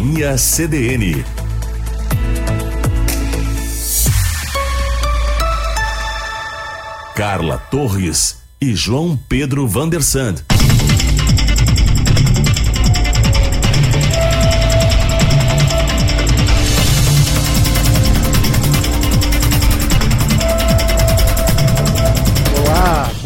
[0.00, 1.22] Companhia CDN.
[7.14, 10.42] Carla Torres e João Pedro Vandersand.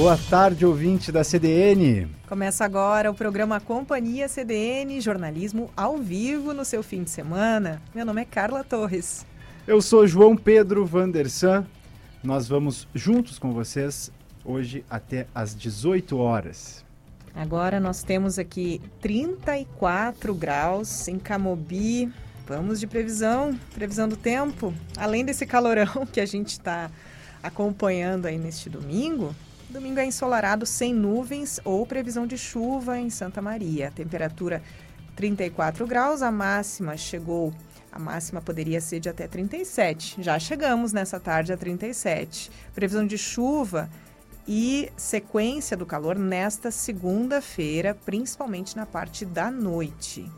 [0.05, 2.07] Boa tarde, ouvinte da CDN.
[2.29, 7.81] Começa agora o programa Companhia CDN, jornalismo ao vivo no seu fim de semana.
[7.95, 9.25] Meu nome é Carla Torres.
[9.67, 11.67] Eu sou João Pedro Vandersan.
[12.23, 14.13] Nós vamos juntos com vocês
[14.45, 16.85] hoje até às 18 horas.
[17.35, 22.13] Agora nós temos aqui 34 graus em Camobi.
[22.47, 24.75] Vamos de previsão, previsão do tempo.
[24.99, 26.91] Além desse calorão que a gente está
[27.43, 29.35] acompanhando aí neste domingo,
[29.75, 33.91] Domingo é ensolarado sem nuvens ou previsão de chuva em Santa Maria.
[33.91, 34.63] Temperatura
[35.17, 37.53] 34 graus, a máxima chegou,
[37.91, 40.23] a máxima poderia ser de até 37.
[40.23, 42.53] Já chegamos nessa tarde a 37.
[42.73, 43.91] Previsão de chuva
[44.47, 50.31] e sequência do calor nesta segunda-feira, principalmente na parte da noite.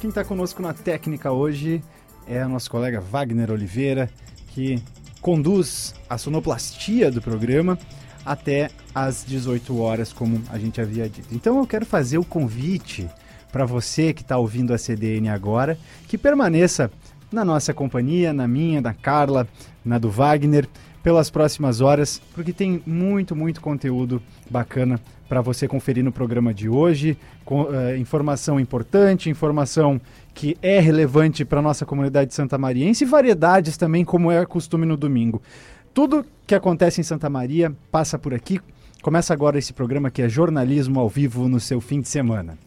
[0.00, 1.84] Quem está conosco na técnica hoje
[2.26, 4.08] é o nosso colega Wagner Oliveira,
[4.46, 4.82] que
[5.20, 7.78] conduz a sonoplastia do programa
[8.24, 11.28] até às 18 horas, como a gente havia dito.
[11.32, 13.08] Então eu quero fazer o convite
[13.50, 16.90] para você que está ouvindo a CDN agora, que permaneça
[17.32, 19.46] na nossa companhia, na minha, da Carla,
[19.84, 20.68] na do Wagner,
[21.02, 26.68] pelas próximas horas, porque tem muito, muito conteúdo bacana para você conferir no programa de
[26.68, 27.16] hoje.
[27.44, 30.00] Com, uh, informação importante, informação
[30.34, 34.86] que é relevante para a nossa comunidade Santa Mariense e variedades também, como é costume
[34.86, 35.42] no domingo.
[35.92, 38.60] Tudo que acontece em Santa Maria passa por aqui.
[39.02, 42.58] Começa agora esse programa que é jornalismo ao vivo no seu fim de semana.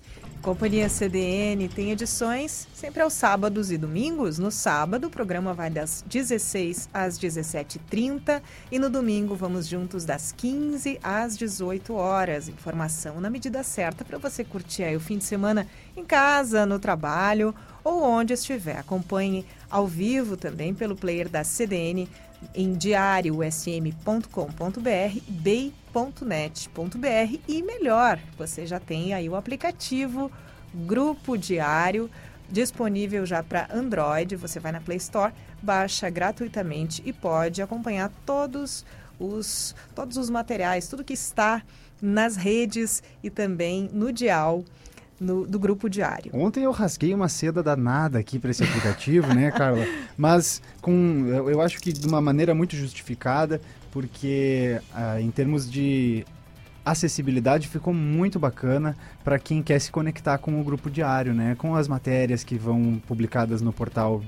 [0.43, 4.37] Companhia CDN tem edições sempre aos sábados e domingos.
[4.37, 10.33] No sábado, o programa vai das 16 às 17h30 e no domingo vamos juntos das
[10.33, 12.49] 15 às 18 horas.
[12.49, 15.65] Informação na medida certa para você curtir aí o fim de semana
[15.95, 18.77] em casa, no trabalho ou onde estiver.
[18.77, 22.09] Acompanhe ao vivo também pelo player da CDN
[22.53, 24.29] em diariosm.com.br,
[25.27, 26.09] bay.net.br
[27.47, 30.31] e melhor, você já tem aí o aplicativo
[30.73, 32.09] Grupo Diário
[32.49, 34.35] disponível já para Android.
[34.35, 38.85] Você vai na Play Store, baixa gratuitamente e pode acompanhar todos
[39.19, 41.63] os todos os materiais, tudo que está
[42.01, 44.65] nas redes e também no dial
[45.19, 46.31] no, do grupo diário.
[46.33, 49.85] Ontem eu rasguei uma seda danada aqui para esse aplicativo, né, Carla?
[50.17, 55.69] Mas com, eu, eu, acho que de uma maneira muito justificada, porque ah, em termos
[55.69, 56.25] de
[56.85, 61.55] acessibilidade ficou muito bacana para quem quer se conectar com o grupo diário, né?
[61.57, 64.21] Com as matérias que vão publicadas no portal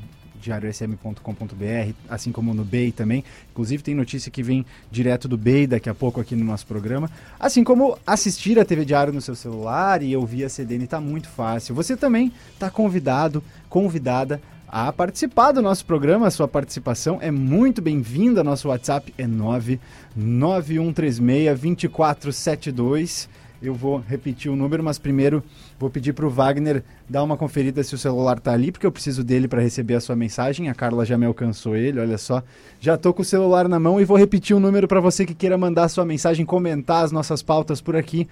[0.45, 3.23] diariosm.com.br, assim como no BEI também.
[3.51, 7.09] Inclusive tem notícia que vem direto do BEI daqui a pouco aqui no nosso programa.
[7.39, 11.28] Assim como assistir a TV Diário no seu celular e ouvir a CDN está muito
[11.28, 11.75] fácil.
[11.75, 16.25] Você também está convidado, convidada a participar do nosso programa.
[16.28, 18.44] A sua participação é muito bem-vinda.
[18.44, 23.29] Nosso WhatsApp é 99136 2472.
[23.67, 25.43] Eu vou repetir o número, mas primeiro
[25.79, 28.91] vou pedir para o Wagner dar uma conferida se o celular está ali, porque eu
[28.91, 30.69] preciso dele para receber a sua mensagem.
[30.69, 32.43] A Carla já me alcançou ele, olha só.
[32.79, 35.33] Já estou com o celular na mão e vou repetir o número para você que
[35.33, 38.27] queira mandar a sua mensagem, comentar as nossas pautas por aqui.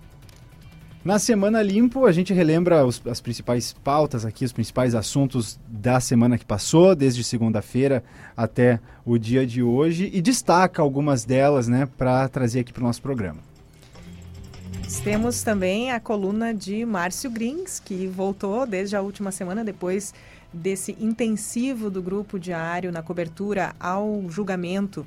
[1.04, 6.00] Na Semana Limpo, a gente relembra os, as principais pautas aqui, os principais assuntos da
[6.00, 8.04] semana que passou, desde segunda-feira
[8.36, 12.86] até o dia de hoje, e destaca algumas delas né, para trazer aqui para o
[12.86, 13.40] nosso programa.
[15.04, 20.14] Temos também a coluna de Márcio Grins, que voltou desde a última semana, depois
[20.54, 25.06] desse intensivo do Grupo Diário na cobertura ao julgamento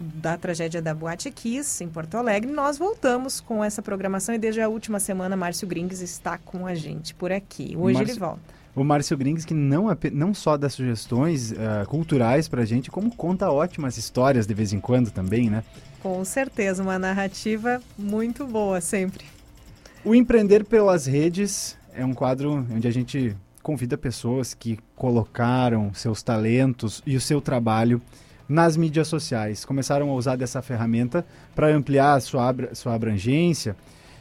[0.00, 2.50] da tragédia da Boate Kiss, em Porto Alegre.
[2.50, 6.74] Nós voltamos com essa programação e desde a última semana Márcio Grings está com a
[6.74, 7.74] gente por aqui.
[7.76, 8.40] Hoje Márcio, ele volta.
[8.76, 13.10] O Márcio Grings que não, não só dá sugestões uh, culturais para a gente, como
[13.14, 15.64] conta ótimas histórias de vez em quando também, né?
[16.00, 19.24] Com certeza, uma narrativa muito boa sempre.
[20.04, 23.36] O Empreender pelas Redes é um quadro onde a gente
[23.68, 28.00] convida pessoas que colocaram seus talentos e o seu trabalho
[28.48, 29.62] nas mídias sociais.
[29.62, 31.22] Começaram a usar dessa ferramenta
[31.54, 33.76] para ampliar sua, sua abrangência.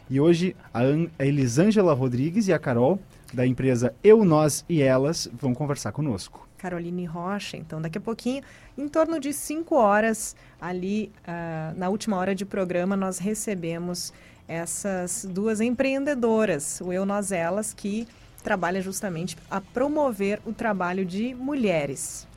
[0.09, 0.81] E hoje a,
[1.17, 2.99] a Elisângela Rodrigues e a Carol,
[3.33, 6.45] da empresa Eu, Nós e Elas, vão conversar conosco.
[6.57, 8.43] Caroline Rocha, então daqui a pouquinho,
[8.77, 14.11] em torno de 5 horas, ali uh, na última hora de programa, nós recebemos
[14.45, 18.05] essas duas empreendedoras, o Eu, Nós, Elas, que
[18.43, 22.27] trabalha justamente a promover o trabalho de mulheres.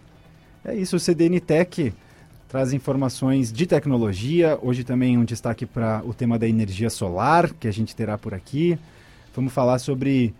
[0.64, 1.92] É isso, o CDN Tech
[2.48, 4.58] traz informações de tecnologia.
[4.60, 8.34] Hoje também um destaque para o tema da energia solar, que a gente terá por
[8.34, 8.78] aqui.
[9.34, 10.34] Vamos falar sobre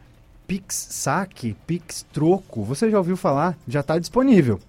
[0.46, 2.64] Pix Saque, Pix Troco.
[2.64, 3.56] Você já ouviu falar?
[3.68, 4.60] Já está disponível.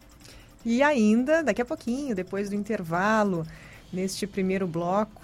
[0.63, 3.47] E ainda, daqui a pouquinho, depois do intervalo,
[3.91, 5.20] neste primeiro bloco,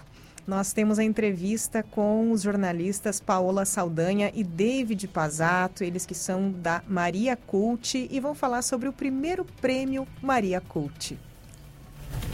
[0.47, 6.49] nós temos a entrevista com os jornalistas Paola Saldanha e David Pazato, eles que são
[6.49, 11.19] da Maria Cult e vão falar sobre o primeiro prêmio Maria Cult.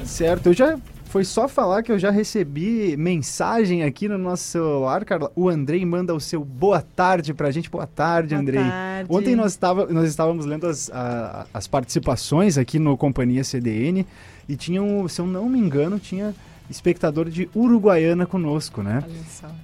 [0.05, 5.03] Certo, eu já foi só falar que eu já recebi mensagem aqui no nosso celular,
[5.05, 5.31] Carla.
[5.35, 7.69] O Andrei manda o seu boa tarde pra gente.
[7.69, 8.63] Boa tarde, boa Andrei.
[8.63, 9.09] Tarde.
[9.11, 14.05] Ontem nós, estava, nós estávamos lendo as, a, as participações aqui no Companhia CDN
[14.47, 16.33] e tinham, se eu não me engano, tinha
[16.73, 19.03] espectador de Uruguaiana conosco, né?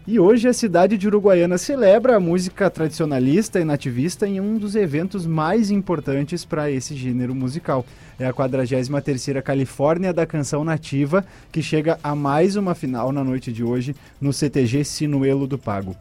[0.05, 4.75] E hoje a cidade de Uruguaiana celebra a música tradicionalista e nativista em um dos
[4.75, 7.83] eventos mais importantes para esse gênero musical.
[8.19, 13.51] É a 43ª Califórnia da Canção Nativa, que chega a mais uma final na noite
[13.51, 15.95] de hoje no CTG Sinuelo do Pago.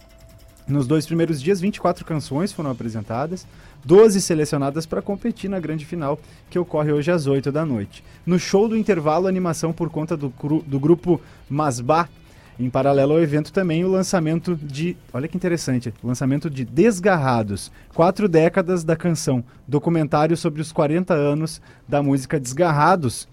[0.68, 3.46] Nos dois primeiros dias, 24 canções foram apresentadas,
[3.84, 6.18] 12 selecionadas para competir na grande final,
[6.50, 8.04] que ocorre hoje às 8 da noite.
[8.26, 10.32] No show do intervalo, animação por conta do,
[10.66, 12.08] do grupo Masbá.
[12.60, 18.28] Em paralelo ao evento também o lançamento de, olha que interessante, lançamento de Desgarrados, quatro
[18.28, 23.28] décadas da canção, documentário sobre os 40 anos da música Desgarrados,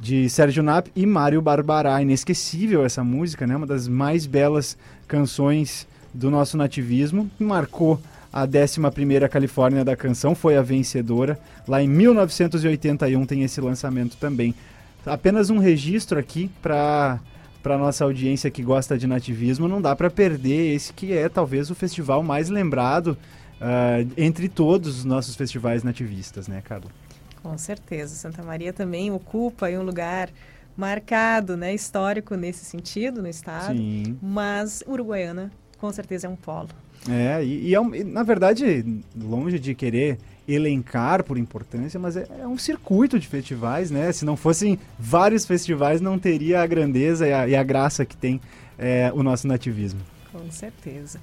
[0.00, 2.02] de Sérgio Nap e Mário Barbará.
[2.02, 3.56] Inesquecível essa música, né?
[3.56, 4.76] Uma das mais belas
[5.08, 8.00] canções do nosso nativismo, marcou
[8.32, 11.38] a 11ª Califórnia da canção, foi a vencedora.
[11.66, 14.54] Lá em 1981 tem esse lançamento também.
[15.04, 17.18] Apenas um registro aqui para
[17.62, 21.70] para nossa audiência que gosta de nativismo, não dá para perder esse que é talvez
[21.70, 23.18] o festival mais lembrado
[23.60, 26.90] uh, entre todos os nossos festivais nativistas, né, Carla?
[27.42, 28.14] Com certeza.
[28.14, 30.30] Santa Maria também ocupa um lugar
[30.76, 33.76] marcado, né, histórico nesse sentido no estado.
[33.76, 34.16] Sim.
[34.22, 36.68] Mas Uruguaiana com certeza é um polo.
[37.08, 38.84] É, e, e, é um, e, na verdade,
[39.16, 44.10] longe de querer elencar por importância, mas é, é, um circuito de festivais, né?
[44.12, 48.16] Se não fossem vários festivais, não teria a grandeza e a, e a graça que
[48.16, 48.40] tem
[48.78, 50.00] é, o nosso nativismo.
[50.32, 51.20] Com certeza.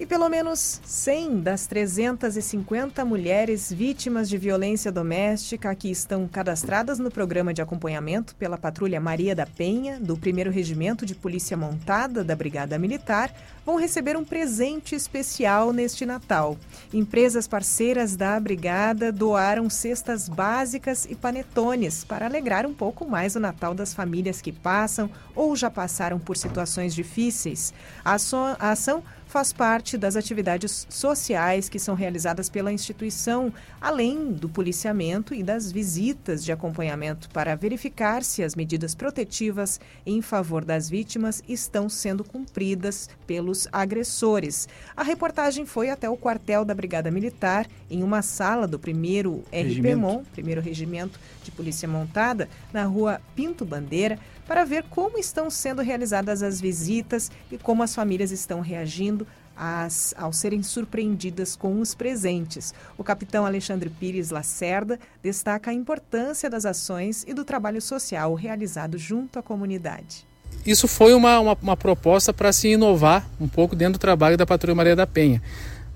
[0.00, 7.10] E pelo menos 100 das 350 mulheres vítimas de violência doméstica que estão cadastradas no
[7.10, 12.34] programa de acompanhamento pela Patrulha Maria da Penha, do 1 Regimento de Polícia Montada da
[12.34, 13.30] Brigada Militar,
[13.62, 16.56] vão receber um presente especial neste Natal.
[16.94, 23.40] Empresas parceiras da Brigada doaram cestas básicas e panetones para alegrar um pouco mais o
[23.40, 27.74] Natal das famílias que passam ou já passaram por situações difíceis.
[28.02, 35.32] A ação faz parte das atividades sociais que são realizadas pela instituição, além do policiamento
[35.32, 41.44] e das visitas de acompanhamento para verificar se as medidas protetivas em favor das vítimas
[41.48, 44.68] estão sendo cumpridas pelos agressores.
[44.96, 50.24] A reportagem foi até o quartel da Brigada Militar, em uma sala do primeiro RPMON,
[50.32, 54.18] primeiro Regimento de Polícia Montada, na rua Pinto Bandeira,
[54.50, 59.24] para ver como estão sendo realizadas as visitas e como as famílias estão reagindo
[59.56, 62.74] as, ao serem surpreendidas com os presentes.
[62.98, 68.98] O capitão Alexandre Pires Lacerda destaca a importância das ações e do trabalho social realizado
[68.98, 70.26] junto à comunidade.
[70.66, 74.44] Isso foi uma, uma, uma proposta para se inovar um pouco dentro do trabalho da
[74.44, 75.40] Patrulha Maria da Penha.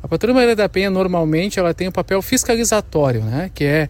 [0.00, 3.88] A Patrulha Maria da Penha normalmente ela tem o um papel fiscalizatório, né, que é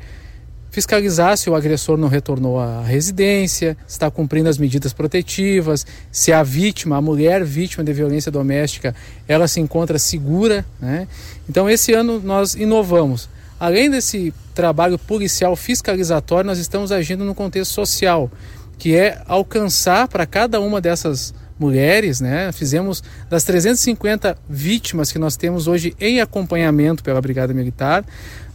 [0.74, 6.32] fiscalizar se o agressor não retornou à residência, se está cumprindo as medidas protetivas, se
[6.32, 8.92] a vítima, a mulher vítima de violência doméstica,
[9.28, 10.66] ela se encontra segura.
[10.80, 11.06] Né?
[11.48, 13.28] Então, esse ano nós inovamos.
[13.58, 18.28] Além desse trabalho policial fiscalizatório, nós estamos agindo no contexto social,
[18.76, 22.50] que é alcançar para cada uma dessas mulheres, né?
[22.50, 28.04] Fizemos das 350 vítimas que nós temos hoje em acompanhamento pela Brigada Militar,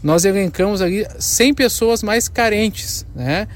[0.02, 3.48] nós elencamos ali 100 pessoas mais carentes, né?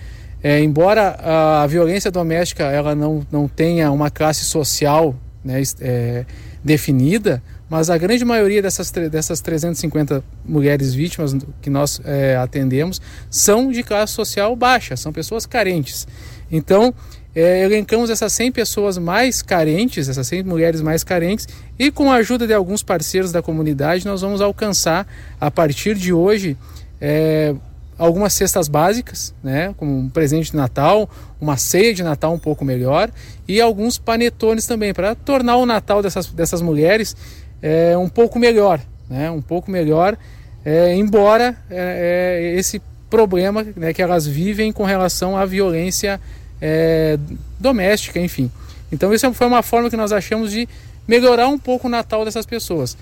[0.42, 6.26] É, embora a, a, violência doméstica ela não, não tenha uma classe social né, é,
[6.62, 13.72] definida, mas a grande maioria dessas, dessas 350 mulheres vítimas que nós é, atendemos são
[13.72, 16.06] de classe social baixa, são pessoas carentes.
[16.52, 16.94] Então,
[17.36, 21.48] é, elencamos essas 100 pessoas mais carentes, essas 100 mulheres mais carentes,
[21.78, 25.08] e com a ajuda de alguns parceiros da comunidade, nós vamos alcançar,
[25.40, 26.56] a partir de hoje,
[27.02, 27.56] é,
[27.98, 31.10] algumas cestas básicas, né, como um presente de Natal,
[31.42, 33.10] uma ceia de Natal um pouco melhor,
[33.48, 37.16] e alguns panetones também, para tornar o Natal dessas, dessas mulheres
[37.62, 40.18] é, um pouco melhor, né, um pouco melhor,
[40.64, 46.20] é, embora é, é esse problema né, que elas vivem com relação à violência
[46.66, 47.20] é,
[47.60, 48.50] doméstica, enfim.
[48.90, 50.68] Então isso foi uma forma que nós achamos de
[51.06, 52.96] melhorar um pouco o Natal dessas pessoas.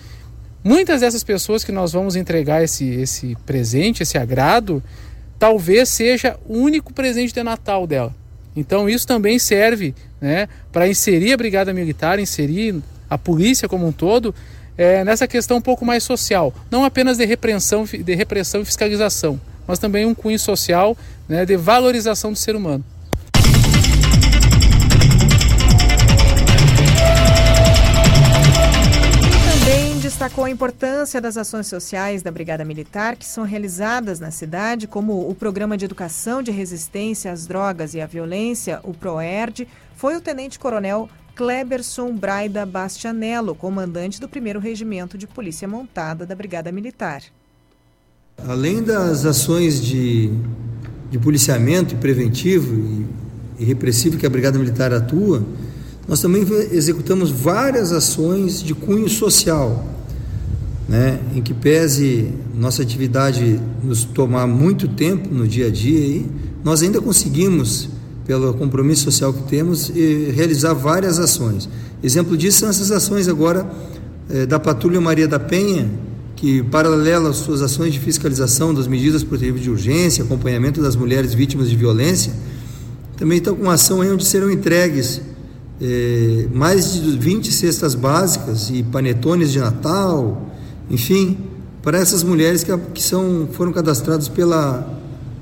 [0.63, 4.81] Muitas dessas pessoas que nós vamos entregar esse, esse presente, esse agrado,
[5.37, 8.15] talvez seja o único presente de Natal dela.
[8.55, 13.91] Então isso também serve né, para inserir a Brigada Militar, inserir a polícia como um
[13.91, 14.33] todo
[14.75, 19.39] é, nessa questão um pouco mais social, não apenas de repressão, de repressão e fiscalização,
[19.67, 20.97] mas também um cunho social
[21.29, 22.83] né, de valorização do ser humano.
[30.21, 35.27] Destacou a importância das ações sociais da Brigada Militar que são realizadas na cidade, como
[35.27, 40.21] o Programa de Educação de Resistência às Drogas e à Violência, o PROERD, foi o
[40.21, 47.23] Tenente-Coronel Kleberson Braida Bastianello, comandante do 1 Regimento de Polícia Montada da Brigada Militar.
[48.47, 50.31] Além das ações de,
[51.09, 55.43] de policiamento preventivo e, e repressivo que a Brigada Militar atua,
[56.07, 59.83] nós também executamos várias ações de cunho social,
[60.91, 66.25] né, em que pese nossa atividade nos tomar muito tempo no dia a dia, aí,
[66.65, 67.87] nós ainda conseguimos,
[68.27, 69.89] pelo compromisso social que temos,
[70.35, 71.69] realizar várias ações.
[72.03, 73.71] Exemplo disso são essas ações agora
[74.29, 75.89] é, da Patrulha Maria da Penha,
[76.35, 81.33] que paralela às suas ações de fiscalização das medidas protetivas de urgência, acompanhamento das mulheres
[81.33, 82.33] vítimas de violência,
[83.15, 85.21] também estão com uma ação aí onde serão entregues
[85.81, 90.50] é, mais de 20 cestas básicas e panetones de Natal,
[90.91, 91.37] enfim,
[91.81, 94.99] para essas mulheres que, que são, foram cadastradas pela,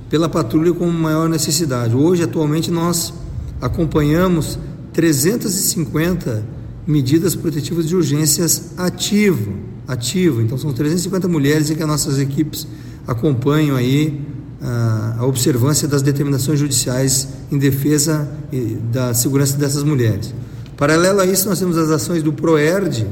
[0.10, 1.96] pela patrulha com maior necessidade.
[1.96, 3.14] Hoje, atualmente, nós
[3.60, 4.60] acompanhamos
[4.94, 6.46] 350
[6.86, 9.54] medidas protetivas de urgências ativo,
[9.88, 10.42] ativo.
[10.42, 12.68] Então, são 350 mulheres em que as nossas equipes
[13.08, 14.22] acompanham aí
[14.62, 18.30] a, a observância das determinações judiciais em defesa
[18.92, 20.34] da segurança dessas mulheres.
[20.78, 23.08] Paralelo a isso, nós temos as ações do PROERD,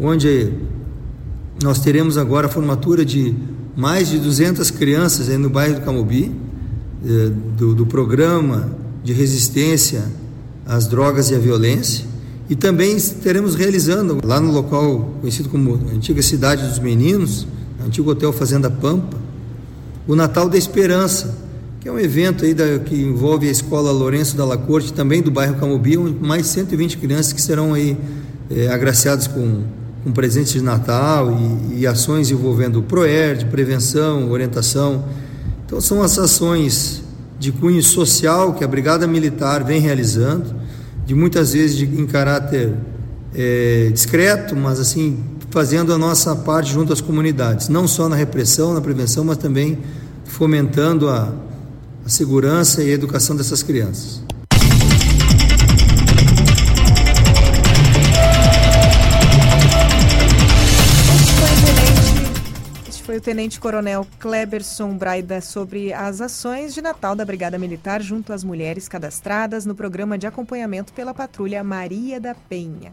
[0.00, 0.52] onde
[1.62, 3.34] nós teremos agora a formatura de
[3.76, 6.32] mais de 200 crianças no bairro do Camobi,
[7.04, 8.70] eh, do, do programa
[9.04, 10.04] de resistência
[10.66, 12.04] às drogas e à violência.
[12.50, 17.46] E também teremos realizando lá no local conhecido como Antiga Cidade dos Meninos,
[17.84, 19.16] antigo Hotel Fazenda Pampa,
[20.06, 21.36] o Natal da Esperança,
[21.80, 25.22] que é um evento aí da, que envolve a Escola Lourenço da La Corte, também
[25.22, 27.96] do bairro Camobi, onde mais 120 crianças que serão aí
[28.50, 29.62] é, agraciadas com
[30.08, 31.30] com presentes de Natal
[31.70, 35.04] e, e ações envolvendo PROERD, prevenção, orientação.
[35.66, 37.02] Então, são as ações
[37.38, 40.54] de cunho social que a Brigada Militar vem realizando,
[41.04, 42.72] de muitas vezes de, em caráter
[43.34, 48.72] é, discreto, mas assim, fazendo a nossa parte junto às comunidades, não só na repressão,
[48.72, 49.78] na prevenção, mas também
[50.24, 51.30] fomentando a,
[52.04, 54.22] a segurança e a educação dessas crianças.
[63.18, 68.88] O Tenente-Coronel Kleberson Braida sobre as ações de Natal da Brigada Militar junto às mulheres
[68.88, 72.92] cadastradas no programa de acompanhamento pela Patrulha Maria da Penha.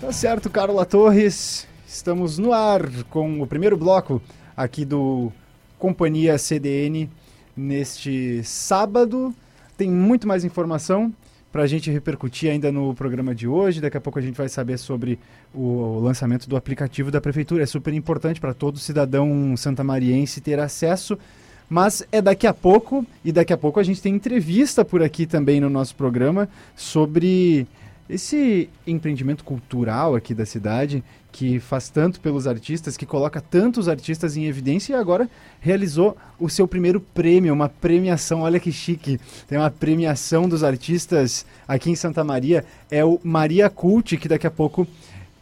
[0.00, 1.66] Tá certo, Carla Torres.
[1.86, 4.22] Estamos no ar com o primeiro bloco
[4.56, 5.30] aqui do
[5.78, 7.10] Companhia CDN
[7.54, 9.34] neste sábado.
[9.76, 11.12] Tem muito mais informação
[11.58, 13.80] para a gente repercutir ainda no programa de hoje.
[13.80, 15.18] Daqui a pouco a gente vai saber sobre
[15.52, 17.64] o lançamento do aplicativo da Prefeitura.
[17.64, 21.18] É super importante para todo cidadão santamariense ter acesso.
[21.68, 25.26] Mas é daqui a pouco, e daqui a pouco a gente tem entrevista por aqui
[25.26, 27.66] também no nosso programa sobre
[28.08, 34.36] esse empreendimento cultural aqui da cidade, que faz tanto pelos artistas, que coloca tantos artistas
[34.36, 35.28] em evidência e agora
[35.60, 38.40] realizou o seu primeiro prêmio, uma premiação.
[38.40, 39.20] Olha que chique!
[39.46, 42.64] Tem uma premiação dos artistas aqui em Santa Maria.
[42.90, 44.86] É o Maria Cult, que daqui a pouco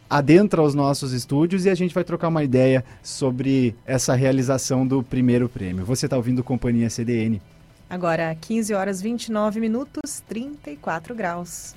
[0.09, 5.01] adentra os nossos estúdios e a gente vai trocar uma ideia sobre essa realização do
[5.03, 5.85] primeiro prêmio.
[5.85, 7.41] Você está ouvindo Companhia CDN.
[7.89, 11.73] Agora, 15 horas 29 minutos, 34 graus.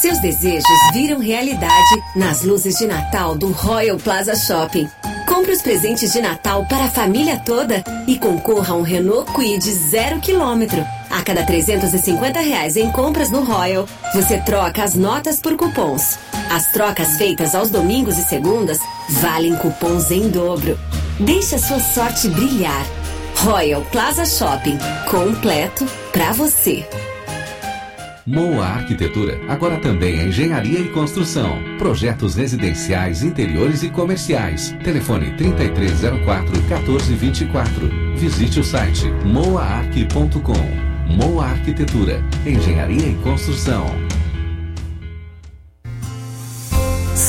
[0.00, 0.64] Seus desejos
[0.94, 4.88] viram realidade nas luzes de Natal do Royal Plaza Shopping.
[5.28, 9.62] Compre os presentes de Natal para a família toda e concorra a um Renault Kwid
[9.70, 10.82] zero quilômetro.
[11.10, 16.18] A cada 350 reais em compras no Royal, você troca as notas por cupons.
[16.50, 18.78] As trocas feitas aos domingos e segundas
[19.10, 20.78] valem cupons em dobro.
[21.18, 22.86] Deixe a sua sorte brilhar.
[23.36, 24.78] Royal Plaza Shopping,
[25.10, 26.88] completo para você.
[28.30, 31.60] Moa Arquitetura, agora também é engenharia e construção.
[31.78, 34.70] Projetos residenciais, interiores e comerciais.
[34.84, 37.90] Telefone 3304 1424.
[38.14, 41.12] Visite o site moaarq.com.
[41.12, 44.09] Moa Arquitetura, engenharia e construção.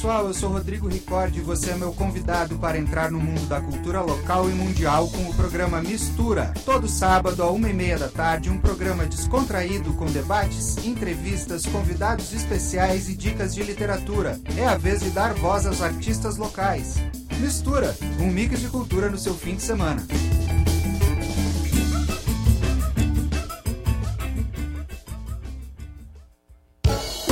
[0.00, 3.60] Pessoal, eu sou Rodrigo Ricord e você é meu convidado para entrar no mundo da
[3.60, 6.54] cultura local e mundial com o programa Mistura.
[6.64, 12.32] Todo sábado, a uma e meia da tarde, um programa descontraído com debates, entrevistas, convidados
[12.32, 14.40] especiais e dicas de literatura.
[14.56, 16.94] É a vez de dar voz aos artistas locais.
[17.38, 20.02] Mistura, um mix de cultura no seu fim de semana.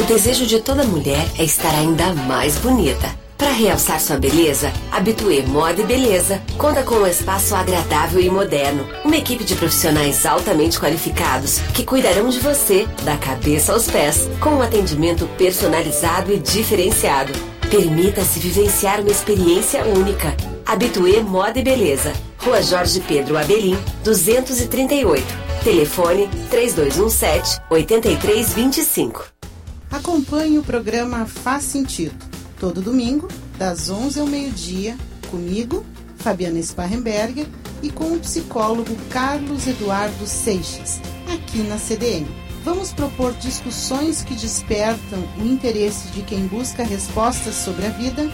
[0.08, 3.14] Desejo de toda mulher é estar ainda mais bonita.
[3.36, 8.88] Para realçar sua beleza, Habitué Moda e Beleza conta com um espaço agradável e moderno.
[9.04, 14.50] Uma equipe de profissionais altamente qualificados que cuidarão de você, da cabeça aos pés, com
[14.50, 17.32] um atendimento personalizado e diferenciado.
[17.70, 20.34] Permita-se vivenciar uma experiência única.
[20.64, 22.14] Habitué Moda e Beleza.
[22.38, 25.22] Rua Jorge Pedro Abelim, 238.
[25.62, 29.37] Telefone 3217 8325.
[29.90, 32.14] Acompanhe o programa Faz Sentido,
[32.60, 34.94] todo domingo, das 11 ao meio-dia,
[35.30, 35.84] comigo,
[36.18, 37.46] Fabiana Sparrenberger,
[37.82, 41.00] e com o psicólogo Carlos Eduardo Seixas,
[41.32, 42.26] aqui na CDN.
[42.64, 48.30] Vamos propor discussões que despertam o interesse de quem busca respostas sobre a vida,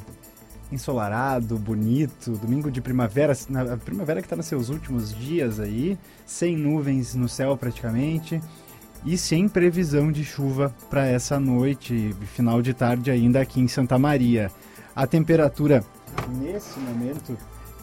[0.71, 3.33] ensolarado, bonito, domingo de primavera,
[3.73, 8.41] a primavera que está nos seus últimos dias aí, sem nuvens no céu praticamente
[9.05, 13.97] e sem previsão de chuva para essa noite, final de tarde ainda aqui em Santa
[13.97, 14.51] Maria.
[14.95, 15.85] A temperatura
[16.41, 17.39] nesse momento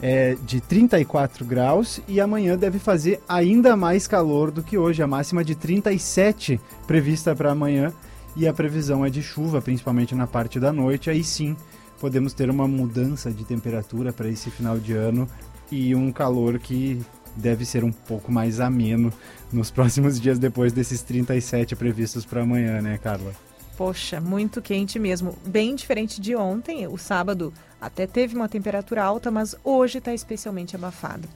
[0.06, 5.06] é de 34 graus e amanhã deve fazer ainda mais calor do que hoje, a
[5.06, 7.90] máxima de 37 prevista para amanhã
[8.36, 11.08] e a previsão é de chuva, principalmente na parte da noite.
[11.08, 11.56] Aí sim
[11.98, 15.26] podemos ter uma mudança de temperatura para esse final de ano
[15.72, 17.00] e um calor que
[17.34, 19.10] deve ser um pouco mais ameno
[19.50, 23.32] nos próximos dias depois desses 37 previstos para amanhã, né, Carla?
[23.76, 25.36] Poxa, muito quente mesmo.
[25.46, 26.86] Bem diferente de ontem.
[26.86, 27.52] O sábado
[27.86, 31.28] até teve uma temperatura alta, mas hoje está especialmente abafado.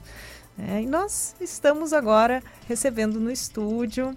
[0.57, 4.13] É, e nós estamos agora recebendo no estúdio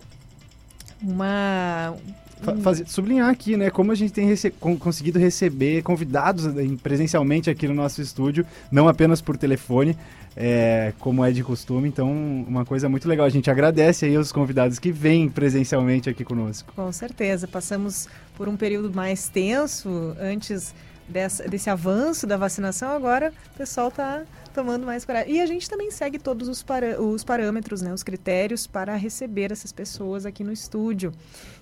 [1.01, 1.95] uma
[2.43, 6.77] fa- fazer- sublinhar aqui, né, como a gente tem rece- con- conseguido receber convidados em-
[6.77, 9.97] presencialmente aqui no nosso estúdio, não apenas por telefone,
[10.37, 11.89] é, como é de costume.
[11.89, 12.11] Então,
[12.49, 13.27] uma coisa muito legal.
[13.27, 16.73] A gente agradece aí os convidados que vêm presencialmente aqui conosco.
[16.75, 17.47] Com certeza.
[17.47, 20.75] Passamos por um período mais tenso antes
[21.13, 22.91] dessa- desse avanço da vacinação.
[22.91, 24.23] Agora o pessoal está
[24.55, 25.35] tomando mais coragem.
[25.37, 29.53] E a gente também segue todos os, para- os parâmetros, né, os critérios para receber
[29.53, 31.13] essas pessoas aqui no estúdio.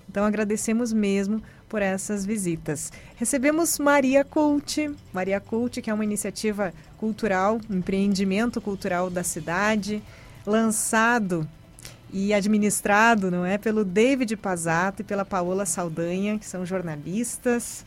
[0.09, 2.91] Então agradecemos mesmo por essas visitas.
[3.15, 10.03] Recebemos Maria Cult, Maria Cult, que é uma iniciativa cultural, um empreendimento cultural da cidade,
[10.45, 11.47] lançado
[12.11, 17.85] e administrado, não é, pelo David Pazato e pela Paola Saldanha, que são jornalistas,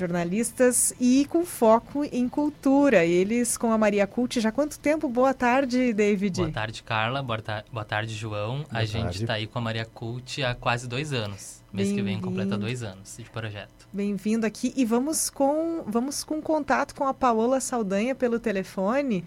[0.00, 3.04] jornalistas e com foco em cultura.
[3.04, 5.08] Eles com a Maria Cult já há quanto tempo?
[5.08, 6.36] Boa tarde, David.
[6.40, 7.22] Boa tarde, Carla.
[7.22, 8.64] Boa, ta- boa tarde, João.
[8.70, 9.22] a Boa gente tarde.
[9.22, 11.60] está aí com a Maria Cult há quase dois anos.
[11.72, 13.86] Mês que vem completa dois anos de projeto.
[13.92, 19.24] Bem-vindo aqui e vamos com vamos com contato com a Paola Saldanha pelo telefone.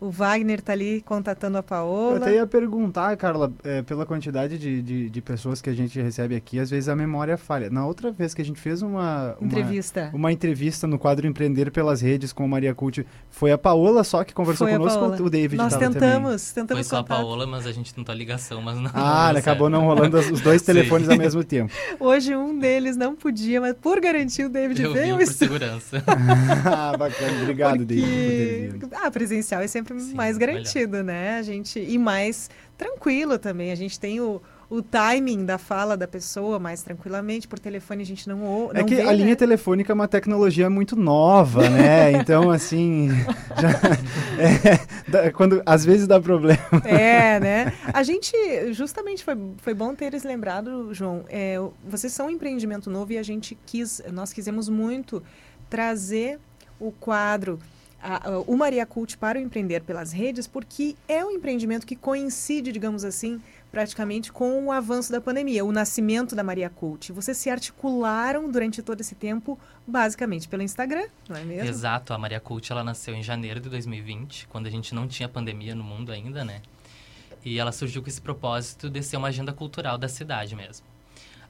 [0.00, 2.16] O Wagner está ali contatando a Eu Paola.
[2.16, 6.34] até ia perguntar, Carla, é, pela quantidade de, de, de pessoas que a gente recebe
[6.34, 7.68] aqui, às vezes a memória falha.
[7.68, 10.10] Na outra vez que a gente fez uma, uma, Entrevista.
[10.14, 14.32] uma entrevista no quadro Empreender pelas Redes com Maria Cult, foi a Paola só que
[14.32, 17.04] conversou Foi a conosco, o David Nós tentamos, Foi tentamos só a.
[17.04, 18.90] Paola, mas a gente tentou a ligação, mas não.
[18.94, 19.80] Ah, deu acabou certo.
[19.80, 20.66] não rolando os dois Sim.
[20.66, 21.72] telefones ao mesmo tempo.
[21.98, 26.02] Hoje um deles não podia, mas por garantir o David Eu veio ao por segurança.
[26.64, 27.42] ah, bacana.
[27.42, 28.88] Obrigado, David, por ter vindo.
[28.94, 30.52] Ah, presencial é sempre Sim, mais melhor.
[30.54, 31.38] garantido, né?
[31.38, 32.48] A gente e mais
[32.78, 33.72] tranquilo também.
[33.72, 37.48] A gente tem o, o timing da fala da pessoa mais tranquilamente.
[37.48, 38.78] Por telefone a gente não ouve.
[38.78, 42.12] É que a linha telefônica é uma tecnologia muito nova, né?
[42.20, 43.08] Então, assim,
[43.60, 43.80] já-
[44.38, 46.60] é, dá- quando às vezes dá problema.
[46.84, 47.72] É, né?
[47.92, 48.32] A gente,
[48.72, 51.24] justamente, foi, foi bom ter eles lembrado, João.
[51.28, 55.22] É, vocês são um empreendimento novo e a gente quis, nós quisemos muito
[55.68, 56.38] trazer
[56.78, 57.58] o quadro,
[58.02, 61.94] a- a- o Maria Cult para o Empreender pelas Redes, porque é um empreendimento que
[61.96, 67.12] coincide, digamos assim, praticamente com o avanço da pandemia, o nascimento da Maria Cult.
[67.12, 71.68] Vocês se articularam durante todo esse tempo, basicamente pelo Instagram, não é mesmo?
[71.68, 75.28] Exato, a Maria Cult ela nasceu em janeiro de 2020, quando a gente não tinha
[75.28, 76.62] pandemia no mundo ainda, né?
[77.44, 80.84] E ela surgiu com esse propósito de ser uma agenda cultural da cidade mesmo.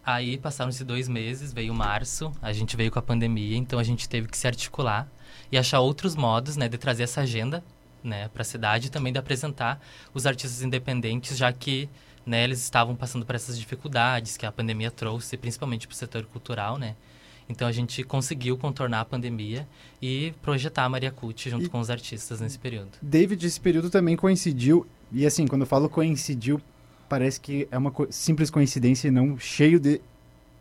[0.04, 4.08] Aí passaram-se dois meses, veio março, a gente veio com a pandemia, então a gente
[4.08, 5.08] teve que se articular
[5.52, 7.62] e achar outros modos, né, de trazer essa agenda,
[8.02, 9.80] né, para a cidade e também de apresentar
[10.14, 11.88] os artistas independentes, já que
[12.24, 16.24] né, eles estavam passando por essas dificuldades que a pandemia trouxe, principalmente para o setor
[16.26, 16.94] cultural, né?
[17.48, 19.66] Então a gente conseguiu contornar a pandemia
[20.00, 22.90] e projetar a Maria Cult junto E- com os artistas nesse período.
[23.02, 26.60] David, esse período também coincidiu, e assim, quando eu falo coincidiu,
[27.08, 30.00] parece que é uma co- simples coincidência e não cheio de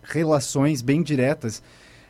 [0.03, 1.61] relações bem diretas.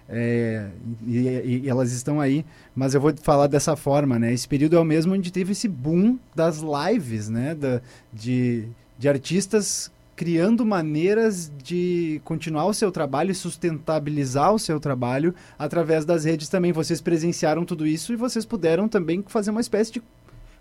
[0.09, 0.67] É,
[1.05, 1.17] e,
[1.63, 2.43] e- elas estão aí,
[2.75, 4.33] mas eu vou falar dessa forma, né?
[4.33, 7.53] Esse período é o mesmo onde teve esse boom das lives, né?
[7.53, 7.79] Da,
[8.11, 8.65] de,
[8.97, 16.03] de artistas criando maneiras de continuar o seu trabalho e sustentabilizar o seu trabalho através
[16.03, 16.73] das redes também.
[16.73, 20.01] Vocês presenciaram tudo isso e vocês puderam também fazer uma espécie de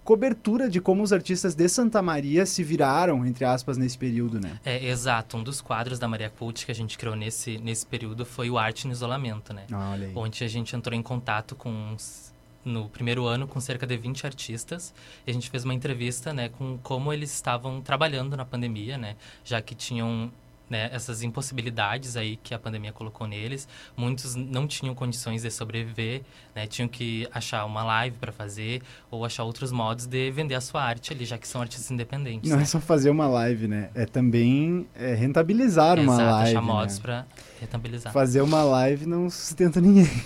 [0.09, 4.59] cobertura de como os artistas de Santa Maria se viraram, entre aspas, nesse período, né?
[4.65, 5.37] É, exato.
[5.37, 8.57] Um dos quadros da Maria Cult que a gente criou nesse, nesse período foi o
[8.57, 9.67] Arte no Isolamento, né?
[9.71, 10.13] Ah, olha aí.
[10.17, 12.33] Onde a gente entrou em contato com, uns-
[12.65, 14.95] no primeiro ano, com cerca de 20 artistas.
[15.27, 19.15] E a gente fez uma entrevista, né, com como eles estavam trabalhando na pandemia, né?
[19.45, 20.33] Já que tinham
[20.69, 23.67] né, essas impossibilidades aí que a pandemia colocou neles.
[23.97, 26.23] Muitos não tinham condições de sobreviver,
[26.55, 26.67] né?
[26.67, 30.83] Tinham que achar uma live para fazer ou achar outros modos de vender a sua
[30.83, 32.51] arte ali, já que são artistas independentes.
[32.51, 32.63] Não né?
[32.63, 33.91] é só fazer uma live, né?
[33.95, 36.51] É também é, rentabilizar uma Exato, live.
[36.51, 36.67] achar né?
[36.67, 37.27] modos para
[37.61, 38.13] rentabilizar.
[38.13, 40.09] Fazer uma live não sustenta ninguém.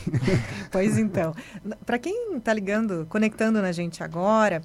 [0.70, 1.35] Pois então,
[1.85, 4.62] para quem está ligando, conectando na gente agora,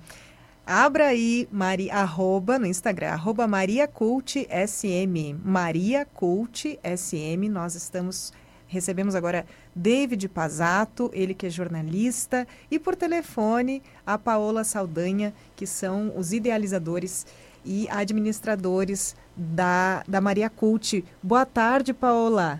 [0.68, 8.34] abra aí Mari, arroba no Instagram, arroba mariacultsm, mariacultsm, nós estamos,
[8.68, 15.66] recebemos agora David Pazato, ele que é jornalista, e por telefone a Paola Saldanha, que
[15.66, 17.26] são os idealizadores
[17.66, 21.04] e administradores da, da Maria Cult.
[21.24, 22.60] Boa tarde, Paola.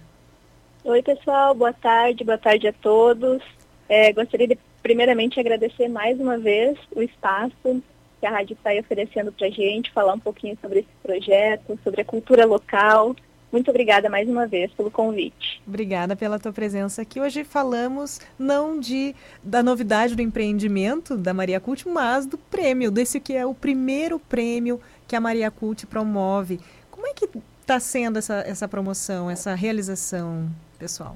[0.84, 3.44] Oi, pessoal, boa tarde, boa tarde a todos.
[3.90, 7.84] É, gostaria de, primeiramente, agradecer mais uma vez o espaço
[8.20, 11.80] que a rádio está aí oferecendo para a gente, falar um pouquinho sobre esse projeto,
[11.84, 13.16] sobre a cultura local.
[13.52, 15.62] Muito obrigada mais uma vez pelo convite.
[15.66, 17.20] Obrigada pela tua presença aqui.
[17.20, 23.20] Hoje falamos não de da novidade do empreendimento da Maria Cult, mas do prêmio, desse
[23.20, 26.60] que é o primeiro prêmio que a Maria Cult promove.
[26.92, 27.30] Como é que
[27.62, 31.16] está sendo essa, essa promoção, essa realização, pessoal?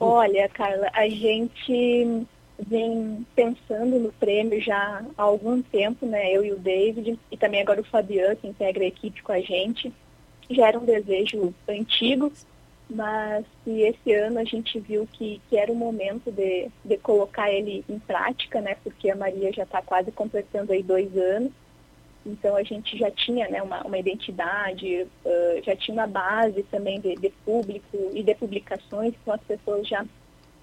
[0.00, 2.26] Olha, Carla, a gente
[2.58, 6.30] vem pensando no prêmio já há algum tempo, né?
[6.32, 9.40] Eu e o David, e também agora o Fabiano, que integra a equipe com a
[9.40, 9.92] gente.
[10.50, 12.32] Já era um desejo antigo,
[12.88, 17.84] mas esse ano a gente viu que, que era o momento de, de colocar ele
[17.88, 18.76] em prática, né?
[18.82, 21.52] Porque a Maria já está quase completando aí dois anos.
[22.24, 27.00] Então a gente já tinha né, uma, uma identidade, uh, já tinha uma base também
[27.00, 30.04] de, de, público e de publicações, então as pessoas já,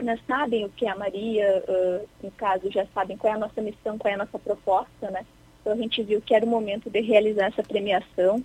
[0.04, 3.40] já sabem o que é a Maria, uh, no caso, já sabem qual é a
[3.40, 5.26] nossa missão, qual é a nossa proposta, né?
[5.62, 8.44] Então a gente viu que era o momento de realizar essa premiação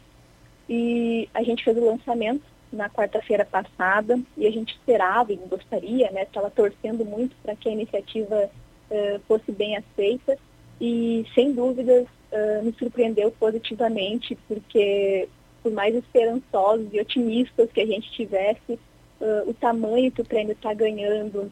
[0.69, 6.11] e a gente fez o lançamento na quarta-feira passada e a gente esperava e gostaria,
[6.11, 8.51] né, estava torcendo muito para que a iniciativa
[8.91, 10.37] uh, fosse bem aceita
[10.81, 15.29] e sem dúvidas uh, me surpreendeu positivamente porque
[15.63, 18.79] por mais esperançosos e otimistas que a gente tivesse,
[19.25, 21.51] uh, o tamanho que o prêmio está ganhando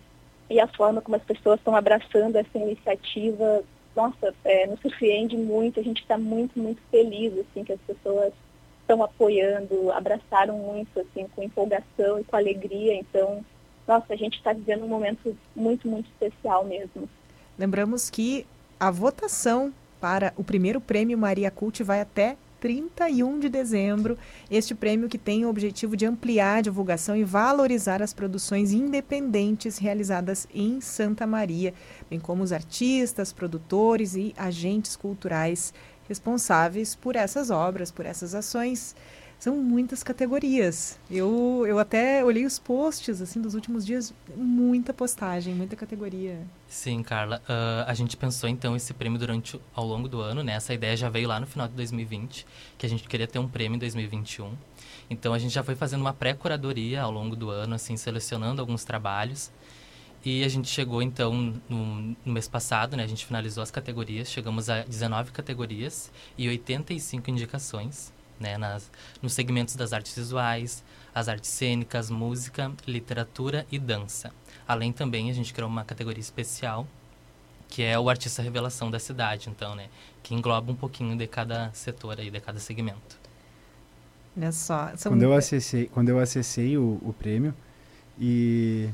[0.50, 3.64] e a forma como as pessoas estão abraçando essa iniciativa,
[3.96, 5.80] nossa, é, nos surpreende muito.
[5.80, 8.32] A gente está muito, muito feliz assim que as pessoas
[8.80, 12.94] estão apoiando, abraçaram muito, assim, com empolgação e com alegria.
[12.94, 13.44] Então,
[13.88, 17.08] nossa, a gente está vivendo um momento muito, muito especial mesmo.
[17.58, 18.46] Lembramos que
[18.78, 24.16] a votação para o primeiro prêmio Maria Cult vai até 31 de dezembro.
[24.48, 29.78] Este prêmio que tem o objetivo de ampliar a divulgação e valorizar as produções independentes
[29.78, 31.74] realizadas em Santa Maria,
[32.08, 35.74] bem como os artistas, produtores e agentes culturais
[36.08, 38.94] responsáveis por essas obras, por essas ações.
[39.42, 41.00] São muitas categorias.
[41.10, 46.46] Eu, eu até olhei os posts assim dos últimos dias, muita postagem, muita categoria.
[46.68, 47.42] Sim, Carla.
[47.48, 50.52] Uh, a gente pensou então esse prêmio durante ao longo do ano, né?
[50.52, 52.46] Essa ideia já veio lá no final de 2020,
[52.78, 54.52] que a gente queria ter um prêmio em 2021.
[55.10, 58.84] Então a gente já foi fazendo uma pré-curadoria ao longo do ano, assim, selecionando alguns
[58.84, 59.50] trabalhos.
[60.24, 63.02] E a gente chegou, então, no, no, mês passado, né?
[63.02, 68.58] A gente finalizou as categorias, chegamos a 19 categorias e 85 indicações, né?
[68.58, 68.90] Nas,
[69.20, 70.82] nos segmentos das artes visuais,
[71.14, 74.32] as artes cênicas, música, literatura e dança.
[74.66, 76.86] Além também, a gente criou uma categoria especial,
[77.68, 79.88] que é o artista revelação da cidade, então, né?
[80.22, 83.18] Que engloba um pouquinho de cada setor aí, de cada segmento.
[84.36, 84.92] Olha só.
[84.96, 85.12] São...
[85.12, 87.54] Quando eu acessei, quando eu acessei o, o prêmio
[88.18, 88.88] e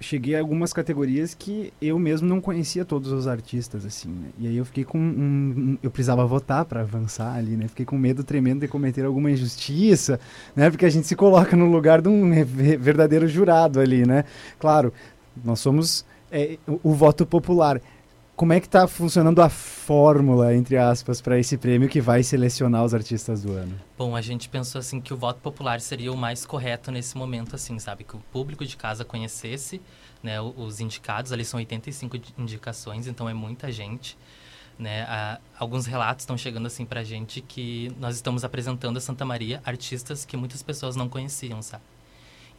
[0.00, 4.28] cheguei a algumas categorias que eu mesmo não conhecia todos os artistas, assim, né?
[4.38, 5.78] E aí eu fiquei com um...
[5.82, 7.68] eu precisava votar para avançar ali, né?
[7.68, 10.18] Fiquei com medo tremendo de cometer alguma injustiça,
[10.56, 10.70] né?
[10.70, 14.24] Porque a gente se coloca no lugar de um verdadeiro jurado ali, né?
[14.58, 14.92] Claro,
[15.44, 17.80] nós somos é, o, o voto popular.
[18.40, 22.82] Como é que está funcionando a fórmula, entre aspas, para esse prêmio que vai selecionar
[22.82, 23.78] os artistas do ano?
[23.98, 27.54] Bom, a gente pensou assim que o voto popular seria o mais correto nesse momento,
[27.54, 28.02] assim, sabe?
[28.02, 29.78] Que o público de casa conhecesse
[30.22, 31.32] né, os indicados.
[31.32, 34.16] Ali são 85 indicações, então é muita gente.
[34.78, 35.06] Né?
[35.58, 40.24] Alguns relatos estão chegando assim para gente que nós estamos apresentando a Santa Maria artistas
[40.24, 41.84] que muitas pessoas não conheciam, sabe?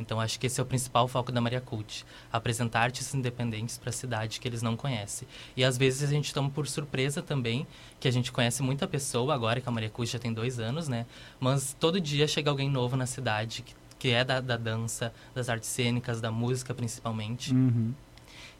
[0.01, 3.89] Então acho que esse é o principal foco da Maria Cult, apresentar artistas independentes para
[3.89, 5.27] a cidade que eles não conhecem.
[5.55, 7.65] E às vezes a gente toma por surpresa também
[7.99, 10.87] que a gente conhece muita pessoa agora que a Maria Cult já tem dois anos,
[10.87, 11.05] né?
[11.39, 15.47] Mas todo dia chega alguém novo na cidade que, que é da, da dança, das
[15.47, 17.53] artes cênicas, da música principalmente.
[17.53, 17.93] Uhum.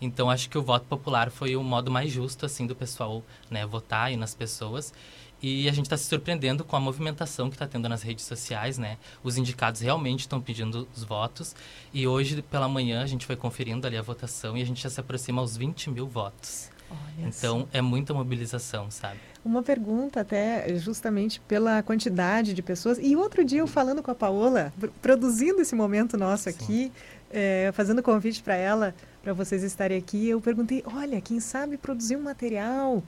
[0.01, 3.65] Então acho que o voto popular foi o modo mais justo assim do pessoal, né,
[3.65, 4.91] votar aí nas pessoas.
[5.41, 8.77] E a gente está se surpreendendo com a movimentação que está tendo nas redes sociais,
[8.77, 8.97] né?
[9.23, 11.56] Os indicados realmente estão pedindo os votos.
[11.93, 14.89] E hoje, pela manhã, a gente foi conferindo ali a votação e a gente já
[14.89, 16.69] se aproxima aos 20 mil votos.
[16.91, 19.17] Olha então, é muita mobilização, sabe?
[19.43, 22.99] Uma pergunta até justamente pela quantidade de pessoas.
[23.01, 26.91] E outro dia eu falando com a Paola, produzindo esse momento nosso aqui,
[27.32, 32.17] é, fazendo convite para ela, para vocês estarem aqui, eu perguntei, olha, quem sabe produzir
[32.17, 33.01] um material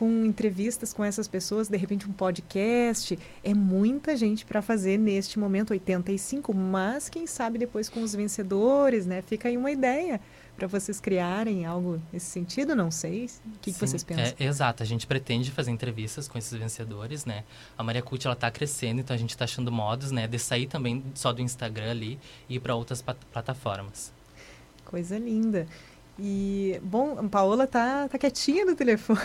[0.00, 5.38] com entrevistas com essas pessoas, de repente um podcast, é muita gente para fazer neste
[5.38, 9.20] momento 85, mas quem sabe depois com os vencedores, né?
[9.20, 10.18] Fica aí uma ideia
[10.56, 13.26] para vocês criarem algo nesse sentido, não sei.
[13.44, 14.24] O que, que vocês pensam?
[14.24, 17.44] É, exato, a gente pretende fazer entrevistas com esses vencedores, né?
[17.76, 20.66] A Maria Cult, ela tá crescendo, então a gente está achando modos, né, de sair
[20.66, 24.14] também só do Instagram ali e ir para outras plataformas.
[24.82, 25.66] Coisa linda.
[26.22, 29.18] E, bom, a Paola tá, tá quietinha no telefone.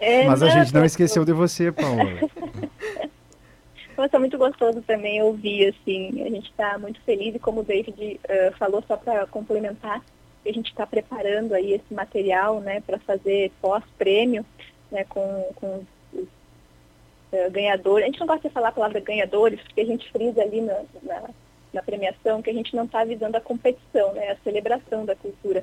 [0.00, 2.02] É, Mas a gente não esqueceu de você, Paola.
[3.94, 6.22] Nossa, muito gostoso também ouvir, assim.
[6.22, 10.02] A gente está muito feliz e como o David uh, falou, só para complementar,
[10.46, 14.46] a gente está preparando aí esse material, né, para fazer pós-prêmio,
[14.90, 15.84] né, com, com
[16.14, 18.04] os uh, ganhadores.
[18.04, 20.80] A gente não gosta de falar a palavra ganhadores, porque a gente frisa ali na,
[21.02, 21.30] na,
[21.74, 25.62] na premiação que a gente não está visando a competição, né, a celebração da cultura.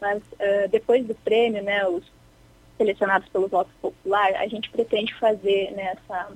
[0.00, 2.04] Mas uh, depois do prêmio, né, os
[2.76, 6.32] selecionados pelo voto popular, a gente pretende fazer né, essa,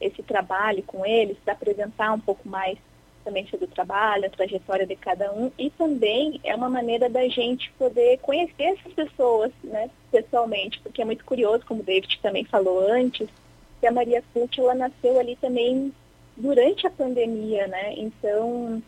[0.00, 2.78] esse trabalho com eles, apresentar um pouco mais
[3.24, 7.28] também sobre o trabalho, a trajetória de cada um, e também é uma maneira da
[7.28, 12.44] gente poder conhecer essas pessoas, né, pessoalmente, porque é muito curioso, como o David também
[12.44, 13.28] falou antes,
[13.80, 15.92] que a Maria Cult, ela nasceu ali também
[16.36, 18.82] durante a pandemia, né, então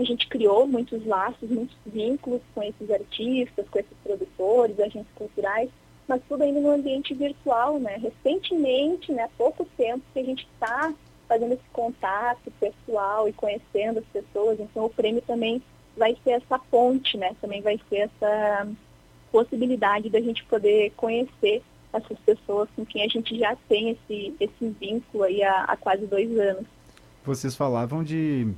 [0.00, 5.70] a gente criou muitos laços, muitos vínculos com esses artistas, com esses produtores, agentes culturais,
[6.08, 7.96] mas tudo ainda no ambiente virtual, né?
[7.96, 10.92] Recentemente, né, há pouco tempo que a gente está
[11.28, 15.62] fazendo esse contato pessoal e conhecendo as pessoas, então o prêmio também
[15.96, 17.36] vai ser essa ponte, né?
[17.40, 18.68] Também vai ser essa
[19.30, 24.68] possibilidade da gente poder conhecer essas pessoas com quem a gente já tem esse, esse
[24.80, 26.64] vínculo aí há, há quase dois anos.
[27.24, 28.52] Vocês falavam de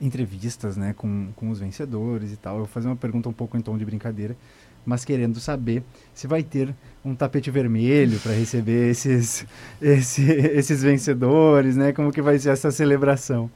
[0.00, 2.54] entrevistas, né, com, com os vencedores e tal.
[2.54, 4.36] Eu vou fazer uma pergunta um pouco em tom de brincadeira
[4.84, 9.46] mas querendo saber se vai ter um tapete vermelho para receber esses,
[9.80, 11.92] esse, esses vencedores, né?
[11.92, 13.50] Como que vai ser essa celebração?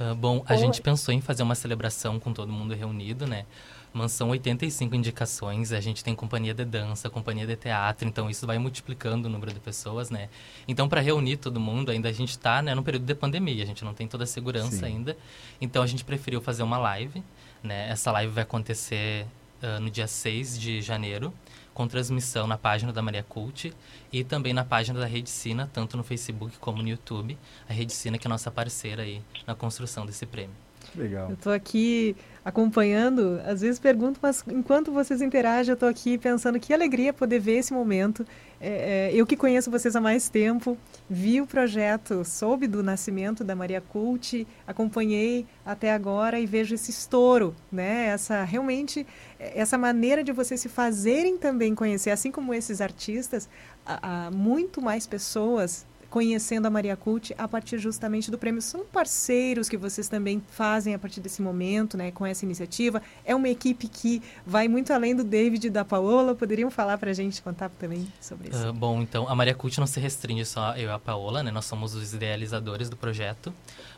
[0.00, 0.58] Uh, bom, a Oi.
[0.58, 3.44] gente pensou em fazer uma celebração com todo mundo reunido, né?
[3.92, 8.46] Mas são 85 indicações, a gente tem companhia de dança, companhia de teatro, então isso
[8.46, 10.30] vai multiplicando o número de pessoas, né?
[10.66, 13.66] Então, para reunir todo mundo, ainda a gente está né, no período de pandemia, a
[13.66, 14.84] gente não tem toda a segurança Sim.
[14.86, 15.16] ainda.
[15.60, 17.22] Então, a gente preferiu fazer uma live,
[17.62, 17.90] né?
[17.90, 19.26] Essa live vai acontecer
[19.62, 21.30] uh, no dia 6 de janeiro,
[21.74, 23.72] com transmissão na página da Maria Cult
[24.12, 27.38] e também na página da Rede Sina, tanto no Facebook como no YouTube.
[27.68, 30.54] A Rede Sina que é nossa parceira aí na construção desse prêmio.
[30.94, 31.28] Legal.
[31.28, 36.58] Eu estou aqui acompanhando, às vezes pergunto, mas enquanto vocês interagem, eu estou aqui pensando
[36.58, 38.26] que alegria poder ver esse momento.
[38.64, 40.78] É, é, eu que conheço vocês há mais tempo,
[41.10, 46.92] vi o projeto, soube do nascimento da Maria Cult, acompanhei até agora e vejo esse
[46.92, 48.06] estouro, né?
[48.06, 49.04] Essa realmente
[49.36, 53.48] essa maneira de vocês se fazerem também conhecer, assim como esses artistas,
[53.84, 58.60] há muito mais pessoas conhecendo a Maria Cult a partir justamente do prêmio.
[58.60, 63.00] São parceiros que vocês também fazem a partir desse momento, né, com essa iniciativa.
[63.24, 66.34] É uma equipe que vai muito além do David e da Paola.
[66.34, 68.68] Poderiam falar para a gente, contar também sobre isso?
[68.68, 71.50] Uh, bom, então, a Maria Cult não se restringe só eu e a Paola, né?
[71.50, 73.50] Nós somos os idealizadores do projeto.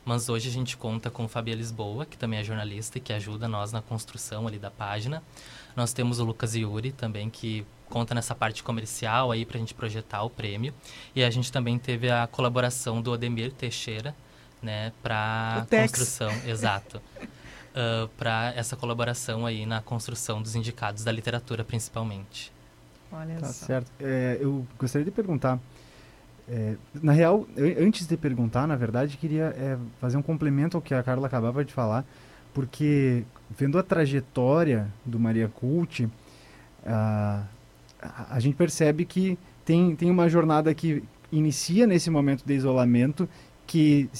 [0.04, 3.48] Mas hoje a gente conta com Fabia Lisboa, que também é jornalista e que ajuda
[3.48, 5.20] nós na construção ali da página.
[5.76, 9.74] Nós temos o Lucas Yuri também, que conta nessa parte comercial aí para a gente
[9.74, 10.72] projetar o prêmio.
[11.14, 14.14] E a gente também teve a colaboração do Odemir Teixeira,
[14.62, 17.00] né, para construção, exato.
[17.74, 22.52] Uh, para essa colaboração aí na construção dos indicados da literatura, principalmente.
[23.10, 23.66] Olha tá só.
[23.66, 23.90] certo.
[23.98, 25.58] É, eu gostaria de perguntar.
[26.48, 30.80] É, na real, eu, antes de perguntar, na verdade, queria é, fazer um complemento ao
[30.80, 32.04] que a Carla acabava de falar,
[32.54, 36.10] porque vendo a trajetória do Maria Cult, uh,
[38.00, 43.28] a gente percebe que tem, tem uma jornada que inicia nesse momento de isolamento
[43.66, 44.10] que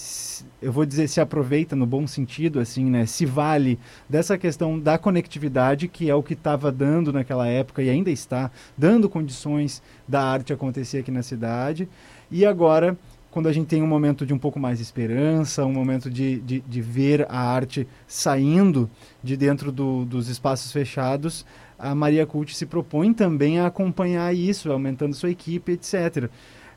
[0.61, 3.05] eu vou dizer se aproveita no bom sentido assim né?
[3.05, 7.91] Se vale dessa questão da conectividade que é o que estava dando naquela época e
[7.91, 11.87] ainda está dando condições da arte acontecer aqui na cidade.
[12.31, 12.97] E agora
[13.35, 16.39] quando a gente tem um momento de um pouco mais de esperança, um momento de,
[16.43, 18.89] de, de ver a arte saindo
[19.25, 21.45] de dentro do, dos espaços fechados,
[21.77, 26.31] a Maria Cult se propõe também a acompanhar isso, aumentando sua equipe, etc.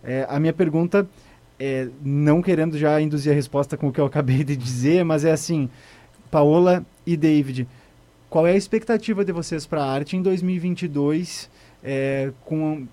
[0.03, 1.07] É, a minha pergunta,
[1.59, 5.23] é, não querendo já induzir a resposta com o que eu acabei de dizer, mas
[5.23, 5.69] é assim,
[6.31, 7.67] Paola e David,
[8.31, 11.51] qual é a expectativa de vocês para a arte em 2022
[11.83, 12.87] é, com,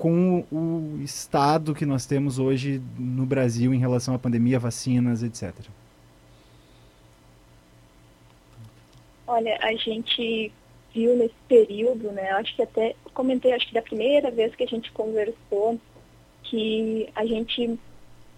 [0.00, 5.54] com o estado que nós temos hoje no Brasil em relação à pandemia, vacinas, etc.?
[9.26, 10.50] Olha, a gente
[10.94, 12.30] viu nesse período, né?
[12.30, 15.78] Acho que até comentei, acho que da primeira vez que a gente conversou,
[16.44, 17.78] que a gente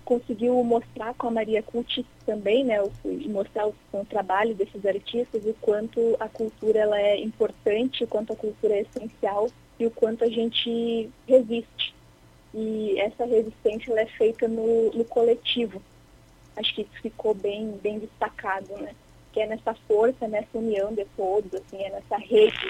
[0.05, 2.83] conseguiu mostrar com a Maria Cult também, né,
[3.29, 8.33] mostrar o, o, trabalho desses artistas, o quanto a cultura ela é importante, o quanto
[8.33, 9.49] a cultura é essencial
[9.83, 11.95] e o quanto a gente resiste.
[12.55, 15.83] E essa resistência é feita no, no coletivo.
[16.57, 18.95] Acho que isso ficou bem, bem destacado, né?
[19.33, 22.67] que é nessa força, nessa união de todos, assim, é nessa rede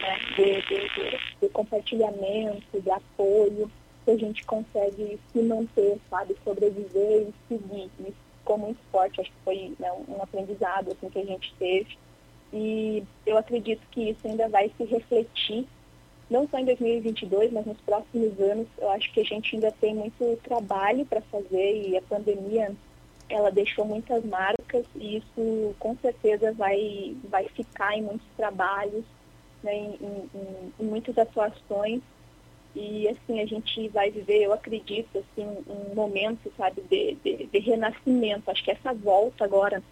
[0.00, 3.70] né, de, de, de, de, compartilhamento, de apoio,
[4.04, 7.90] que a gente consegue se manter, sabe, sobreviver e seguir.
[8.00, 11.96] Isso ficou muito forte, acho que foi né, um aprendizado assim, que a gente teve.
[12.52, 15.66] E eu acredito que isso ainda vai se refletir
[16.32, 19.94] não só em 2022, mas nos próximos anos, eu acho que a gente ainda tem
[19.94, 22.72] muito trabalho para fazer e a pandemia
[23.28, 29.04] ela deixou muitas marcas e isso com certeza vai, vai ficar em muitos trabalhos,
[29.62, 32.00] né, em, em, em muitas atuações
[32.74, 37.58] e assim a gente vai viver, eu acredito, assim, um momento, sabe, de, de, de
[37.58, 38.50] renascimento.
[38.50, 39.82] Acho que essa volta agora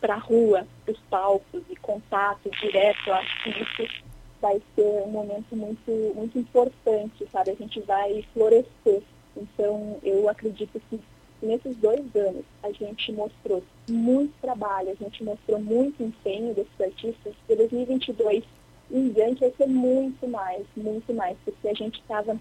[0.00, 4.07] para a rua, para os palcos e contato direto, acho que isso
[4.40, 7.50] vai ser um momento muito, muito importante, sabe?
[7.50, 9.02] A gente vai florescer.
[9.36, 11.00] Então, eu acredito que
[11.42, 17.34] nesses dois anos a gente mostrou muito trabalho, a gente mostrou muito empenho desses artistas.
[17.48, 18.44] Em 2022
[18.90, 22.38] em diante vai ser muito mais, muito mais, porque a gente estava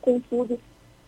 [0.00, 0.58] com tudo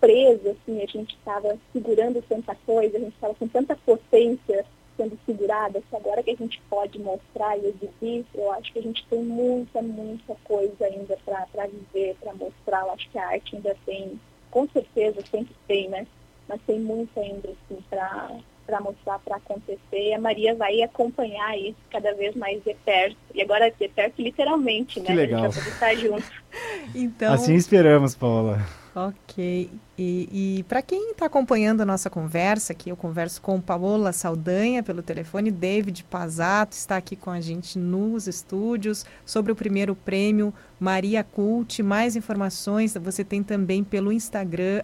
[0.00, 4.64] preso, assim, a gente estava segurando tanta coisa, a gente estava com tanta potência
[4.96, 8.82] sendo segurada, que agora que a gente pode mostrar e exibir, eu acho que a
[8.82, 12.82] gente tem muita, muita coisa ainda para viver, para mostrar.
[12.82, 14.20] Eu acho que a arte ainda tem,
[14.50, 16.06] com certeza, sempre tem, né?
[16.48, 18.30] Mas tem muito ainda, assim, para
[18.66, 19.78] para mostrar para acontecer.
[19.92, 23.16] E a Maria vai acompanhar isso cada vez mais de perto.
[23.32, 25.06] E agora de perto literalmente, né?
[25.06, 25.44] Que legal.
[25.44, 26.32] A gente vai estar junto.
[26.92, 27.32] então...
[27.32, 28.58] Assim esperamos, Paula.
[28.94, 29.70] Ok.
[29.98, 34.82] E, e para quem está acompanhando a nossa conversa, aqui eu converso com Paola Saldanha
[34.82, 40.52] pelo telefone, David Pazato está aqui com a gente nos estúdios sobre o primeiro prêmio
[40.78, 41.82] Maria Cult.
[41.82, 44.82] Mais informações você tem também pelo Instagram,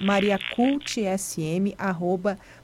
[0.00, 1.72] mariacultsm,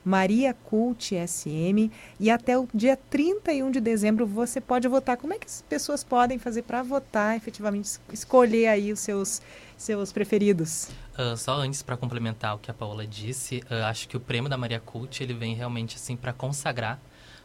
[0.04, 1.90] mariacultsm.
[2.18, 5.16] E até o dia 31 de dezembro você pode votar.
[5.16, 9.40] Como é que as pessoas podem fazer para votar, efetivamente, escolher aí os seus
[9.76, 10.88] seus preferidos?
[11.18, 14.50] Uh, só antes para complementar o que a Paola disse, uh, acho que o prêmio
[14.50, 17.00] da Maria Cult ele vem realmente assim para consagrar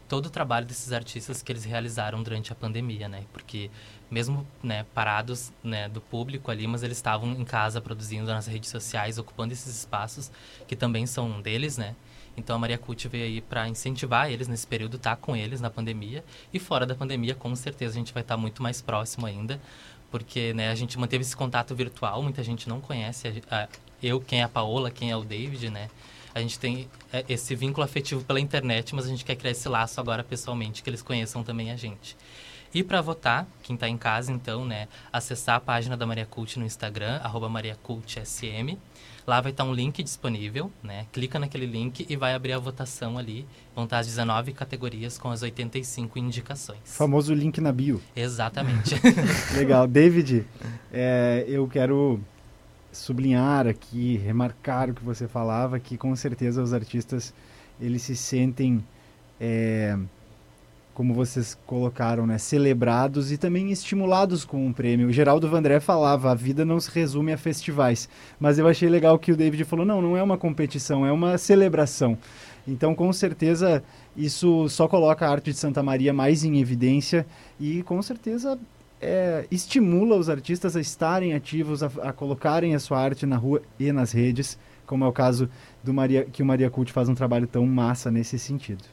[0.10, 3.24] todo o trabalho desses artistas que eles realizaram durante a pandemia, né?
[3.32, 3.72] Porque
[4.10, 8.70] mesmo né, parados né, do público ali, mas eles estavam em casa produzindo nas redes
[8.70, 10.30] sociais, ocupando esses espaços
[10.68, 11.96] que também são deles, né?
[12.36, 15.70] Então a Maria Cult veio aí para incentivar eles nesse período, tá com eles na
[15.70, 19.26] pandemia e fora da pandemia, com certeza a gente vai estar tá muito mais próximo
[19.26, 19.62] ainda,
[20.12, 23.68] porque né, a gente manteve esse contato virtual, muita gente não conhece a, a,
[24.04, 25.90] eu, quem é a Paola, quem é o David, né?
[26.34, 29.68] A gente tem é, esse vínculo afetivo pela internet, mas a gente quer criar esse
[29.68, 32.16] laço agora pessoalmente, que eles conheçam também a gente.
[32.74, 36.58] E para votar, quem está em casa, então, né, acessar a página da Maria Cult
[36.58, 38.78] no Instagram, arroba mariacultsm.
[39.26, 41.06] Lá vai estar um link disponível, né?
[41.12, 43.46] Clica naquele link e vai abrir a votação ali.
[43.76, 46.80] Vão estar as 19 categorias com as 85 indicações.
[46.84, 48.02] Famoso link na bio.
[48.16, 48.96] Exatamente.
[49.56, 49.88] Legal.
[49.88, 50.46] David,
[50.92, 52.20] é, eu quero
[52.92, 57.34] sublinhar aqui, remarcar o que você falava, que com certeza os artistas,
[57.80, 58.84] eles se sentem...
[59.40, 59.98] É,
[61.02, 65.08] como vocês colocaram, né, celebrados e também estimulados com um prêmio.
[65.08, 68.08] O Geraldo Vandré falava, a vida não se resume a festivais.
[68.40, 71.40] Mas eu achei legal que o David falou, não, não é uma competição, é uma
[71.40, 72.16] celebração.
[72.68, 73.84] Então, com certeza,
[74.16, 77.26] isso só coloca a arte de Santa Maria mais em evidência
[77.60, 78.60] e, com certeza,
[79.02, 83.64] é, estimula os artistas a estarem ativos, a, a, colocarem a sua arte na rua
[83.80, 85.50] e nas redes, como é o caso
[85.84, 88.84] do Maria, que o Maria Cult faz um trabalho tão massa nesse sentido.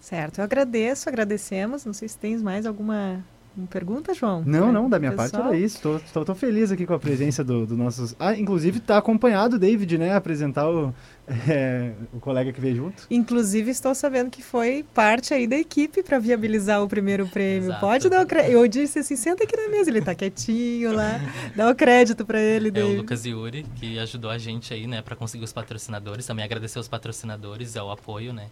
[0.00, 1.84] Certo, eu agradeço, agradecemos.
[1.84, 3.22] Não sei se tens mais alguma
[3.68, 4.42] pergunta, João?
[4.46, 5.30] Não, não, da minha Pessoal?
[5.30, 6.00] parte era isso.
[6.04, 8.14] Estou feliz aqui com a presença do, do nossos.
[8.18, 10.14] Ah, inclusive está acompanhado o David, né?
[10.14, 10.94] Apresentar o,
[11.48, 13.06] é, o colega que veio junto.
[13.10, 17.68] Inclusive, estou sabendo que foi parte aí da equipe para viabilizar o primeiro prêmio.
[17.68, 17.80] Exato.
[17.80, 18.52] Pode dar o crédito.
[18.52, 21.20] Eu disse assim: senta aqui na mesa, ele está quietinho lá.
[21.54, 22.92] Dá o crédito para ele, David.
[22.92, 26.26] É o Lucas Yuri, que ajudou a gente aí, né, para conseguir os patrocinadores.
[26.26, 28.46] Também agradecer os patrocinadores, é o apoio, né?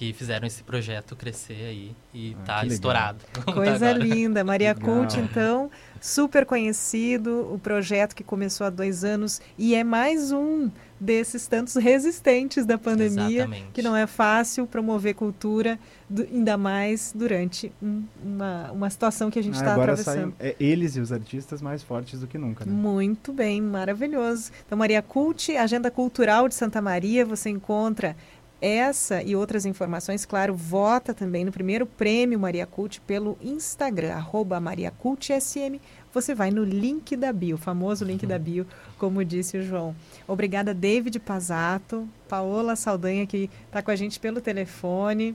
[0.00, 3.18] Que fizeram esse projeto crescer aí e ah, tá estourado.
[3.52, 4.42] Coisa linda.
[4.42, 5.70] Maria Cult, então,
[6.00, 11.74] super conhecido, o projeto que começou há dois anos e é mais um desses tantos
[11.76, 13.68] resistentes da pandemia, Exatamente.
[13.72, 15.78] que não é fácil promover cultura,
[16.08, 20.14] do, ainda mais durante um, uma, uma situação que a gente está ah, atravessando.
[20.14, 22.66] Saem, é, eles e os artistas mais fortes do que nunca.
[22.66, 22.72] Né?
[22.72, 24.50] Muito bem, maravilhoso.
[24.66, 28.14] Então, Maria Cult, Agenda Cultural de Santa Maria, você encontra
[28.60, 34.60] essa e outras informações, claro, vota também no primeiro prêmio Maria Cult pelo Instagram, arroba.
[36.12, 38.66] Você vai no link da bio, famoso link da bio,
[38.98, 39.94] como disse o João.
[40.26, 45.34] Obrigada, David Pazato, Paola Saldanha, que está com a gente pelo telefone.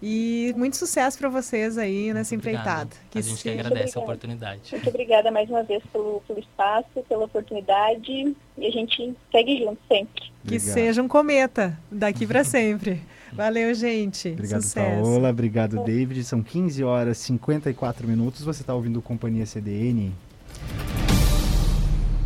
[0.00, 2.90] E muito sucesso para vocês aí nessa empreitada.
[3.10, 4.60] Que a gente que agradece a oportunidade.
[4.70, 8.36] Muito obrigada mais uma vez pelo, pelo espaço, pela oportunidade.
[8.56, 10.22] E a gente segue junto sempre.
[10.22, 10.74] Que Obrigado.
[10.74, 13.02] seja um cometa daqui para sempre.
[13.32, 14.28] Valeu, gente.
[14.28, 15.02] Obrigado, Sucesso.
[15.02, 15.30] Paola.
[15.30, 16.22] Obrigado, David.
[16.24, 18.42] São 15 horas e 54 minutos.
[18.42, 20.12] Você está ouvindo Companhia CDN.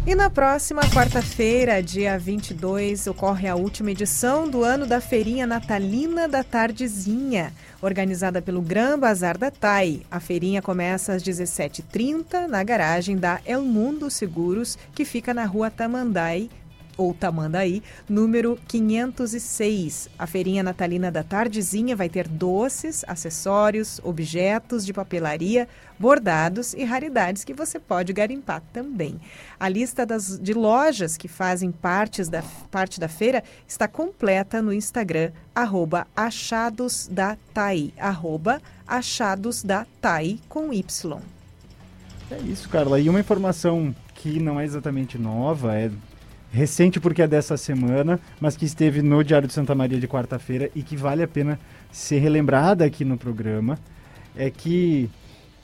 [0.04, 6.26] E na próxima quarta-feira, dia 22, ocorre a última edição do ano da Feirinha Natalina
[6.26, 10.02] da Tardezinha, organizada pelo Gran Bazar da TAI.
[10.10, 15.70] A feirinha começa às 17h30 na garagem da El Mundo Seguros, que fica na rua
[15.70, 16.50] Tamandai,
[16.96, 20.08] ou Tamandaí, número 506.
[20.18, 25.68] A feirinha natalina da Tardezinha vai ter doces, acessórios, objetos de papelaria,
[25.98, 29.20] bordados e raridades que você pode garimpar também.
[29.58, 34.72] A lista das, de lojas que fazem partes da, parte da feira está completa no
[34.72, 38.60] Instagram, arroba achadosdatai, arroba
[40.48, 41.18] com Y.
[42.30, 43.00] É isso, Carla.
[43.00, 45.90] E uma informação que não é exatamente nova, é
[46.52, 50.70] recente porque é dessa semana, mas que esteve no Diário de Santa Maria de quarta-feira
[50.74, 51.58] e que vale a pena
[51.90, 53.78] ser relembrada aqui no programa,
[54.36, 55.08] é que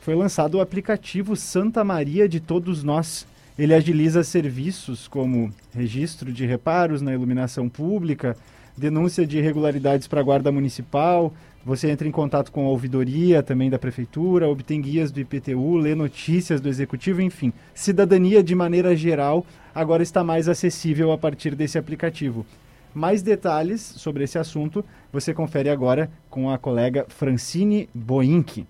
[0.00, 3.26] foi lançado o aplicativo Santa Maria de Todos Nós.
[3.58, 8.36] Ele agiliza serviços como registro de reparos na iluminação pública,
[8.76, 11.34] denúncia de irregularidades para a Guarda Municipal,
[11.68, 15.94] você entra em contato com a ouvidoria também da prefeitura, obtém guias do IPTU, lê
[15.94, 17.52] notícias do executivo, enfim.
[17.74, 19.44] Cidadania de maneira geral
[19.74, 22.46] agora está mais acessível a partir desse aplicativo.
[22.94, 28.66] Mais detalhes sobre esse assunto você confere agora com a colega Francine Boink.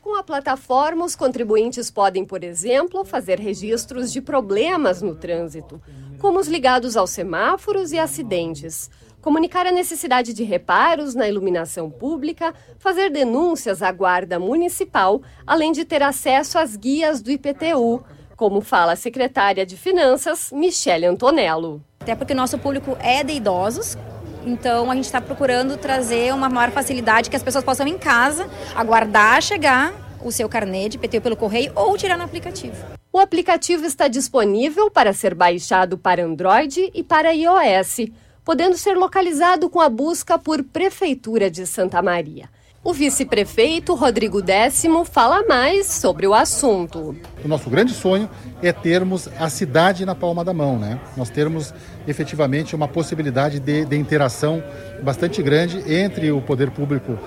[0.00, 5.78] Com a plataforma, os contribuintes podem, por exemplo, fazer registros de problemas no trânsito,
[6.18, 8.90] como os ligados aos semáforos e acidentes
[9.20, 15.84] comunicar a necessidade de reparos na iluminação pública, fazer denúncias à Guarda Municipal, além de
[15.84, 18.02] ter acesso às guias do IPTU,
[18.36, 21.82] como fala a secretária de Finanças, Michele Antonello.
[22.00, 23.98] Até porque nosso público é de idosos,
[24.46, 28.48] então a gente está procurando trazer uma maior facilidade que as pessoas possam em casa
[28.74, 29.92] aguardar chegar
[30.24, 32.76] o seu carnê de IPTU pelo correio ou tirar no aplicativo.
[33.12, 38.06] O aplicativo está disponível para ser baixado para Android e para iOS
[38.44, 42.48] podendo ser localizado com a busca por Prefeitura de Santa Maria.
[42.82, 47.14] O vice-prefeito Rodrigo Décimo fala mais sobre o assunto.
[47.44, 48.28] O nosso grande sonho
[48.62, 50.98] é termos a cidade na palma da mão, né?
[51.14, 51.74] Nós termos
[52.08, 54.64] efetivamente uma possibilidade de, de interação
[55.02, 57.18] bastante grande entre o poder público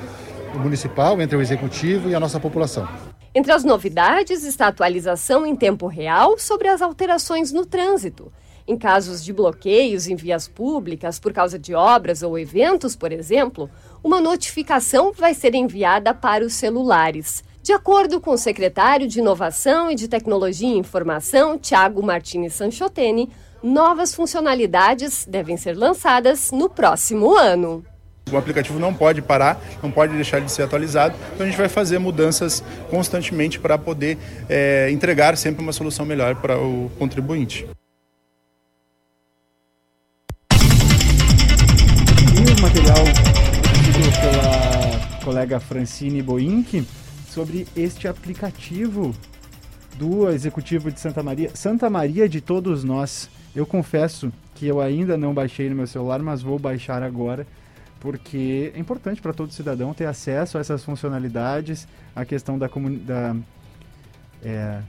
[0.56, 2.88] municipal, entre o executivo e a nossa população.
[3.36, 8.32] Entre as novidades está a atualização em tempo real sobre as alterações no trânsito
[8.68, 13.70] em casos de bloqueios em vias públicas por causa de obras ou eventos, por exemplo,
[14.04, 17.44] uma notificação vai ser enviada para os celulares.
[17.62, 23.30] De acordo com o secretário de Inovação e de Tecnologia e Informação, Tiago Martins Sanchotene,
[23.64, 27.86] novas funcionalidades devem ser lançadas no próximo ano.
[28.32, 31.70] O aplicativo não pode parar, não pode deixar de ser atualizado, então a gente vai
[31.70, 34.18] fazer mudanças constantemente para poder
[34.50, 37.68] é, entregar sempre uma solução melhor para o contribuinte.
[42.94, 46.86] Produzido pela colega Francine Boink
[47.28, 49.16] sobre este aplicativo
[49.98, 53.30] do Executivo de Santa Maria, Santa Maria de Todos Nós.
[53.56, 57.48] Eu confesso que eu ainda não baixei no meu celular, mas vou baixar agora,
[58.00, 63.36] porque é importante para todo cidadão ter acesso a essas funcionalidades, a questão da, da,
[64.44, 64.80] é,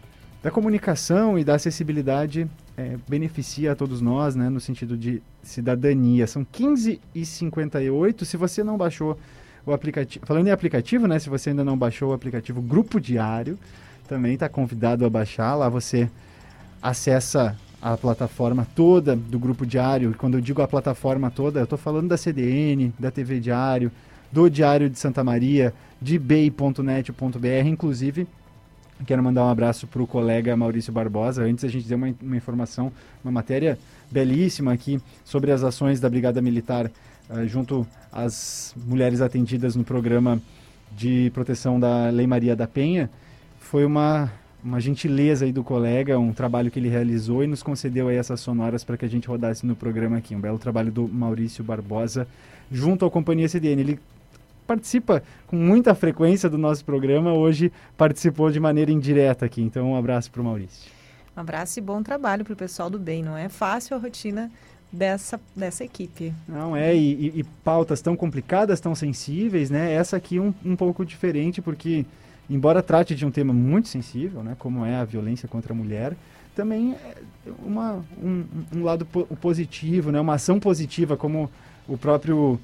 [0.44, 6.26] da comunicação e da acessibilidade é, beneficia a todos nós, né, no sentido de cidadania.
[6.26, 8.26] São 15 e 58.
[8.26, 9.18] Se você não baixou
[9.64, 13.58] o aplicativo, falando em aplicativo, né, se você ainda não baixou o aplicativo Grupo Diário,
[14.06, 15.54] também está convidado a baixar.
[15.54, 16.10] Lá você
[16.82, 20.10] acessa a plataforma toda do Grupo Diário.
[20.10, 23.90] E quando eu digo a plataforma toda, eu estou falando da CDN, da TV Diário,
[24.30, 25.72] do Diário de Santa Maria,
[26.02, 28.26] de bay.net.br, inclusive
[29.06, 31.42] Quero mandar um abraço para o colega Maurício Barbosa.
[31.42, 32.92] Antes a gente deu uma, uma, informação,
[33.24, 33.78] uma matéria
[34.10, 36.90] belíssima aqui sobre as ações da Brigada Militar
[37.28, 40.40] uh, junto às mulheres atendidas no programa
[40.96, 43.10] de proteção da Lei Maria da Penha.
[43.58, 44.32] Foi uma,
[44.62, 48.40] uma gentileza aí do colega, um trabalho que ele realizou e nos concedeu aí essas
[48.40, 50.36] sonoras para que a gente rodasse no programa aqui.
[50.36, 52.28] Um belo trabalho do Maurício Barbosa
[52.70, 53.82] junto à Companhia CDN.
[53.82, 54.00] Ele
[54.66, 59.62] participa com muita frequência do nosso programa, hoje participou de maneira indireta aqui.
[59.62, 60.90] Então, um abraço para o Maurício.
[61.36, 63.22] Um abraço e bom trabalho para o pessoal do bem.
[63.22, 64.50] Não é fácil a rotina
[64.90, 66.32] dessa, dessa equipe.
[66.46, 69.92] Não é, e, e, e pautas tão complicadas, tão sensíveis, né?
[69.92, 72.06] Essa aqui um, um pouco diferente, porque,
[72.48, 74.54] embora trate de um tema muito sensível, né?
[74.58, 76.16] Como é a violência contra a mulher,
[76.54, 79.04] também é uma, um, um lado
[79.40, 80.20] positivo, né?
[80.20, 81.50] Uma ação positiva, como
[81.88, 82.60] o próprio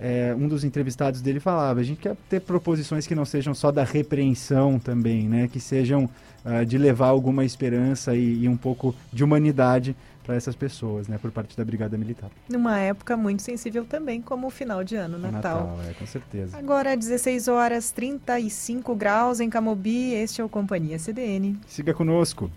[0.00, 3.70] é, um dos entrevistados dele falava, a gente quer ter proposições que não sejam só
[3.70, 5.48] da repreensão também, né?
[5.48, 6.08] Que sejam
[6.44, 11.18] uh, de levar alguma esperança e, e um pouco de humanidade para essas pessoas, né,
[11.18, 12.30] por parte da Brigada Militar.
[12.48, 15.66] Numa época muito sensível também, como o final de ano, Natal.
[15.66, 16.56] Natal, é, com certeza.
[16.56, 21.58] Agora, 16 horas 35 graus em Camobi, este é o Companhia CDN.
[21.66, 22.50] Siga conosco.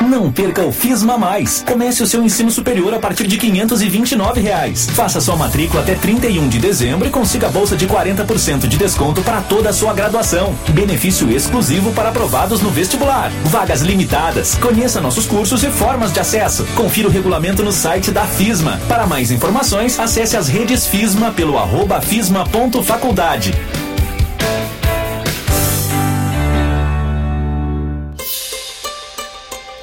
[0.00, 1.62] Não perca o Fisma Mais.
[1.66, 4.88] Comece o seu ensino superior a partir de 529 reais.
[4.90, 9.40] Faça sua matrícula até 31 de dezembro e consiga bolsa de 40% de desconto para
[9.42, 10.54] toda a sua graduação.
[10.70, 13.30] Benefício exclusivo para aprovados no vestibular.
[13.44, 14.54] Vagas limitadas.
[14.54, 16.64] Conheça nossos cursos e formas de acesso.
[16.74, 18.80] Confira o regulamento no site da Fisma.
[18.88, 23.54] Para mais informações, acesse as redes Fisma pelo arroba fisma.faculdade.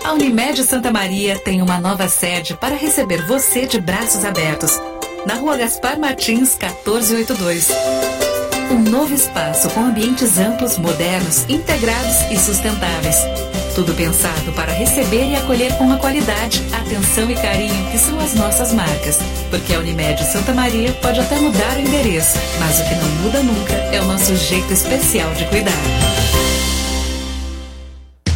[0.08, 4.72] A Unimed Santa Maria tem uma nova sede para receber você de braços abertos,
[5.26, 7.68] na rua Gaspar Martins, 1482.
[8.72, 13.18] Um novo espaço com ambientes amplos, modernos, integrados e sustentáveis.
[13.76, 18.34] Tudo pensado para receber e acolher com a qualidade, atenção e carinho que são as
[18.34, 19.20] nossas marcas.
[19.50, 23.44] Porque a Unimed Santa Maria pode até mudar o endereço, mas o que não muda
[23.44, 25.74] nunca é o nosso jeito especial de cuidar.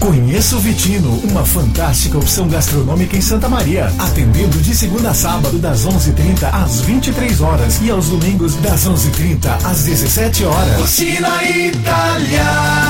[0.02, 5.60] Conheça o Vitino, uma fantástica opção gastronômica em Santa Maria, atendendo de segunda a sábado
[5.60, 10.76] das 11:30 às 23 horas e aos domingos das 11:30 às 17 horas.
[10.82, 12.90] Cucina italiana,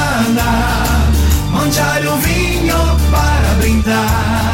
[1.52, 2.78] mangiare um vinho
[3.12, 4.54] para brindar,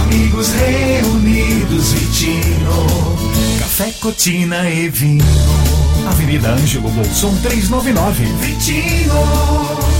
[0.00, 2.86] amigos reunidos, Vitino,
[3.58, 5.22] café, cotina e vinho.
[6.08, 8.24] Avenida Ângelo Bolson 399.
[8.40, 9.95] Vitino.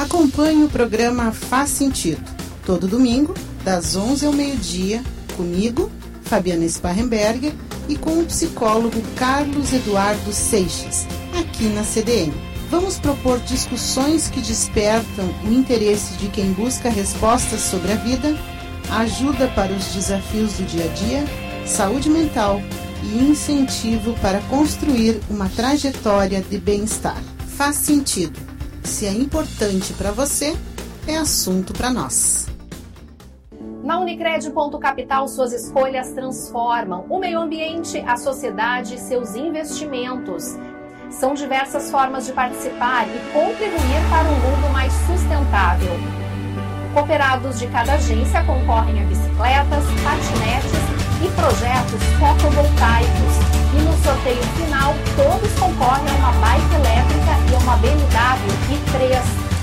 [0.00, 2.24] Acompanhe o programa Faz Sentido,
[2.64, 5.02] todo domingo, das 11 ao meio-dia,
[5.36, 5.92] comigo,
[6.22, 7.52] Fabiana Sparrenberger,
[7.86, 11.06] e com o psicólogo Carlos Eduardo Seixas,
[11.38, 12.32] aqui na CDN.
[12.70, 18.34] Vamos propor discussões que despertam o interesse de quem busca respostas sobre a vida,
[18.92, 21.24] ajuda para os desafios do dia a dia,
[21.66, 22.62] saúde mental
[23.02, 27.22] e incentivo para construir uma trajetória de bem-estar.
[27.54, 28.49] Faz sentido
[28.82, 30.56] se é importante para você,
[31.06, 32.48] é assunto para nós.
[33.82, 40.56] Na Unicred Ponto Capital, suas escolhas transformam o meio ambiente, a sociedade e seus investimentos.
[41.10, 45.92] São diversas formas de participar e contribuir para um mundo mais sustentável.
[46.94, 50.89] Cooperados de cada agência concorrem a bicicletas, patinetes
[51.22, 53.34] e projetos fotovoltaicos.
[53.72, 59.22] E no sorteio final, todos concorrem a uma bike elétrica e a uma BMW i3.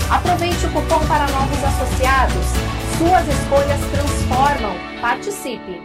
[0.10, 2.46] Aproveite o cupom para novos associados.
[2.98, 4.74] Suas escolhas transformam.
[5.02, 5.82] Participe!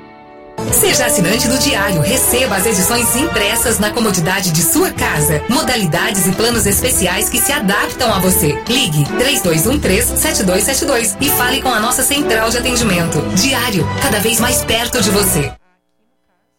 [0.71, 5.43] Seja assinante do Diário, receba as edições impressas na comodidade de sua casa.
[5.49, 8.59] Modalidades e planos especiais que se adaptam a você.
[8.69, 13.21] Ligue 3213-7272 e fale com a nossa central de atendimento.
[13.35, 15.53] Diário, cada vez mais perto de você.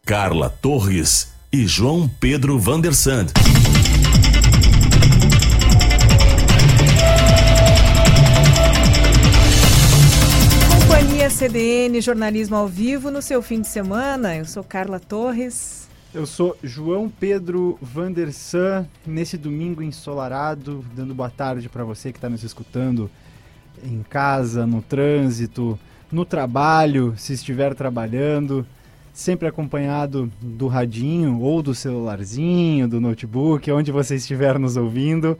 [0.05, 3.27] Carla Torres e João Pedro Vandersand.
[10.77, 14.35] Companhia CDN, jornalismo ao vivo no seu fim de semana.
[14.35, 15.87] Eu sou Carla Torres.
[16.13, 22.27] Eu sou João Pedro Vandersan, nesse domingo ensolarado, dando boa tarde para você que está
[22.27, 23.09] nos escutando
[23.81, 25.79] em casa, no trânsito,
[26.11, 28.67] no trabalho, se estiver trabalhando
[29.13, 35.37] sempre acompanhado do radinho ou do celularzinho, do notebook, onde você estiver nos ouvindo.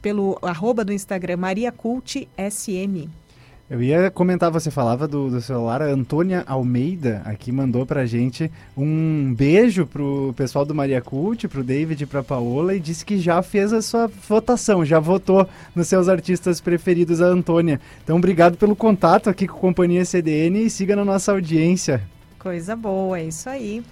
[0.00, 3.21] pelo arroba do Instagram Maria Cult SM.
[3.70, 8.50] Eu ia comentar, você falava do, do celular, a Antônia Almeida aqui mandou pra gente
[8.76, 13.18] um beijo pro pessoal do Maria Cult, pro David e pra Paola, e disse que
[13.18, 17.80] já fez a sua votação, já votou nos seus artistas preferidos, a Antônia.
[18.04, 22.02] Então, obrigado pelo contato aqui com a Companhia CDN e siga na nossa audiência.
[22.38, 23.82] Coisa boa, é isso aí.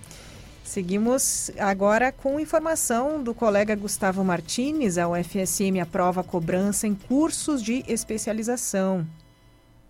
[0.63, 4.99] Seguimos agora com informação do colega Gustavo Martins.
[4.99, 9.07] A UFSM aprova a cobrança em cursos de especialização.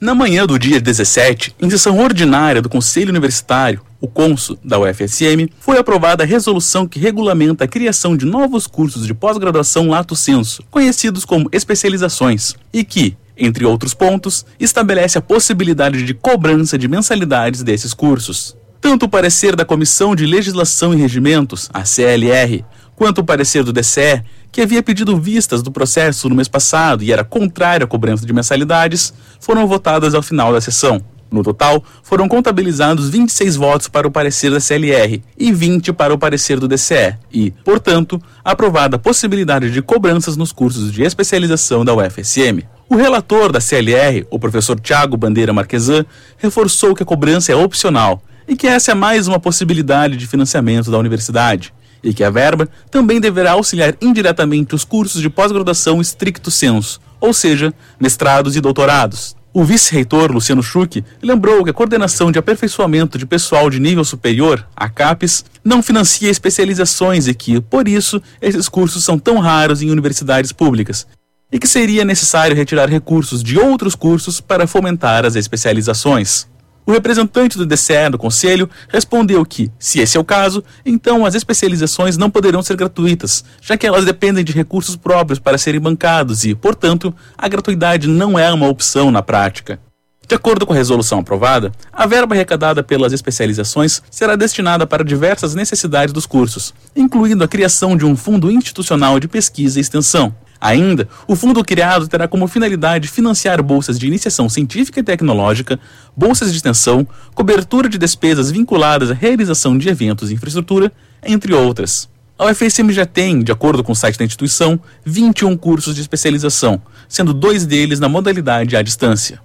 [0.01, 5.51] Na manhã do dia 17, em sessão ordinária do Conselho Universitário, o CONSO da UFSM,
[5.61, 10.65] foi aprovada a resolução que regulamenta a criação de novos cursos de pós-graduação lato sensu,
[10.71, 17.63] conhecidos como especializações, e que, entre outros pontos, estabelece a possibilidade de cobrança de mensalidades
[17.63, 18.57] desses cursos.
[18.81, 22.65] Tanto o parecer da Comissão de Legislação e Regimentos, a CLR,
[22.97, 24.23] quanto o parecer do DCE,
[24.53, 28.33] que havia pedido vistas do processo no mês passado e era contrário à cobrança de
[28.33, 31.03] mensalidades, foram votadas ao final da sessão.
[31.31, 36.19] No total, foram contabilizados 26 votos para o parecer da CLR e 20 para o
[36.19, 41.95] parecer do DCE, e, portanto, aprovada a possibilidade de cobranças nos cursos de especialização da
[41.95, 42.65] UFSM.
[42.89, 46.05] O relator da CLR, o professor Tiago Bandeira Marquesan,
[46.37, 50.91] reforçou que a cobrança é opcional e que essa é mais uma possibilidade de financiamento
[50.91, 51.73] da universidade
[52.03, 57.33] e que a verba também deverá auxiliar indiretamente os cursos de pós-graduação estricto senso, ou
[57.33, 59.37] seja, mestrados e doutorados.
[59.53, 64.65] O vice-reitor Luciano Schuch lembrou que a Coordenação de Aperfeiçoamento de Pessoal de Nível Superior,
[64.77, 69.91] a CAPES, não financia especializações e que, por isso, esses cursos são tão raros em
[69.91, 71.05] universidades públicas,
[71.53, 76.47] e que seria necessário retirar recursos de outros cursos para fomentar as especializações.
[76.91, 81.37] O representante do DCE do Conselho respondeu que, se esse é o caso, então as
[81.37, 86.45] especializações não poderão ser gratuitas, já que elas dependem de recursos próprios para serem bancados
[86.45, 89.79] e, portanto, a gratuidade não é uma opção na prática.
[90.27, 95.55] De acordo com a resolução aprovada, a verba arrecadada pelas especializações será destinada para diversas
[95.55, 100.35] necessidades dos cursos, incluindo a criação de um fundo institucional de pesquisa e extensão.
[100.61, 105.81] Ainda, o fundo criado terá como finalidade financiar bolsas de iniciação científica e tecnológica,
[106.15, 110.93] bolsas de extensão, cobertura de despesas vinculadas à realização de eventos e infraestrutura,
[111.25, 112.09] entre outras.
[112.39, 116.81] A UFSM já tem, de acordo com o site da instituição, 21 cursos de especialização,
[117.09, 119.41] sendo dois deles na modalidade à distância.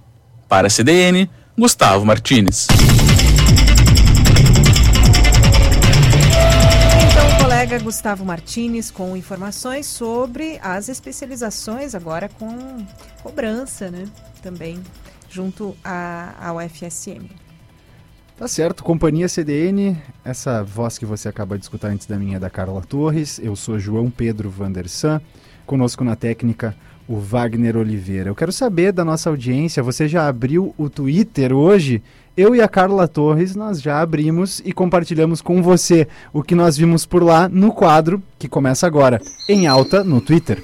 [0.48, 2.66] Para a CDN, Gustavo Martins.
[7.78, 12.84] Gustavo Martins com informações sobre as especializações agora com
[13.22, 14.06] cobrança, né?
[14.42, 14.82] Também
[15.28, 17.28] junto à, à UFSM.
[18.36, 22.38] Tá certo, Companhia CDN, essa voz que você acaba de escutar antes da minha é
[22.38, 25.22] da Carla Torres, eu sou João Pedro Vandersan,
[25.64, 26.76] conosco na técnica
[27.08, 28.28] o Wagner Oliveira.
[28.28, 32.02] Eu quero saber da nossa audiência, você já abriu o Twitter hoje?
[32.36, 36.76] Eu e a Carla Torres, nós já abrimos e compartilhamos com você o que nós
[36.76, 40.62] vimos por lá no quadro que começa agora, em alta no Twitter.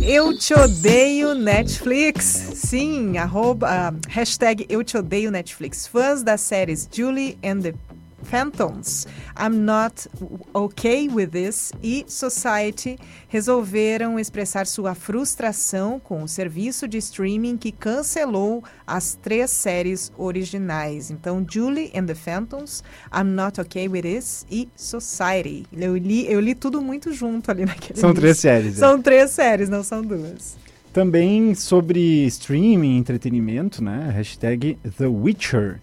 [0.00, 2.24] Eu te odeio Netflix.
[2.54, 5.88] Sim, arroba, uh, hashtag Eu te odeio Netflix.
[5.88, 7.74] Fãs das séries Julie and the
[8.22, 9.06] Phantoms,
[9.38, 10.08] I'm Not
[10.54, 12.98] Okay With This e Society
[13.28, 21.10] resolveram expressar sua frustração com o serviço de streaming que cancelou as três séries originais.
[21.10, 25.66] Então, Julie and the Phantoms, I'm Not Okay With This e Society.
[25.72, 28.76] Eu li, eu li tudo muito junto ali naquele São três séries.
[28.76, 29.02] São é.
[29.02, 30.56] três séries, não são duas.
[30.92, 34.10] Também sobre streaming, entretenimento, né?
[34.12, 35.80] Hashtag The Witcher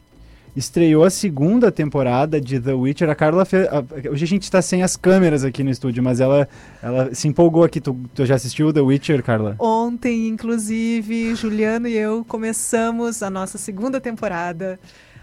[0.58, 3.10] estreou a segunda temporada de The Witcher.
[3.10, 3.68] A Carla fez.
[4.12, 6.50] Hoje a gente está sem as câmeras aqui no estúdio, mas ela,
[6.82, 7.80] ela se empolgou aqui.
[7.80, 9.56] Tu, tu já assistiu The Witcher, Carla?
[9.60, 14.80] Ontem, inclusive, Juliano e eu começamos a nossa segunda temporada.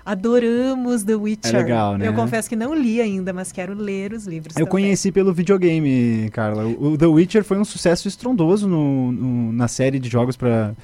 [0.07, 1.55] Adoramos The Witcher.
[1.55, 2.07] É legal, né?
[2.07, 4.55] Eu confesso que não li ainda, mas quero ler os livros.
[4.55, 4.70] Eu também.
[4.70, 6.64] conheci pelo videogame, Carla.
[6.66, 10.74] O The Witcher foi um sucesso estrondoso no, no na série de jogos para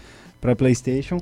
[0.56, 1.18] PlayStation.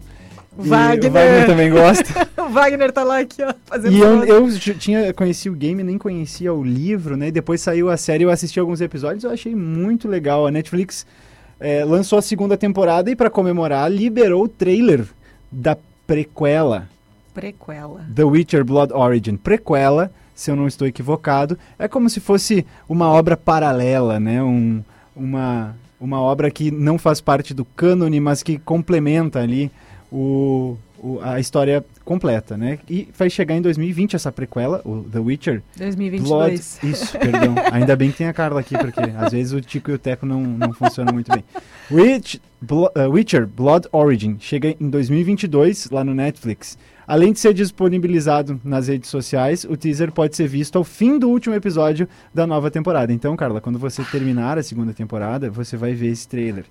[0.62, 1.10] Wagner.
[1.10, 2.28] o Wagner também gosta.
[2.42, 5.96] o Wagner tá lá aqui, ó, fazendo E eu, eu tinha, conheci o game, nem
[5.96, 7.30] conhecia o livro, né?
[7.30, 10.46] Depois saiu a série, eu assisti alguns episódios, eu achei muito legal.
[10.46, 11.06] A Netflix
[11.60, 15.06] é, lançou a segunda temporada e para comemorar liberou o trailer
[15.50, 16.88] da prequela.
[17.34, 18.04] Prequela.
[18.14, 19.36] The Witcher Blood Origin.
[19.36, 21.58] Prequela, se eu não estou equivocado.
[21.78, 24.42] É como se fosse uma obra paralela, né?
[24.42, 24.82] Um,
[25.14, 29.70] uma, uma obra que não faz parte do cânone, mas que complementa ali
[30.10, 32.78] o, o- a história completa, né?
[32.88, 35.62] E vai chegar em 2020 essa prequela, o The Witcher.
[35.76, 36.28] 2022.
[36.80, 37.54] Blood- Isso, perdão.
[37.72, 40.24] Ainda bem que tem a Carla aqui, porque às vezes o Tico e o Teco
[40.24, 41.44] não, não funcionam muito bem.
[41.90, 46.78] Witch, Blo- uh, Witcher Blood Origin chega em 2022 lá no Netflix.
[47.06, 51.28] Além de ser disponibilizado nas redes sociais, o teaser pode ser visto ao fim do
[51.30, 53.10] último episódio da nova temporada.
[53.12, 56.64] Então, Carla, quando você terminar a segunda temporada, você vai ver esse trailer.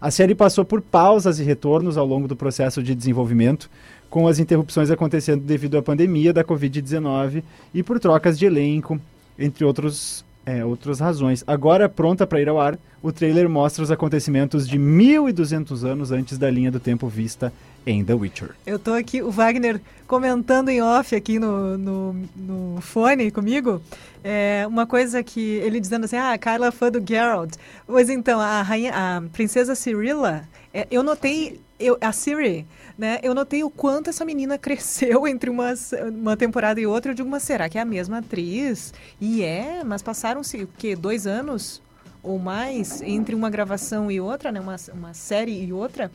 [0.00, 3.70] A série passou por pausas e retornos ao longo do processo de desenvolvimento,
[4.10, 7.42] com as interrupções acontecendo devido à pandemia da Covid-19
[7.72, 9.00] e por trocas de elenco,
[9.38, 11.42] entre outros, é, outras razões.
[11.46, 16.36] Agora pronta para ir ao ar, o trailer mostra os acontecimentos de 1200 anos antes
[16.36, 17.52] da linha do tempo vista
[17.86, 18.50] em The Witcher.
[18.66, 23.80] Eu tô aqui, o Wagner comentando em off aqui no, no, no fone comigo,
[24.22, 27.54] é, uma coisa que ele dizendo assim, ah, a Carla é fã do Geralt.
[27.86, 32.66] Pois então, a, rainha, a princesa Cirilla, é, eu notei, eu, a Ciri,
[32.98, 35.72] né, eu notei o quanto essa menina cresceu entre uma,
[36.12, 37.12] uma temporada e outra.
[37.12, 38.92] Eu digo, mas será que é a mesma atriz?
[39.20, 41.80] E é, mas passaram-se, o quê, dois anos
[42.22, 46.10] ou mais entre uma gravação e outra, né, uma, uma série e outra?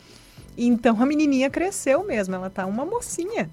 [0.67, 3.49] Então a menininha cresceu mesmo, ela tá uma mocinha.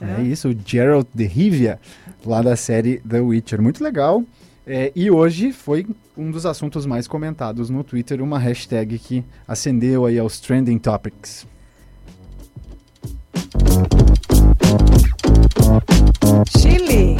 [0.00, 1.80] É isso, o Geralt de Rivia,
[2.24, 3.62] lá da série The Witcher.
[3.62, 4.22] Muito legal.
[4.66, 10.04] É, e hoje foi um dos assuntos mais comentados no Twitter, uma hashtag que acendeu
[10.04, 11.46] aí aos trending topics.
[16.58, 17.16] Chile.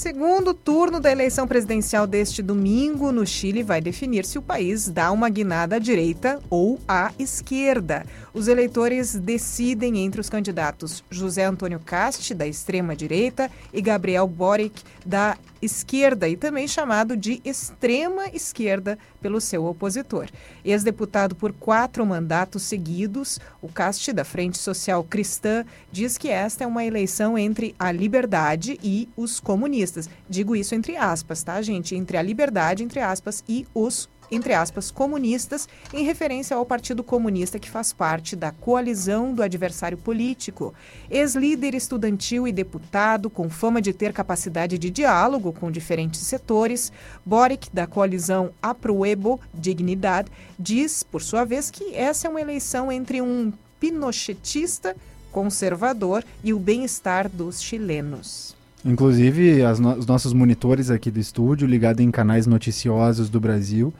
[0.00, 5.12] Segundo turno da eleição presidencial deste domingo no Chile vai definir se o país dá
[5.12, 8.06] uma guinada à direita ou à esquerda.
[8.32, 15.36] Os eleitores decidem entre os candidatos José Antônio Cast, da extrema-direita, e Gabriel Boric, da
[15.62, 20.28] esquerda, e também chamado de extrema esquerda pelo seu opositor.
[20.64, 26.66] Ex-deputado por quatro mandatos seguidos, o Cast, da Frente Social Cristã, diz que esta é
[26.66, 30.08] uma eleição entre a liberdade e os comunistas.
[30.28, 31.94] Digo isso entre aspas, tá, gente?
[31.94, 37.58] Entre a liberdade, entre aspas, e os entre aspas, comunistas, em referência ao Partido Comunista
[37.58, 40.72] que faz parte da coalizão do adversário político.
[41.10, 46.92] Ex-líder estudantil e deputado, com fama de ter capacidade de diálogo com diferentes setores,
[47.24, 53.20] Boric, da coalizão Apruebo Dignidade, diz, por sua vez, que essa é uma eleição entre
[53.20, 54.94] um pinochetista
[55.32, 58.54] conservador e o bem-estar dos chilenos.
[58.84, 63.92] Inclusive, no- os nossos monitores aqui do estúdio, ligados em canais noticiosos do Brasil,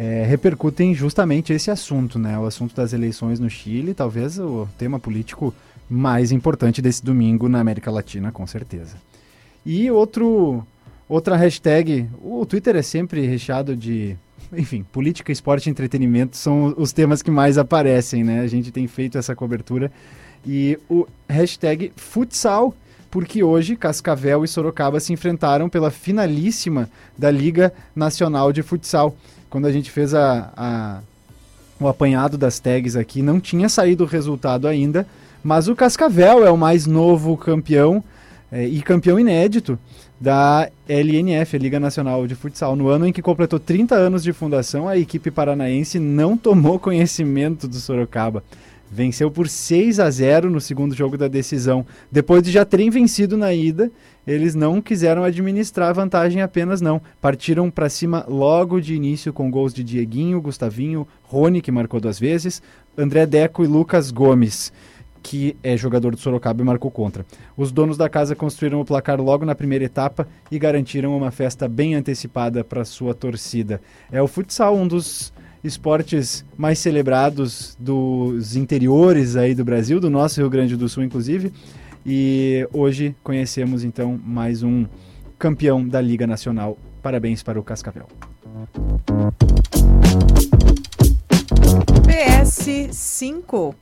[0.00, 2.38] é, repercutem justamente esse assunto, né?
[2.38, 5.52] O assunto das eleições no Chile, talvez o tema político
[5.90, 8.96] mais importante desse domingo na América Latina, com certeza.
[9.66, 10.64] E outro,
[11.08, 14.16] outra hashtag, o Twitter é sempre recheado de,
[14.56, 18.38] enfim, política, esporte e entretenimento são os temas que mais aparecem, né?
[18.42, 19.90] A gente tem feito essa cobertura.
[20.46, 22.72] E o hashtag futsal
[23.10, 29.16] porque hoje Cascavel e Sorocaba se enfrentaram pela finalíssima da Liga Nacional de Futsal.
[29.48, 31.00] Quando a gente fez a, a-
[31.80, 35.06] o apanhado das tags aqui, não tinha saído o resultado ainda,
[35.42, 38.02] mas o Cascavel é o mais novo campeão
[38.50, 39.78] eh, e campeão inédito
[40.20, 42.74] da LNF, a Liga Nacional de Futsal.
[42.74, 47.68] No ano em que completou 30 anos de fundação, a equipe paranaense não tomou conhecimento
[47.68, 48.42] do Sorocaba.
[48.90, 51.84] Venceu por 6 a 0 no segundo jogo da decisão.
[52.10, 53.90] Depois de já terem vencido na ida,
[54.26, 57.00] eles não quiseram administrar a vantagem apenas não.
[57.20, 62.18] Partiram para cima logo de início com gols de Dieguinho, Gustavinho, Rony, que marcou duas
[62.18, 62.62] vezes,
[62.96, 64.72] André Deco e Lucas Gomes,
[65.22, 67.24] que é jogador do Sorocaba e marcou contra.
[67.56, 71.68] Os donos da casa construíram o placar logo na primeira etapa e garantiram uma festa
[71.68, 73.80] bem antecipada para sua torcida.
[74.10, 75.32] É o futsal um dos
[75.68, 81.52] esportes mais celebrados dos interiores aí do Brasil, do nosso Rio Grande do Sul, inclusive.
[82.04, 84.86] E hoje conhecemos então mais um
[85.38, 86.76] campeão da Liga Nacional.
[87.02, 88.06] Parabéns para o Cascavel.
[92.06, 93.74] PS5.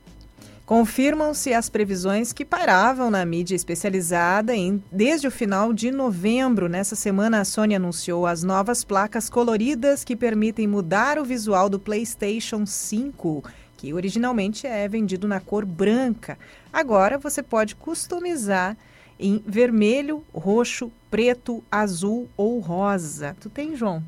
[0.67, 6.67] Confirmam-se as previsões que paravam na mídia especializada em, desde o final de novembro.
[6.67, 11.79] Nessa semana, a Sony anunciou as novas placas coloridas que permitem mudar o visual do
[11.79, 13.45] PlayStation 5,
[13.77, 16.37] que originalmente é vendido na cor branca.
[16.73, 18.75] Agora você pode customizar
[19.17, 23.37] em vermelho, roxo, preto, azul ou rosa.
[23.39, 24.03] Tu tem, João?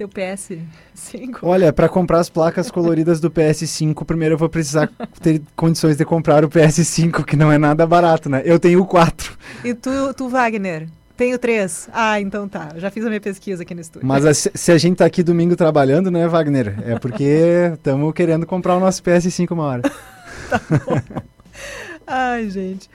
[0.00, 1.40] Teu PS5?
[1.42, 4.90] Olha, para comprar as placas coloridas do PS5, primeiro eu vou precisar
[5.20, 8.40] ter condições de comprar o PS5, que não é nada barato, né?
[8.46, 9.36] Eu tenho o 4.
[9.62, 10.88] E tu, tu, Wagner?
[11.18, 11.86] Tenho três.
[11.92, 12.70] Ah, então tá.
[12.76, 14.08] Já fiz a minha pesquisa aqui no estúdio.
[14.08, 16.76] Mas a- se a gente tá aqui domingo trabalhando, né, Wagner?
[16.82, 17.22] É porque
[17.74, 19.82] estamos querendo comprar o nosso PS5 uma hora.
[22.06, 22.88] Ai, gente.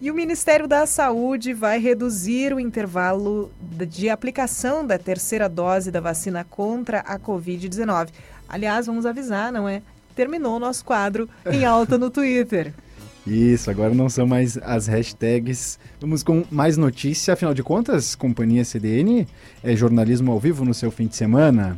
[0.00, 6.00] E, o Ministério da Saúde vai reduzir o intervalo de aplicação da terceira dose da
[6.00, 8.10] vacina contra a Covid-19.
[8.48, 9.82] Aliás, vamos avisar, não é?
[10.14, 12.72] Terminou o nosso quadro em alta no Twitter.
[13.26, 15.80] Isso, agora não são mais as hashtags.
[16.00, 17.34] Vamos com mais notícia.
[17.34, 19.26] Afinal de contas, companhia CDN
[19.64, 21.76] é jornalismo ao vivo no seu fim de semana.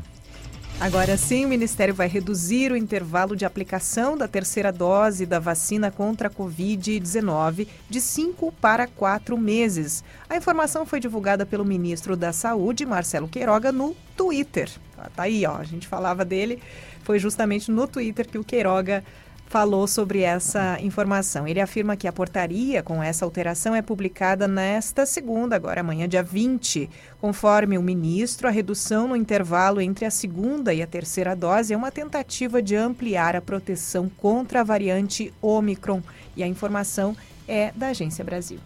[0.80, 5.90] Agora sim, o Ministério vai reduzir o intervalo de aplicação da terceira dose da vacina
[5.90, 10.02] contra a Covid-19 de 5 para 4 meses.
[10.26, 14.70] A informação foi divulgada pelo ministro da Saúde, Marcelo Queiroga, no Twitter.
[15.14, 15.56] Tá aí, ó.
[15.56, 16.62] A gente falava dele.
[17.02, 19.04] Foi justamente no Twitter que o Queiroga
[19.50, 21.46] falou sobre essa informação.
[21.46, 26.22] Ele afirma que a portaria com essa alteração é publicada nesta segunda, agora amanhã, dia
[26.22, 26.88] 20.
[27.20, 31.76] Conforme o ministro, a redução no intervalo entre a segunda e a terceira dose é
[31.76, 36.00] uma tentativa de ampliar a proteção contra a variante Omicron.
[36.36, 37.16] E a informação
[37.48, 38.60] é da Agência Brasil.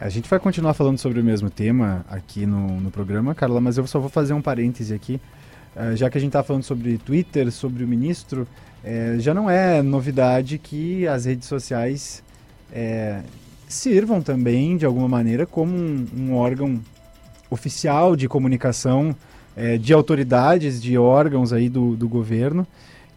[0.00, 3.76] A gente vai continuar falando sobre o mesmo tema aqui no, no programa, Carla, mas
[3.76, 5.20] eu só vou fazer um parêntese aqui.
[5.76, 8.46] Uh, já que a gente está falando sobre Twitter, sobre o ministro,
[8.82, 12.22] é, já não é novidade que as redes sociais
[12.72, 13.20] é,
[13.68, 16.80] sirvam também, de alguma maneira, como um, um órgão
[17.50, 19.14] oficial de comunicação
[19.56, 22.66] é, de autoridades, de órgãos aí do, do governo.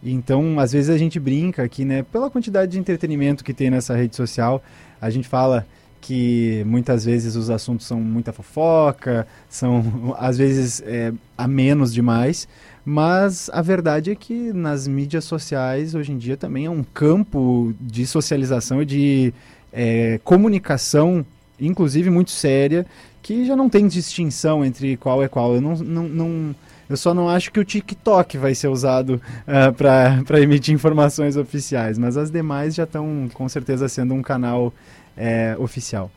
[0.02, 2.02] Então, às vezes a gente brinca aqui, né?
[2.02, 4.62] Pela quantidade de entretenimento que tem nessa rede social,
[5.00, 5.64] a gente fala
[6.02, 12.48] que muitas vezes os assuntos são muita fofoca, são às vezes é, a menos demais,
[12.84, 17.72] mas a verdade é que nas mídias sociais hoje em dia também é um campo
[17.80, 19.34] de socialização e de
[19.72, 21.24] é, comunicação,
[21.58, 22.84] inclusive muito séria,
[23.22, 25.54] que já não tem distinção entre qual é qual.
[25.54, 26.54] Eu não, não, não
[26.90, 31.96] eu só não acho que o TikTok vai ser usado uh, para emitir informações oficiais,
[31.96, 34.74] mas as demais já estão com certeza sendo um canal
[35.16, 36.10] é, oficial.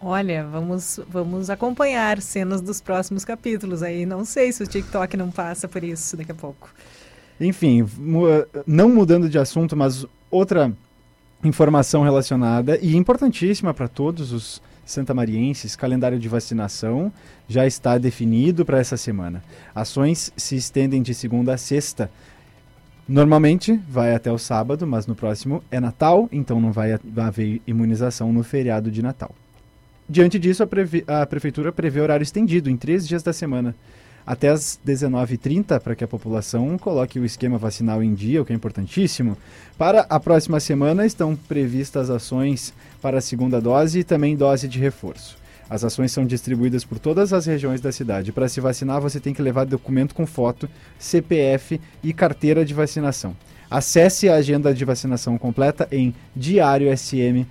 [0.00, 4.04] Olha, vamos, vamos acompanhar cenas dos próximos capítulos aí.
[4.04, 6.70] Não sei se o TikTok não passa por isso daqui a pouco.
[7.40, 7.88] Enfim,
[8.66, 10.72] não mudando de assunto, mas outra
[11.44, 17.12] informação relacionada e importantíssima para todos os santamarienses, calendário de vacinação
[17.48, 19.42] já está definido para essa semana.
[19.74, 22.10] Ações se estendem de segunda a sexta.
[23.08, 28.32] Normalmente vai até o sábado, mas no próximo é Natal, então não vai haver imunização
[28.32, 29.34] no feriado de Natal.
[30.08, 33.74] Diante disso, a, a Prefeitura prevê horário estendido em três dias da semana,
[34.24, 38.52] até as 19h30, para que a população coloque o esquema vacinal em dia, o que
[38.52, 39.36] é importantíssimo.
[39.76, 44.78] Para a próxima semana estão previstas ações para a segunda dose e também dose de
[44.78, 45.41] reforço.
[45.72, 48.30] As ações são distribuídas por todas as regiões da cidade.
[48.30, 50.68] Para se vacinar, você tem que levar documento com foto,
[50.98, 53.34] CPF e carteira de vacinação.
[53.70, 57.46] Acesse a agenda de vacinação completa em diariosm.com.br.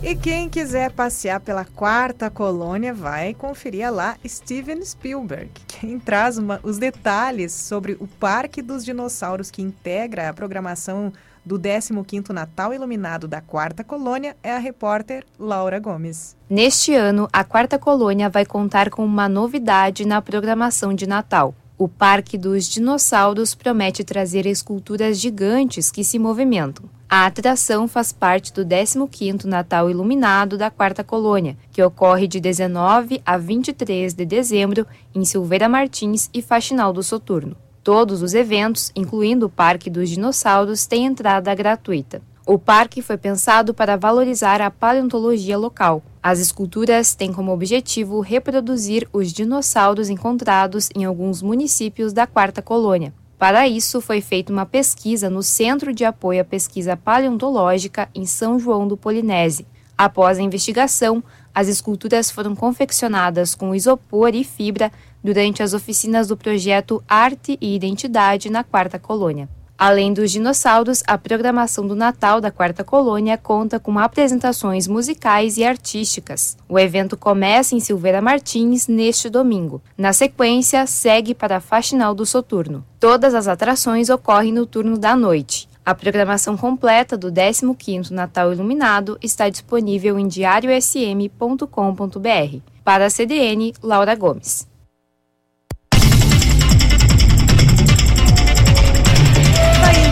[0.00, 6.60] E quem quiser passear pela quarta colônia vai conferir lá Steven Spielberg, quem traz uma,
[6.62, 11.12] os detalhes sobre o Parque dos Dinossauros que integra a programação
[11.50, 16.36] do 15º Natal Iluminado da Quarta Colônia é a repórter Laura Gomes.
[16.48, 21.52] Neste ano, a Quarta Colônia vai contar com uma novidade na programação de Natal.
[21.76, 26.88] O Parque dos Dinossauros promete trazer esculturas gigantes que se movimentam.
[27.08, 33.20] A atração faz parte do 15º Natal Iluminado da Quarta Colônia, que ocorre de 19
[33.26, 37.56] a 23 de dezembro em Silveira Martins e Faxinal do Soturno.
[37.92, 42.22] Todos os eventos, incluindo o Parque dos Dinossauros, têm entrada gratuita.
[42.46, 46.00] O parque foi pensado para valorizar a paleontologia local.
[46.22, 53.12] As esculturas têm como objetivo reproduzir os dinossauros encontrados em alguns municípios da Quarta Colônia.
[53.36, 58.56] Para isso, foi feita uma pesquisa no Centro de Apoio à Pesquisa Paleontológica em São
[58.56, 59.66] João do Polinese.
[59.98, 64.92] Após a investigação, as esculturas foram confeccionadas com isopor e fibra
[65.22, 69.48] durante as oficinas do projeto Arte e Identidade na Quarta Colônia.
[69.80, 75.64] Além dos dinossauros, a programação do Natal da Quarta Colônia conta com apresentações musicais e
[75.64, 76.54] artísticas.
[76.68, 79.80] O evento começa em Silveira Martins neste domingo.
[79.96, 82.84] Na sequência, segue para a Faxinal do Soturno.
[83.00, 85.66] Todas as atrações ocorrem no turno da noite.
[85.82, 92.58] A programação completa do 15º Natal Iluminado está disponível em diariosm.com.br.
[92.84, 94.69] Para a CDN, Laura Gomes.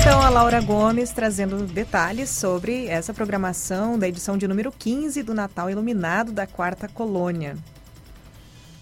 [0.08, 5.34] Então a Laura Gomes trazendo detalhes sobre essa programação da edição de número 15 do
[5.34, 7.56] Natal Iluminado da Quarta Colônia.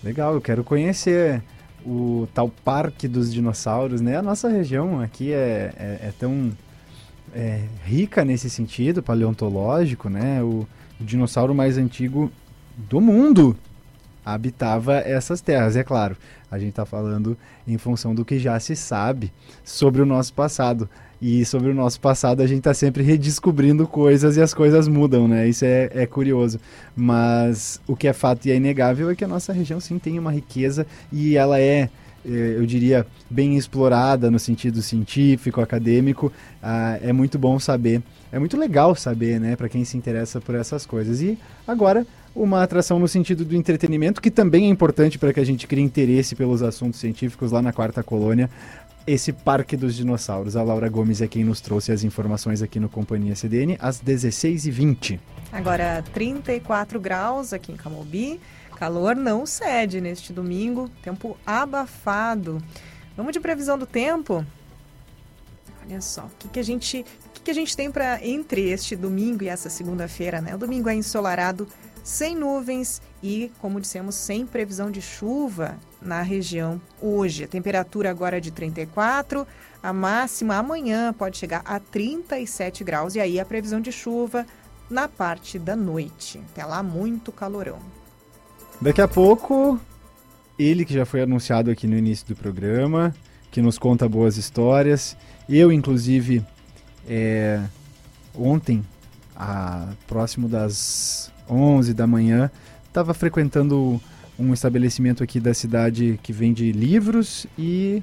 [0.05, 1.43] Legal, eu quero conhecer
[1.85, 4.17] o tal Parque dos Dinossauros, né?
[4.17, 6.53] A nossa região aqui é, é, é tão
[7.35, 10.41] é, rica nesse sentido, paleontológico, né?
[10.45, 10.65] O,
[11.01, 12.31] o dinossauro mais antigo
[12.77, 13.57] do mundo
[14.25, 15.75] habitava essas terras.
[15.75, 16.17] É claro,
[16.49, 19.33] a gente está falando em função do que já se sabe
[19.65, 20.89] sobre o nosso passado.
[21.21, 25.27] E sobre o nosso passado a gente está sempre redescobrindo coisas e as coisas mudam,
[25.27, 25.49] né?
[25.49, 26.61] Isso é, é curioso.
[26.95, 30.19] Mas o que é fato e é inegável é que a nossa região sim tem
[30.19, 31.89] uma riqueza e ela é
[32.29, 38.03] eh, eu diria, bem explorada no sentido científico, acadêmico, ah, é muito bom saber,
[38.33, 41.21] é muito legal saber, né, para quem se interessa por essas coisas.
[41.21, 42.05] E agora,
[42.35, 45.85] uma atração no sentido do entretenimento, que também é importante para que a gente crie
[45.85, 48.51] interesse pelos assuntos científicos lá na quarta colônia,
[49.07, 50.57] esse Parque dos Dinossauros.
[50.57, 55.21] A Laura Gomes é quem nos trouxe as informações aqui no Companhia CDN, às 16h20.
[55.53, 58.41] Agora, 34 graus aqui em Camobi.
[58.77, 62.63] Calor não cede neste domingo, tempo abafado.
[63.17, 64.45] Vamos de previsão do tempo?
[65.83, 68.97] Olha só, o que, que a gente, que, que a gente tem para entre este
[68.97, 70.55] domingo e essa segunda-feira, né?
[70.55, 71.69] O domingo é ensolarado,
[72.03, 77.45] sem nuvens e, como dissemos, sem previsão de chuva na região hoje.
[77.45, 79.47] A temperatura agora é de 34,
[79.83, 84.47] a máxima amanhã pode chegar a 37 graus e aí a previsão de chuva
[84.89, 86.41] na parte da noite.
[86.53, 87.79] Até lá, muito calorão.
[88.81, 89.81] Daqui a pouco,
[90.59, 93.15] ele que já foi anunciado aqui no início do programa,
[93.51, 95.17] que nos conta boas histórias.
[95.49, 96.45] Eu, inclusive,
[97.09, 97.63] é,
[98.35, 98.85] ontem,
[99.35, 102.51] a, próximo das 11 da manhã,
[102.87, 104.01] estava frequentando
[104.39, 108.03] um estabelecimento aqui da cidade que vende livros e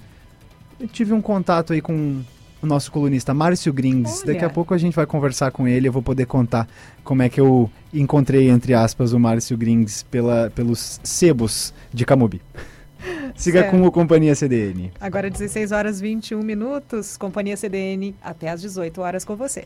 [0.92, 2.22] tive um contato aí com
[2.62, 4.22] o nosso colunista Márcio Grings.
[4.24, 4.34] Olha.
[4.34, 6.68] Daqui a pouco a gente vai conversar com ele, eu vou poder contar
[7.04, 12.42] como é que eu encontrei, entre aspas, o Márcio Grings pela, pelos sebos de Camobi.
[13.36, 13.72] Siga Certo.
[13.72, 14.92] com o Companhia CDN.
[15.00, 19.66] Agora 16 horas 21 minutos, Companhia CDN até às 18 horas com você.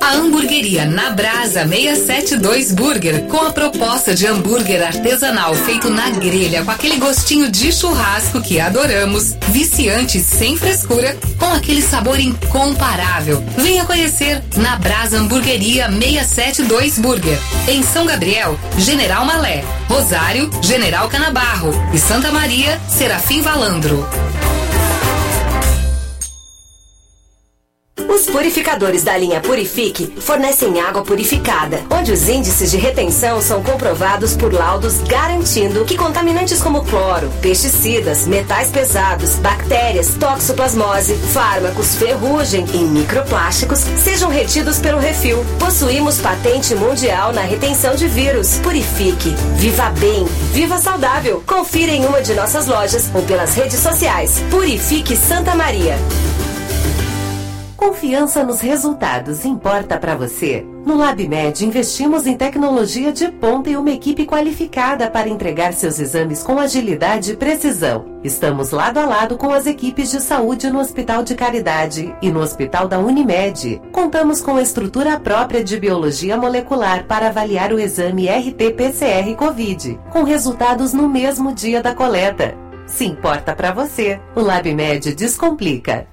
[0.00, 6.64] A hamburgueria Na Brasa 672 Burger, com a proposta de hambúrguer artesanal feito na grelha,
[6.64, 13.42] com aquele gostinho de churrasco que adoramos, viciante sem frescura, com aquele sabor incomparável.
[13.56, 21.72] Venha conhecer Na Brasa Hamburgueria 672 Burger, em São Gabriel, General Malé, Rosário, General Canabarro
[21.92, 24.06] e Santa Maria, Serafim Valandro.
[28.08, 34.34] Os purificadores da linha Purifique fornecem água purificada, onde os índices de retenção são comprovados
[34.34, 42.78] por laudos garantindo que contaminantes como cloro, pesticidas, metais pesados, bactérias, toxoplasmose, fármacos, ferrugem e
[42.78, 45.44] microplásticos sejam retidos pelo refil.
[45.58, 48.58] Possuímos patente mundial na retenção de vírus.
[48.62, 49.34] Purifique.
[49.56, 50.24] Viva bem.
[50.52, 51.42] Viva saudável.
[51.46, 54.42] Confira em uma de nossas lojas ou pelas redes sociais.
[54.50, 55.96] Purifique Santa Maria.
[57.76, 60.66] Confiança nos resultados importa para você?
[60.84, 66.42] No LabMed investimos em tecnologia de ponta e uma equipe qualificada para entregar seus exames
[66.42, 68.06] com agilidade e precisão.
[68.24, 72.40] Estamos lado a lado com as equipes de saúde no Hospital de Caridade e no
[72.40, 73.82] Hospital da Unimed.
[73.92, 80.94] Contamos com estrutura própria de biologia molecular para avaliar o exame RT-PCR COVID, com resultados
[80.94, 82.56] no mesmo dia da coleta.
[82.86, 86.06] Se importa para você, o LabMed descomplica.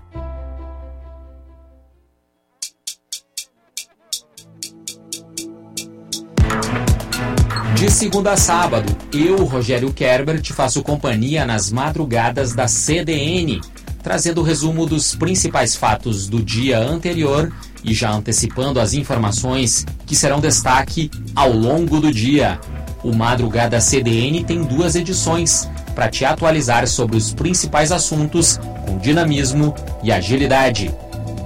[7.83, 13.59] De segunda a sábado, eu, Rogério Kerber, te faço companhia nas madrugadas da CDN,
[14.01, 17.51] trazendo o resumo dos principais fatos do dia anterior
[17.83, 22.57] e já antecipando as informações que serão destaque ao longo do dia.
[23.03, 29.75] O Madrugada CDN tem duas edições para te atualizar sobre os principais assuntos com dinamismo
[30.01, 30.89] e agilidade.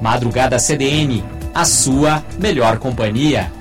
[0.04, 3.57] Madrugada CDN, a sua melhor companhia.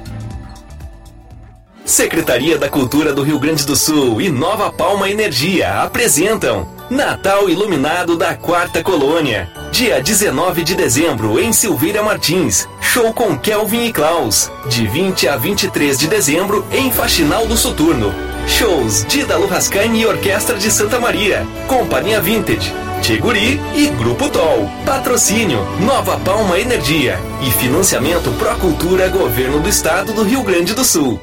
[1.86, 8.16] Secretaria da Cultura do Rio Grande do Sul e Nova Palma Energia apresentam Natal Iluminado
[8.16, 9.48] da Quarta Colônia.
[9.70, 12.68] Dia 19 de dezembro em Silveira Martins.
[12.80, 14.50] Show com Kelvin e Klaus.
[14.68, 18.12] De 20 a 23 de dezembro em Faxinal do Soturno.
[18.48, 21.46] Shows de Dalu Rascaine e Orquestra de Santa Maria.
[21.68, 22.74] Companhia Vintage.
[23.00, 24.68] Tiguri e Grupo Tol.
[24.84, 31.20] Patrocínio Nova Palma Energia e financiamento Procultura Governo do Estado do Rio Grande do Sul.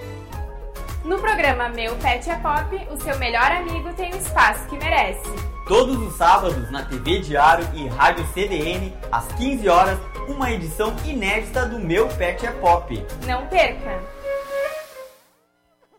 [1.14, 5.30] No programa Meu Pet é Pop, o seu melhor amigo tem o espaço que merece.
[5.68, 11.68] Todos os sábados na TV Diário e Rádio CDN, às 15 horas, uma edição inédita
[11.68, 13.06] do Meu Pet é Pop.
[13.27, 14.02] Não perca!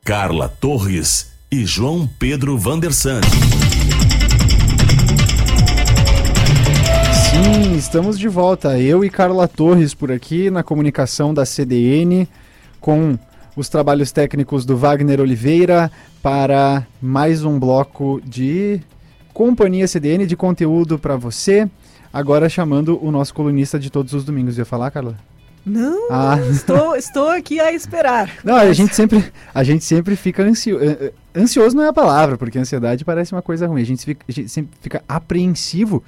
[0.04, 3.20] Carla Torres e João Pedro Vandersan.
[7.30, 8.80] Sim, estamos de volta.
[8.80, 12.28] Eu e Carla Torres por aqui na comunicação da CDN
[12.80, 13.16] com
[13.56, 15.90] os trabalhos técnicos do Wagner Oliveira
[16.22, 18.80] para mais um bloco de
[19.32, 21.68] Companhia CDN de conteúdo para você.
[22.12, 24.58] Agora chamando o nosso colunista de todos os domingos.
[24.58, 25.16] Ia falar, Carla?
[25.66, 26.38] Não, Ah.
[26.50, 28.30] estou, estou aqui a esperar.
[28.44, 31.74] Não, a gente sempre, a gente sempre fica ansio, eh, eh, ansioso.
[31.74, 33.80] não é a palavra, porque ansiedade parece uma coisa ruim.
[33.80, 36.02] A gente, fica, a gente sempre fica apreensivo,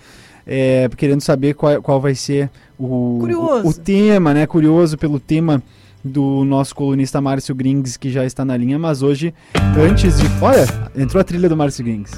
[0.47, 4.47] eh, querendo saber qual, qual vai ser o, o, o tema, né?
[4.47, 5.63] Curioso pelo tema
[6.07, 8.79] do nosso colunista Márcio Grings, que já está na linha.
[8.79, 9.35] Mas hoje,
[9.79, 10.27] antes de.
[10.41, 10.65] Olha,
[10.97, 12.13] entrou a trilha do Márcio Grings.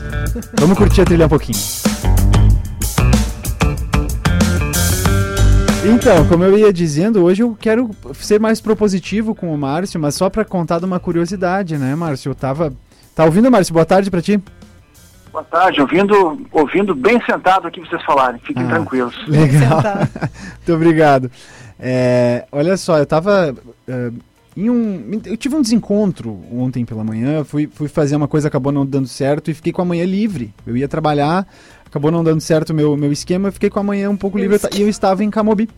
[0.61, 1.59] Vamos curtir a trilha um pouquinho.
[5.85, 10.15] Então, como eu ia dizendo, hoje eu quero ser mais propositivo com o Márcio, mas
[10.15, 12.31] só para contar de uma curiosidade, né, Márcio?
[12.31, 12.73] Eu tava.
[13.15, 13.73] Tá ouvindo, Márcio?
[13.73, 14.41] Boa tarde para ti.
[15.33, 18.41] Boa tarde, ouvindo, ouvindo bem sentado aqui vocês falarem.
[18.41, 19.15] Fiquem Ah, tranquilos.
[19.29, 19.83] Legal.
[20.57, 21.31] Muito obrigado.
[21.79, 23.55] É, olha só, eu tava.
[23.87, 24.11] é,
[24.57, 28.73] em um, eu tive um desencontro ontem pela manhã, fui, fui fazer uma coisa, acabou
[28.73, 30.53] não dando certo e fiquei com a manhã livre.
[30.67, 31.47] Eu ia trabalhar,
[31.87, 34.37] acabou não dando certo o meu, meu esquema, eu fiquei com a manhã um pouco
[34.37, 35.69] Meu livre ta- e eu estava em Camobi.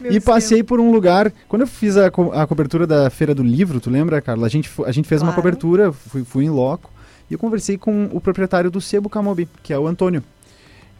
[0.00, 1.32] Meu e passei por um lugar.
[1.48, 4.46] Quando eu fiz a, co- a cobertura da Feira do Livro, tu lembra, Carla?
[4.46, 5.42] A gente, a gente fez uma Claro.
[5.42, 6.90] cobertura, fui, fui em loco,
[7.28, 10.22] e eu conversei com o proprietário do Sebo Camobi, que é o Antônio.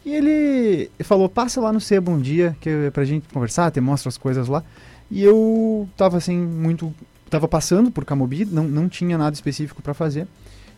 [0.05, 3.81] E ele falou, passa lá no Sebo um dia, que é pra gente conversar, te
[3.81, 4.65] mostra as coisas lá.
[5.11, 6.93] E eu tava assim, muito.
[7.31, 10.27] Tava passando por Camobi, não, não tinha nada específico pra fazer.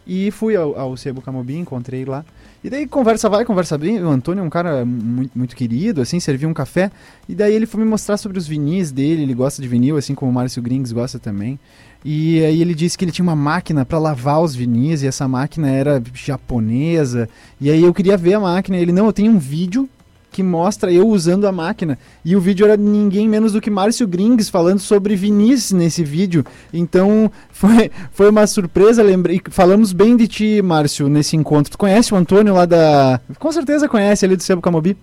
[0.07, 2.25] E fui ao, ao Sebo Camobi, encontrei lá.
[2.63, 4.03] E daí conversa vai, conversa bem.
[4.03, 6.91] O Antônio é um cara muito, muito querido, assim, serviu um café.
[7.29, 10.15] E daí ele foi me mostrar sobre os vinis dele, ele gosta de vinil, assim
[10.15, 11.59] como o Márcio Grings gosta também.
[12.05, 15.27] E aí ele disse que ele tinha uma máquina para lavar os vinis e essa
[15.27, 17.29] máquina era japonesa.
[17.59, 18.77] E aí eu queria ver a máquina.
[18.77, 19.89] Ele, não, eu tenho um vídeo
[20.31, 21.97] que mostra eu usando a máquina.
[22.25, 26.45] E o vídeo era ninguém menos do que Márcio Grings falando sobre vinis nesse vídeo.
[26.73, 29.41] Então foi, foi uma surpresa, lembrei.
[29.49, 31.71] Falamos bem de ti, Márcio, nesse encontro.
[31.71, 33.19] Tu conhece o Antônio lá da.
[33.39, 34.97] Com certeza conhece ali do Sebo Camobi.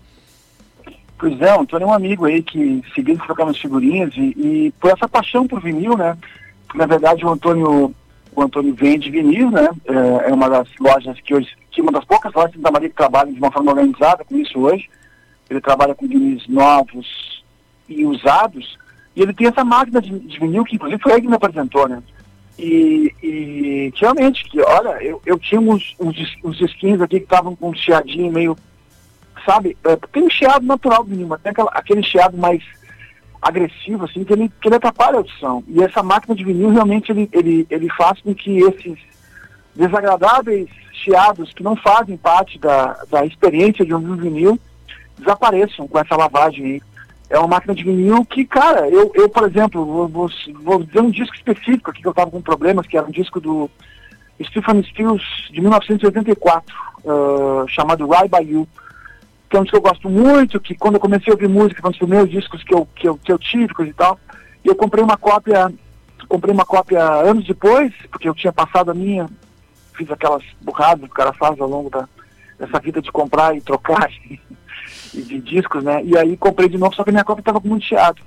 [1.17, 4.73] Pois é, o Antônio é um amigo aí que seguimos trocando as figurinhas e, e
[4.79, 6.17] por essa paixão por vinil, né?
[6.73, 7.93] Na verdade, o Antônio,
[8.35, 9.69] o Antônio vende vinil, né?
[9.85, 12.95] É, é uma das lojas que hoje, que uma das poucas lojas da Maria que
[12.95, 14.89] trabalham de uma forma organizada com isso hoje.
[15.49, 17.43] Ele trabalha com vinis novos
[17.89, 18.77] e usados.
[19.15, 21.87] E ele tem essa máquina de, de vinil que, inclusive, foi ele que me apresentou,
[21.87, 22.01] né?
[22.57, 27.55] E, e realmente, que, olha, eu, eu tinha uns, uns, uns skins aqui que estavam
[27.55, 28.55] com um chiadinho meio
[29.45, 32.63] sabe, é, tem um chiado natural do vinil, mas tem aquela, aquele chiado mais
[33.41, 35.63] agressivo, assim, que ele, que ele atrapalha a audição.
[35.67, 38.99] E essa máquina de vinil realmente ele, ele, ele faz com que esses
[39.75, 44.59] desagradáveis chiados que não fazem parte da, da experiência de um vinil
[45.17, 46.81] desapareçam com essa lavagem aí.
[47.29, 50.29] É uma máquina de vinil que, cara, eu, eu por exemplo, vou, vou,
[50.61, 53.39] vou dizer um disco específico aqui que eu tava com problemas, que era um disco
[53.39, 53.69] do
[54.43, 56.75] Stephen Stills de 1984,
[57.07, 58.67] ah, chamado Ride By You
[59.51, 61.81] que é um disco que eu gosto muito, que quando eu comecei a ouvir música,
[61.81, 64.17] foi um dos primeiros discos que eu, que eu, que eu tive, coisa e tal,
[64.63, 65.69] e eu comprei uma cópia,
[66.29, 69.29] comprei uma cópia anos depois, porque eu tinha passado a minha,
[69.93, 72.07] fiz aquelas burradas que o cara faz ao longo da,
[72.57, 74.09] dessa vida de comprar e trocar
[75.13, 76.01] e de discos, né?
[76.01, 78.21] E aí comprei de novo, só que minha cópia estava com muito chiado.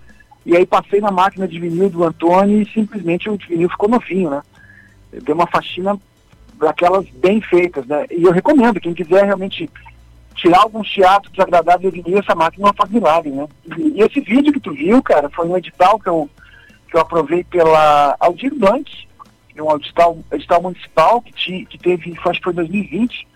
[0.45, 4.29] E aí passei na máquina de vinil do Antônio e simplesmente o vinil ficou novinho,
[4.29, 4.43] né?
[5.23, 5.99] Deu uma faxina
[6.59, 8.05] daquelas bem feitas, né?
[8.11, 9.71] E eu recomendo, quem quiser realmente
[10.35, 13.47] tirar algum chiato desagradável de vinil, essa máquina faz milagre, né?
[13.79, 16.29] E, esse vídeo que tu viu, cara, foi um edital que eu,
[16.91, 18.85] que eu aprovei pela Aldir Blanc,
[19.63, 23.27] um edital, edital municipal que, ti, que teve, acho que foi em 2020,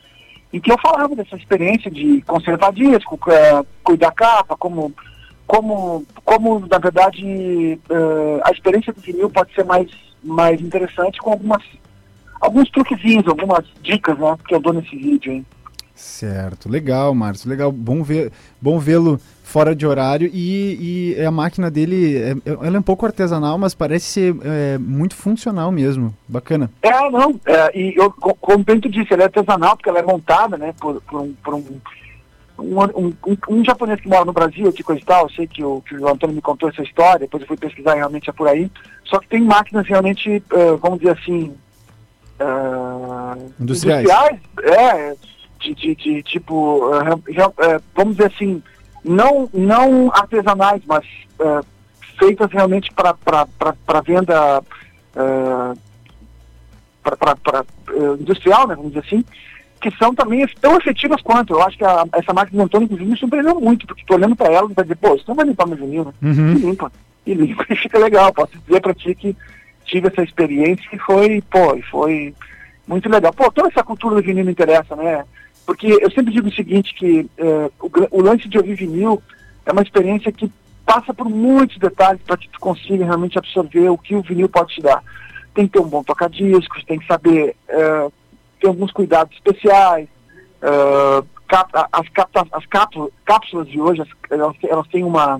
[0.53, 4.93] em que eu falava dessa experiência de conservar disco, eh, cuidar da capa, como,
[5.47, 9.89] como, como na verdade, eh, a experiência do vinil pode ser mais,
[10.25, 11.63] mais interessante com algumas,
[12.41, 15.47] alguns truquezinhos, algumas dicas, né, que eu dou nesse vídeo, hein.
[15.99, 18.31] Certo, legal, Márcio, legal, bom ver,
[18.61, 23.05] bom vê-lo fora de horário e, e a máquina dele, é, ela é um pouco
[23.05, 26.71] artesanal, mas parece ser é, muito funcional mesmo, bacana.
[26.83, 29.99] É, não, é, e eu, co- como bem tu disse, ela é artesanal porque ela
[29.99, 31.65] é montada, né, por, por um, por um,
[32.61, 32.81] um,
[33.27, 35.81] um, um- japonês que mora no Brasil, que coisa e tal, eu sei que o,
[35.81, 38.71] que o Antônio me contou essa história, depois eu fui pesquisar realmente é por aí,
[39.05, 41.53] só que tem máquinas realmente, eh, vamos dizer assim,
[42.39, 44.09] ah, Industriais.
[44.63, 45.17] é,
[45.59, 48.63] de, de, de, tipo, eh, eh, vamos dizer assim,
[49.05, 51.05] não, não artesanais, mas
[51.41, 51.61] eh,
[52.19, 54.63] feitas realmente para venda,
[55.17, 55.79] eh,
[57.03, 57.65] para
[58.21, 59.25] industrial, né, vamos dizer assim,
[59.81, 61.55] que são também tão efetivas quanto.
[61.55, 64.37] Eu acho que a, essa máquina de Antônio, inclusive, me surpreendeu muito, porque estou olhando
[64.37, 66.13] para ela e vai dizer, pô, isso não vai limpar meu vinil, né?
[66.23, 66.53] Uhum.
[66.53, 66.93] E limpa,
[67.27, 68.33] e limpa, e fica legal.
[68.33, 69.37] Posso dizer para ti que
[69.85, 72.35] tive essa experiência e foi, pô, e foi
[72.87, 73.33] muito legal.
[73.33, 75.25] Pô, toda essa cultura do vinil me interessa, né?
[75.69, 79.23] Porque eu sempre digo o seguinte, que eh, o, o lance de ouvir vinil
[79.67, 80.51] é uma experiência que
[80.87, 84.75] passa por muitos detalhes para que tu consiga realmente absorver o que o vinil pode
[84.75, 85.05] te dar.
[85.53, 88.09] Tem que ter um bom toca-discos, tem que saber eh,
[88.59, 90.09] ter alguns cuidados especiais.
[90.63, 92.07] eh, cap- as,
[92.51, 95.39] as cápsulas, cápsulas de hoje, as- elas, elas têm uma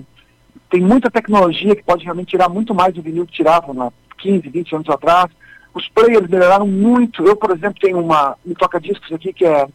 [0.69, 4.47] tem muita tecnologia que pode realmente tirar muito mais do vinil que tiravam há 15,
[4.47, 5.31] 20 anos atrás.
[5.73, 7.23] Os players melhoraram muito.
[7.25, 9.65] Eu, por exemplo, tenho uma, um toca-discos aqui que é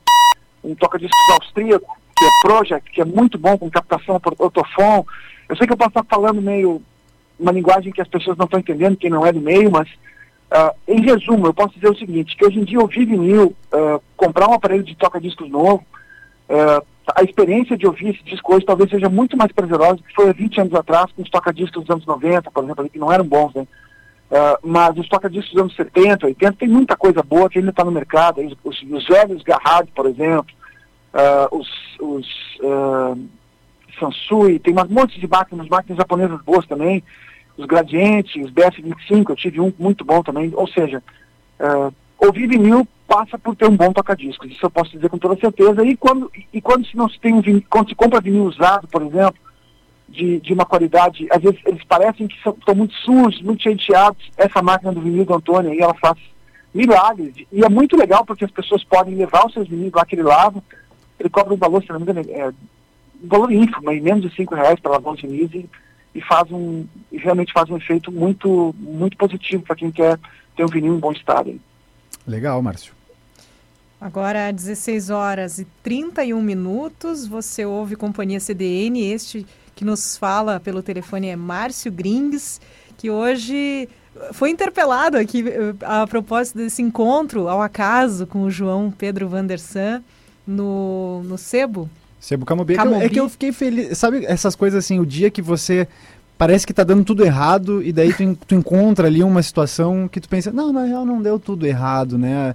[0.64, 5.04] um toca-discos austríaco, que é Project, que é muito bom com captação por autofon.
[5.48, 6.82] Eu sei que eu posso estar falando meio
[7.38, 9.88] uma linguagem que as pessoas não estão entendendo, quem não é do meio, mas
[10.50, 14.00] ah, em resumo, eu posso dizer o seguinte, que hoje em dia ouvir vinil, ah,
[14.16, 15.84] comprar um aparelho de toca-discos novo,
[16.48, 16.82] ah,
[17.16, 20.30] a experiência de ouvir esse disco hoje talvez seja muito mais prazerosa do que foi
[20.30, 23.24] há 20 anos atrás com os toca-discos dos anos 90, por exemplo, que não eram
[23.24, 23.66] bons, né?
[24.30, 27.84] Ah, mas os toca-discos dos anos 70, 80, tem muita coisa boa que ainda está
[27.84, 28.40] no mercado.
[28.40, 30.52] Os, os, os velhos Garrad, por exemplo,
[31.12, 31.68] ah, os,
[32.00, 32.26] os
[32.62, 33.14] ah,
[33.98, 37.02] Sansui, tem um monte de máquinas, máquinas japonesas boas também.
[37.56, 40.52] Os Gradiente, os BS-25, eu tive um muito bom também.
[40.56, 41.00] Ou seja,
[42.18, 44.50] ouvir vinil passa por ter um bom toca-discos.
[44.50, 45.84] Isso eu posso dizer com toda certeza.
[45.84, 48.88] E quando, e quando se não se tem um vinil, quando se compra vinil usado,
[48.88, 49.36] por exemplo,
[50.08, 54.30] de, de uma qualidade, às vezes eles parecem que são, estão muito sujos, muito chanteados.
[54.36, 56.18] Essa máquina do vinil do Antônio aí, ela faz
[56.72, 57.34] milagres.
[57.52, 60.22] E é muito legal porque as pessoas podem levar os seus vinis lá que ele
[60.22, 60.62] lava.
[61.18, 64.34] Ele cobra um valor, se não me engano, é, um valor ínfimo, mas menos de
[64.34, 65.68] 5 reais para lavar os vinis e,
[66.14, 70.18] e faz um, e realmente faz um efeito muito, muito positivo para quem quer
[70.56, 71.48] ter um vinil em bom estado.
[71.48, 71.60] hein.
[72.26, 72.92] Legal, Márcio.
[74.00, 79.00] Agora, 16 horas e 31 minutos, você ouve Companhia CDN.
[79.00, 82.60] Este que nos fala pelo telefone é Márcio Grings,
[82.96, 83.88] que hoje
[84.32, 90.02] foi interpelado aqui eh, a propósito desse encontro ao acaso com o João Pedro Vandersan
[90.46, 91.90] no, no Sebo.
[92.20, 92.74] Sebo Camobi.
[92.74, 93.08] É que eu- É Camobi.
[93.10, 93.98] que eu fiquei feliz.
[93.98, 95.86] Sabe essas coisas assim, o dia que você
[96.36, 100.20] parece que tá dando tudo errado e daí tu, tu encontra ali uma situação que
[100.20, 102.54] tu pensa, não, na real não deu tudo errado, né?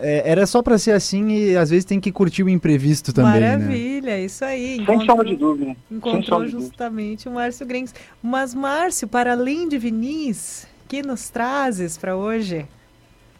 [0.00, 3.40] É, era só pra ser assim e às vezes tem que curtir o imprevisto também,
[3.40, 3.56] né?
[3.56, 4.74] Maravilha, isso aí.
[4.76, 5.76] Sem encontrou- sombra de dúvida.
[5.88, 6.60] Sem Encontrou de dúvida.
[6.68, 7.94] justamente o Márcio Grings.
[8.22, 12.66] Mas, Márcio, para além de Vinis, que nos trazes para hoje?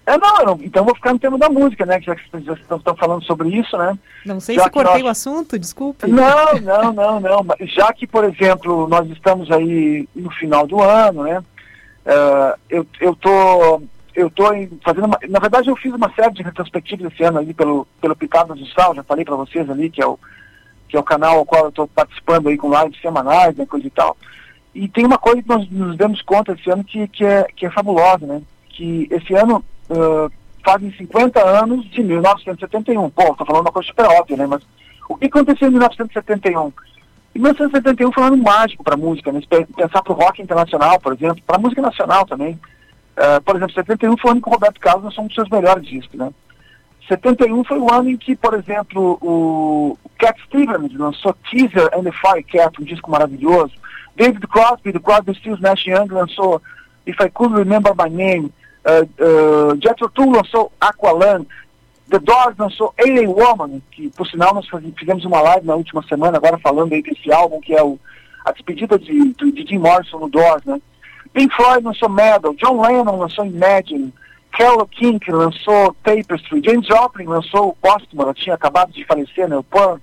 [0.07, 1.99] É, não, não- então vou ficar no tema da música, né?
[1.99, 3.99] que Já que vocês estão, falando sobre isso, né?
[4.27, 6.07] Não sei Já se cortei nós- o assunto, desculpe.
[6.07, 7.47] Não, não, não, não.
[7.63, 11.43] Já que, por exemplo, nós estamos aí no final do ano, né?
[12.05, 13.83] eh, eu, eu tô,
[14.15, 14.45] eu tô
[14.85, 18.15] fazendo uma, na verdade eu fiz uma série de retrospectivas esse ano ali pelo, pelo
[18.15, 20.19] Pitadas do Sal, já falei para vocês ali, que é o,
[20.87, 23.87] que é o canal ao qual eu estou participando aí com lives semanais, né, coisa
[23.87, 24.19] e tal.
[24.75, 27.65] E tem uma coisa que nós nos demos conta esse ano que, que, é, que
[27.65, 28.43] é fabulosa, né?
[28.69, 30.29] Que esse ano ah,
[30.65, 33.11] fazem 50 anos de 1971.
[33.11, 34.47] Pô, estou falando uma coisa super óbvia, né?
[34.47, 34.63] Mas
[35.09, 36.73] o que aconteceu em 1971?
[37.35, 39.41] Em 1971 foi um ano mágico para a música, né?
[39.77, 42.59] Pensar para o rock internacional, por exemplo, para a música nacional também.
[43.17, 45.49] Ah, por exemplo, 71 foi o ano que o Roberto Carlos lançou um dos seus
[45.49, 46.33] melhores discos, né?
[47.09, 52.13] 71 foi o ano em que, por exemplo, o Cat Stevens lançou Teaser and the
[52.13, 53.75] Firecat, um disco maravilhoso.
[54.17, 56.63] David Crosby, do Crosby, Stills, Nash Young, lançou
[57.07, 58.53] If I Could Remember My Name.
[58.85, 61.47] Uh, uh, lançou Aqualung.
[62.11, 64.67] The Doors lançou Alien Woman, que, por sinal, nós
[64.97, 67.99] fizemos uma live na última semana, agora falando aí desse álbum, que é o,
[68.45, 70.81] a despedida de, de, de Jim Morrison no Doors, né?
[71.33, 74.13] Pink Floyd lançou Metal, John Lennon lançou Imagine,
[74.57, 79.65] Carole King lançou Tapestry, James Joplin lançou Póstumo, ela tinha acabado de falecer, né, o
[79.65, 79.99] Purr.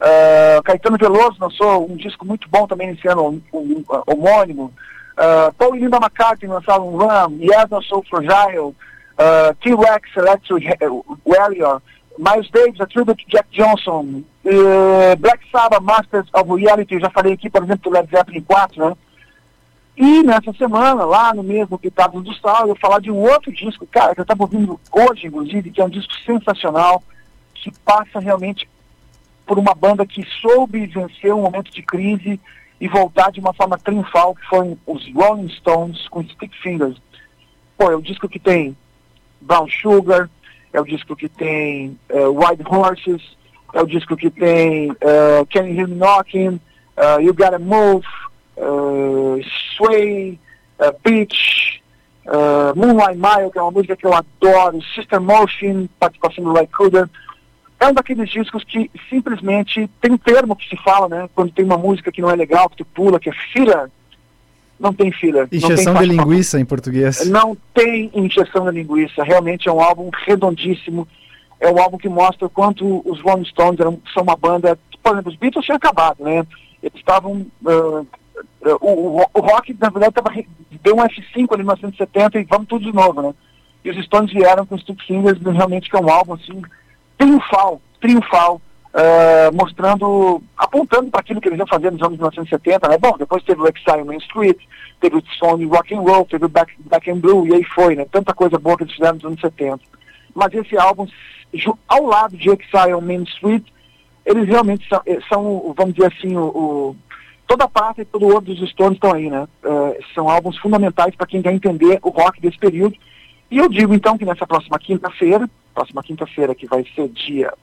[0.00, 4.72] Uh, Caetano Veloso lançou um disco muito bom também nesse ano, um, um, um, homônimo.
[5.16, 10.66] Uh, Paul Linda McCartney lançaram um Ram, Yes lançou Fragile, uh, T-Rex Electric
[11.24, 11.80] Warrior,
[12.18, 17.34] Miles Davis, A Tribute to Jack Johnson, uh, Black Sabbath Masters of Reality, já falei
[17.34, 18.96] aqui, por exemplo, do Led Zeppelin 4, né?
[19.96, 23.86] E nessa semana, lá no mesmo Pitados do Sal, eu falar de um outro disco,
[23.86, 27.00] cara, que eu estava ouvindo hoje, inclusive, que é um disco sensacional,
[27.54, 28.68] que passa realmente
[29.46, 32.40] por uma banda que soube vencer um momento de crise
[32.80, 37.00] e voltar de uma forma triunfal, que foi os Rolling Stones com Stick Fingers.
[37.76, 38.76] Pô, é o disco que tem
[39.40, 40.28] Brown Sugar,
[40.72, 43.22] é o disco que tem uh, White Horses,
[43.72, 46.60] é o disco que tem uh, Can You Hear Me Knocking,
[46.96, 48.06] uh, You Gotta Move,
[48.56, 49.40] uh,
[49.76, 50.38] Sway,
[50.80, 51.74] uh, Beach,
[52.26, 56.66] Uh, Moonlight Mile, que é uma música que eu adoro, System Motion, participação do Ray
[56.68, 57.06] Cooder.
[57.84, 61.28] É um daqueles discos que simplesmente tem um termo que se fala, né?
[61.34, 63.90] Quando tem uma música que não é legal, que tu pula, que é filler.
[64.80, 65.46] Não tem filler.
[65.52, 67.28] Injeção de linguiça em português.
[67.28, 69.22] Não tem injeção de linguiça.
[69.22, 71.06] Realmente é um álbum redondíssimo.
[71.60, 74.78] É um álbum que mostra o quanto os Rolling Stones eram, são uma banda.
[75.02, 76.46] Por exemplo, os Beatles tinham acabado, né?
[76.82, 77.46] Eles estavam.
[77.62, 78.06] Uh,
[78.80, 80.32] o, o, o, rock, na verdade, tava,
[80.82, 83.34] deu um F5 ali em 1970 e vamos tudo de novo, né?
[83.84, 86.62] E os Stones vieram com Stick Fingers, realmente que é um álbum assim,
[87.18, 88.60] triunfal, triunfal,
[88.94, 92.98] uh, mostrando, apontando para aquilo que eles iam fazer nos anos 1970, né?
[92.98, 94.58] Bom, depois teve o Exile Main Street,
[95.00, 97.96] teve o Sony Rock and Roll, teve o Back, Back and Blue, e aí foi,
[97.96, 98.06] né?
[98.10, 99.80] Tanta coisa boa que eles fizeram nos anos 70.
[100.34, 101.06] Mas esse álbum,
[101.88, 103.64] ao lado de Exile Main Street,
[104.24, 106.96] eles realmente são, eh, são vamos dizer assim, o, o
[107.46, 109.46] toda a parte e todo o outro dos Stones estão aí, né?
[109.62, 112.96] Uh, são álbuns fundamentais para quem quer entender o rock desse período.
[113.54, 117.54] E eu digo então que nessa próxima quinta-feira, próxima quinta-feira que vai ser dia,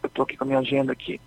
[0.00, 1.20] eu estou aqui com a minha agenda aqui,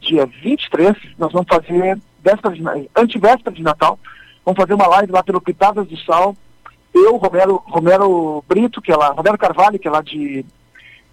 [0.00, 3.98] dia 23, nós vamos fazer, véspera de, antivéspera de Natal,
[4.42, 6.34] vamos fazer uma live lá pelo Pitadas do Sal,
[6.94, 10.42] eu, Romero, Romero Brito, que é lá, Romero Carvalho, que é lá de,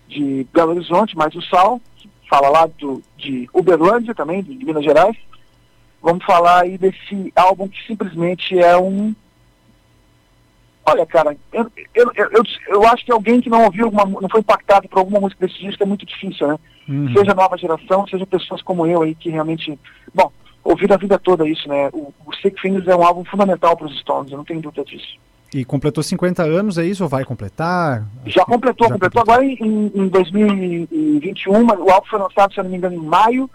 [0.07, 1.81] de Belo Horizonte, mais o Sal,
[2.29, 5.17] fala lá do, de Uberlândia também, de Minas Gerais,
[6.01, 9.13] vamos falar aí desse álbum que simplesmente é um.
[10.85, 14.39] Olha, cara, eu, eu, eu, eu acho que alguém que não ouviu, alguma, não foi
[14.39, 16.57] impactado por alguma música desse disco é muito difícil, né?
[16.87, 17.13] Uhum.
[17.13, 19.77] Seja nova geração, seja pessoas como eu aí que realmente.
[20.13, 20.31] Bom,
[20.63, 21.89] ouviram a vida toda isso, né?
[21.93, 24.83] O, o Sick Fingers é um álbum fundamental para os Stones, eu não tenho dúvida
[24.83, 25.17] disso.
[25.53, 27.03] E completou 50 anos, é isso?
[27.03, 28.05] Ou vai completar?
[28.25, 29.21] Já completou, Já completou.
[29.21, 29.21] completou.
[29.21, 33.49] Agora em, em 2021, o álbum foi lançado, se eu não me engano, em maio.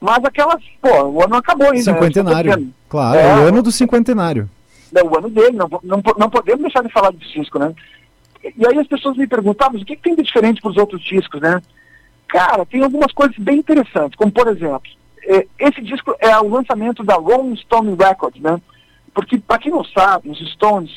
[0.00, 1.76] Mas aquelas, pô, o ano acabou ainda.
[1.76, 1.82] Né?
[1.82, 2.56] Cinquentenário.
[2.58, 2.66] Né?
[2.88, 4.48] Claro, é, o ano do cinquentenário.
[4.94, 7.74] É o ano dele, não, não, não podemos deixar de falar desse disco, né?
[8.42, 10.70] E aí as pessoas me perguntam, ah, mas o que, que tem de diferente para
[10.70, 11.60] os outros discos, né?
[12.28, 14.90] Cara, tem algumas coisas bem interessantes, como por exemplo,
[15.26, 18.60] é, esse disco é o lançamento da Rolling Stone Records, né?
[19.14, 20.90] Porque, para quem não sabe, os Stones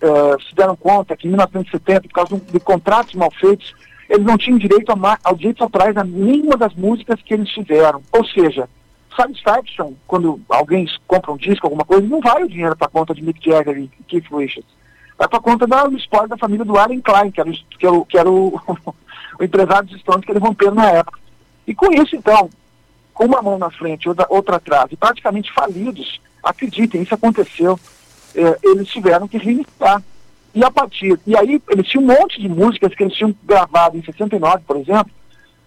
[0.00, 3.74] uh, se deram conta que em 1970, por causa de, de contratos mal feitos,
[4.08, 4.92] eles não tinham direito
[5.24, 8.00] ao direito autorais a nenhuma das músicas que eles fizeram.
[8.12, 8.68] Ou seja,
[9.16, 13.14] Satisfaction, quando alguém compra um disco, alguma coisa, não vai o dinheiro para a conta
[13.14, 14.70] de Mick Jagger e Keith Richards.
[15.16, 17.86] Vai para a conta da, esporte da família do Allen Klein, que era, o, que
[17.86, 18.60] era, o, que era o,
[19.38, 21.20] o empresário dos Stones que eles romperam na época.
[21.66, 22.50] E com isso, então,
[23.12, 27.78] com uma mão na frente, outra, outra atrás, e praticamente falidos, acreditem, isso aconteceu,
[28.34, 30.02] eh, eles tiveram que reiniciar
[30.54, 31.18] e a partir.
[31.26, 34.76] E aí eles tinham um monte de músicas que eles tinham gravado em 69, por
[34.76, 35.10] exemplo,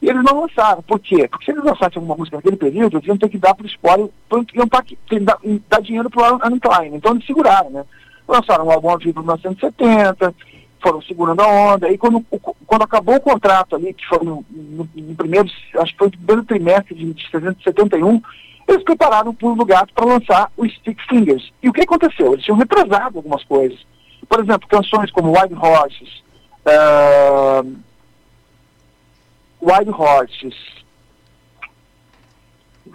[0.01, 0.81] e eles não lançaram.
[0.81, 1.27] Por quê?
[1.27, 3.67] Porque se eles lançassem alguma música naquele período, eles iam ter que dar para o
[3.67, 4.09] spoiler,
[4.53, 4.83] iam dar,
[5.21, 6.95] dar, dar dinheiro para o Alan Klein.
[6.95, 7.83] Então eles seguraram, né?
[8.27, 10.35] Lançaram um álbum ao vivo em 1970,
[10.81, 11.89] foram segurando a onda.
[11.89, 12.23] E quando,
[12.65, 15.49] quando acabou o contrato ali, que foi no, no, no primeiro,
[15.79, 17.29] acho que foi no primeiro trimestre de
[17.63, 18.21] 71,
[18.67, 21.51] eles prepararam por lugar para lançar o Stick Fingers.
[21.63, 22.33] E o que aconteceu?
[22.33, 23.79] Eles tinham represado algumas coisas.
[24.27, 26.21] Por exemplo, canções como Wild Horses,
[26.65, 27.77] uh,
[29.61, 30.55] Wild Horses.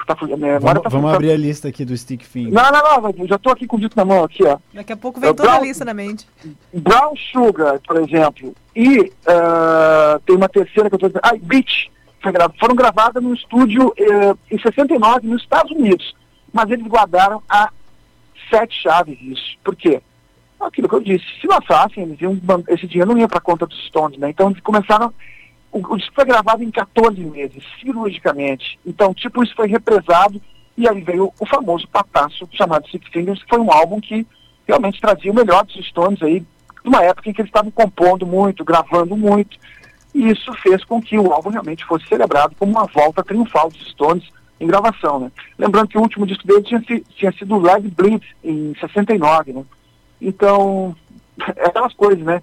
[0.06, 2.52] Tá, vamos, tá vamos abrir a lista aqui do Stick Finger.
[2.52, 4.59] Não, não, não, já estou aqui com o dito na mão, aqui, ó.
[4.72, 6.26] Daqui a pouco vem uh, toda Brown, a lista na mente.
[6.72, 11.93] Brown Sugar, por exemplo, e uh, tem uma terceira que eu estou dizendo, ah, Beach,
[12.59, 16.16] foram gravadas num estúdio uh, em 69 nos Estados Unidos,
[16.52, 17.70] mas eles guardaram a
[18.51, 19.59] sete chaves isso.
[19.62, 20.02] Por quê?
[20.66, 23.86] aquilo que eu disse, se lançassem, eles iam, esse dinheiro não ia para conta dos
[23.86, 24.30] Stones, né?
[24.30, 25.12] Então eles começaram,
[25.72, 28.78] o, o disco foi gravado em 14 meses, cirurgicamente.
[28.86, 30.40] Então, tipo, isso foi represado
[30.76, 34.26] e aí veio o famoso pataço chamado Six Fingers, que foi um álbum que
[34.66, 36.44] realmente trazia o melhor dos Stones aí,
[36.84, 39.58] numa época em que eles estavam compondo muito, gravando muito,
[40.14, 43.90] e isso fez com que o álbum realmente fosse celebrado como uma volta triunfal dos
[43.90, 44.24] Stones
[44.60, 45.32] em gravação, né?
[45.58, 49.64] Lembrando que o último disco dele tinha, tinha sido Live Bleed, em 69, né?
[50.20, 50.94] Então,
[51.56, 52.40] é aquelas coisas, né?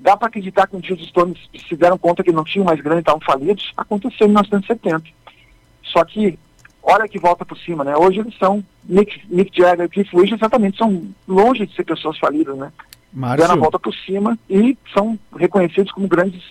[0.00, 2.80] Dá para acreditar que um dia os Stones se deram conta que não tinham mais
[2.80, 3.72] grana e estavam falidos.
[3.76, 5.04] Aconteceu em 1970.
[5.82, 6.38] Só que,
[6.82, 7.94] olha que volta por cima, né?
[7.96, 12.18] Hoje eles são, Nick, Nick Jagger e Keith Richards exatamente são longe de ser pessoas
[12.18, 12.72] falidas, né?
[13.12, 13.46] Márcio.
[13.46, 16.42] Deram a volta por cima e são reconhecidos como grandes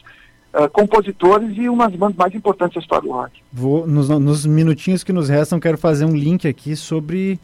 [0.54, 3.42] uh, compositores e umas bandas mais importantes da história do rock.
[3.52, 7.40] Vou, nos, nos minutinhos que nos restam, quero fazer um link aqui sobre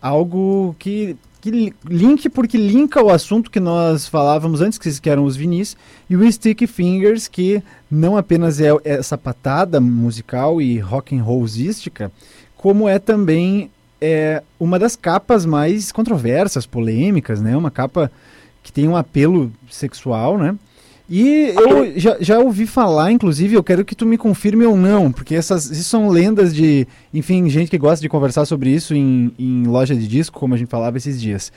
[0.00, 5.34] algo que que link porque linka o assunto que nós falávamos antes, que eram os
[5.34, 5.76] vinis,
[6.08, 7.60] e o Stick Fingers, que
[7.90, 12.12] não apenas é essa patada musical e rock and rollística,
[12.56, 17.56] como é também é, uma das capas mais controversas, polêmicas, né?
[17.56, 18.10] Uma capa
[18.62, 20.54] que tem um apelo sexual, né?
[21.14, 25.12] E eu já, já ouvi falar, inclusive, eu quero que tu me confirme ou não,
[25.12, 29.30] porque essas isso são lendas de, enfim, gente que gosta de conversar sobre isso em,
[29.38, 31.52] em loja de disco, como a gente falava esses dias,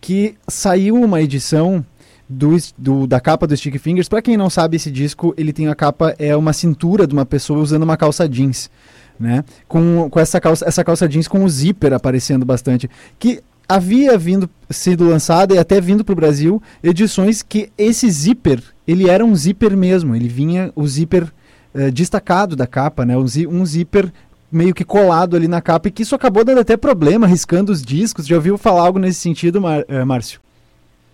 [0.00, 1.84] que saiu uma edição
[2.28, 4.08] do, do, da capa do Stick Fingers.
[4.08, 7.26] Para quem não sabe, esse disco ele tem a capa é uma cintura de uma
[7.26, 8.70] pessoa usando uma calça jeans,
[9.18, 9.42] né?
[9.66, 12.88] Com, com essa calça essa calça jeans com o zíper aparecendo bastante,
[13.18, 18.62] que havia vindo sido lançada e até vindo para o Brasil edições que esse zíper
[18.86, 21.32] ele era um zíper mesmo, ele vinha o zíper
[21.74, 23.16] eh, destacado da capa, né?
[23.16, 24.12] Um, um zíper
[24.50, 27.82] meio que colado ali na capa e que isso acabou dando até problema, riscando os
[27.82, 28.26] discos.
[28.26, 30.40] Já ouviu falar algo nesse sentido, Mar, eh, Márcio?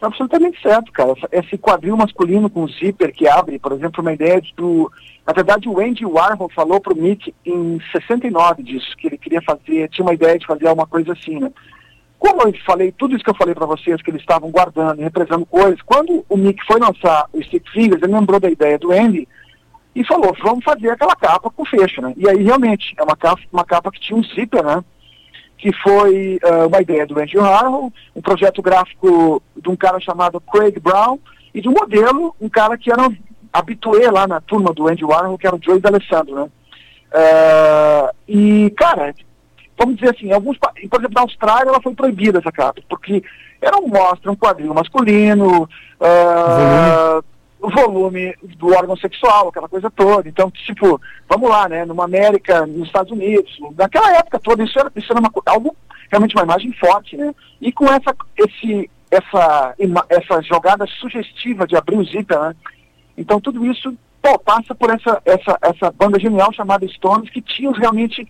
[0.00, 1.14] absolutamente certo, cara.
[1.32, 4.90] Esse quadril masculino com zíper que abre, por exemplo, uma ideia de do.
[5.26, 9.88] Na verdade, o Andy Warhol falou pro Mick em 69 disso, que ele queria fazer,
[9.88, 11.50] tinha uma ideia de fazer alguma coisa assim, né?
[12.18, 15.04] Como eu falei, tudo isso que eu falei para vocês, que eles estavam guardando e
[15.04, 18.92] represando coisas, quando o Mick foi lançar o Stick Fingers, ele lembrou da ideia do
[18.92, 19.28] Andy
[19.94, 22.14] e falou, vamos fazer aquela capa com fecho, né?
[22.16, 24.82] E aí, realmente, é uma capa, uma capa que tinha um zíper, né?
[25.58, 30.40] que foi uh, uma ideia do Andy Warhol, um projeto gráfico de um cara chamado
[30.40, 31.18] Craig Brown,
[31.54, 33.10] e de um modelo, um cara que era
[33.52, 36.50] habitué lá na turma do Andy Warhol, que era o Joey D'Alessandro, né?
[37.06, 39.14] Uh, e, cara,
[39.78, 43.22] vamos dizer assim, alguns, por exemplo, na Austrália ela foi proibida essa capa, porque
[43.60, 47.24] era um mostra, um quadril masculino, uh,
[47.60, 50.28] o volume do órgão sexual, aquela coisa toda.
[50.28, 51.84] Então, tipo, vamos lá, né?
[51.84, 55.74] Numa América, nos Estados Unidos, naquela época toda, isso era, isso era uma, algo,
[56.10, 57.34] realmente uma imagem forte, né?
[57.60, 59.74] E com essa, esse, essa,
[60.08, 62.54] essa jogada sugestiva de abrir o zíper, né?
[63.16, 67.72] Então, tudo isso pô, passa por essa, essa, essa banda genial chamada Stones, que tinha
[67.72, 68.28] realmente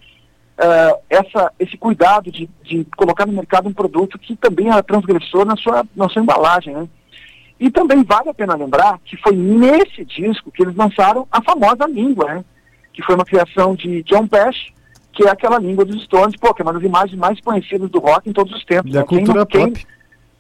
[0.59, 5.45] uh, essa, esse cuidado de, de colocar no mercado um produto que também era transgressor
[5.45, 6.89] na sua, na sua embalagem, né?
[7.59, 11.87] E também vale a pena lembrar que foi nesse disco que eles lançaram a famosa
[11.87, 12.45] língua, né?
[12.93, 14.73] que foi uma criação de John Pesh,
[15.13, 17.99] que é aquela língua dos Stones, pô, que é uma das imagens mais conhecidas do
[17.99, 18.93] rock em todos os tempos.
[18.93, 19.07] Da né?
[19.07, 19.73] cultura quem, pop.
[19.73, 19.87] Quem,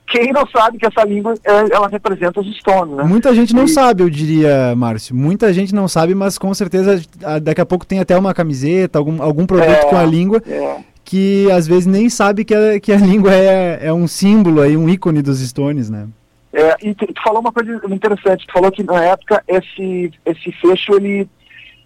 [0.07, 3.03] quem, não sabe que essa língua, ela representa os Stones, né?
[3.03, 3.69] Muita gente não e...
[3.69, 5.16] sabe, eu diria, Márcio.
[5.16, 7.03] Muita gente não sabe, mas com certeza
[7.43, 10.41] daqui a pouco tem até uma camiseta, algum, algum produto é, com a língua.
[10.47, 10.77] É.
[11.05, 14.77] Que às vezes nem sabe que a, que a língua é, é um símbolo aí,
[14.77, 16.07] um ícone dos Stones, né?
[16.53, 20.53] É, e tu, tu, falou uma coisa interessante, tu falou que na época esse, esse
[20.53, 21.28] fecho ele,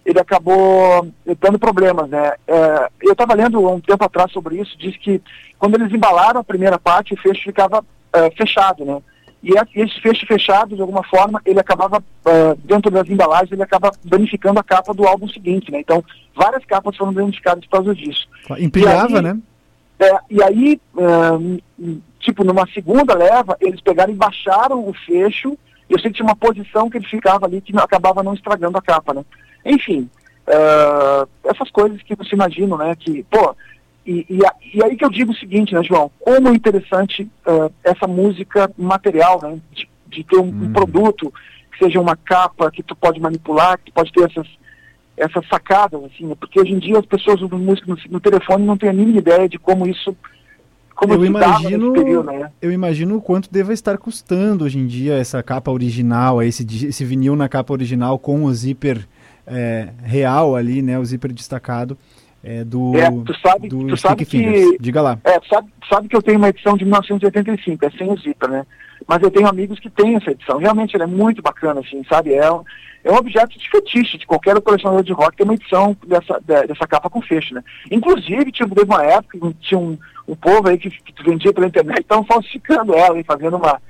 [0.04, 1.08] ele acabou
[1.40, 2.34] dando problemas, né?
[2.46, 5.20] É, eu estava lendo um tempo atrás sobre isso, diz que
[5.58, 9.00] quando eles embalaram a primeira parte, o fecho ficava é, fechado, né?
[9.42, 13.90] E esse fecho fechado, de alguma forma, ele acabava, é, dentro das embalagens, ele acaba
[14.04, 15.80] danificando a capa do álbum seguinte, né?
[15.80, 16.04] Então,
[16.34, 18.28] várias capas foram danificadas por causa disso.
[18.58, 19.38] Empilhava, aí, né?
[19.98, 20.80] É, e aí,
[22.18, 25.56] tipo, numa segunda leva, eles pegaram e baixaram o fecho,
[25.88, 28.82] eu sei que tinha uma posição que ele ficava ali que acabava não estragando a
[28.82, 29.24] capa, né?
[29.64, 30.08] Enfim,
[30.46, 32.94] uh, essas coisas que você imagina, né?
[32.96, 33.56] Que, pô,
[34.06, 34.38] e, e,
[34.74, 36.10] e, aí que eu digo o seguinte, né, João?
[36.20, 39.58] Como é interessante uh, essa música material, né?
[39.72, 40.64] De, de ter um, hum.
[40.64, 41.32] um, produto
[41.72, 44.46] que seja uma capa que tu pode manipular, que tu pode ter essas,
[45.16, 46.34] essas sacadas, assim, né?
[46.38, 49.18] porque hoje em dia as pessoas usam música no, no telefone não têm a mínima
[49.18, 50.16] ideia de como isso
[50.96, 52.50] como eu imagino, período, né?
[52.60, 57.04] eu imagino o quanto deva estar custando hoje em dia essa capa original, esse, esse
[57.06, 59.08] vinil na capa original com o zíper
[59.46, 60.98] é, real ali, né?
[60.98, 61.96] O zíper destacado
[62.42, 65.18] é, do, é, tu sabe, do tu sabe que, Diga lá.
[65.24, 68.16] É, tu sabe, tu sabe que eu tenho uma edição de 1985, é sem o
[68.16, 68.66] zíper, né?
[69.06, 70.58] Mas eu tenho amigos que têm essa edição.
[70.58, 72.32] Realmente ela é muito bacana, assim, sabe?
[72.32, 72.46] É,
[73.02, 76.86] é um objeto de fetiche de qualquer colecionador de rock ter uma edição dessa, dessa
[76.86, 77.62] capa com fecho, né?
[77.90, 81.66] Inclusive, tipo, teve uma época que tinha um, um povo aí que, que vendia pela
[81.66, 83.80] internet, estavam falsificando ela e fazendo uma,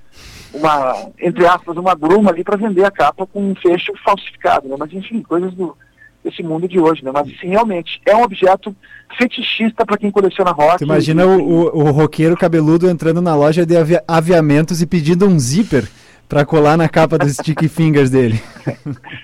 [0.55, 4.77] uma, entre aspas, uma gruma ali para vender a capa com um fecho falsificado, né?
[4.79, 5.77] Mas enfim, coisas do,
[6.25, 7.11] desse mundo de hoje, né?
[7.13, 8.75] Mas realmente, é um objeto
[9.17, 10.79] fetichista para quem coleciona rock.
[10.79, 13.75] Você imagina e, o, o, roqueiro cabeludo entrando na loja de
[14.07, 15.89] aviamentos e pedindo um zíper
[16.29, 18.41] para colar na capa dos stick fingers dele.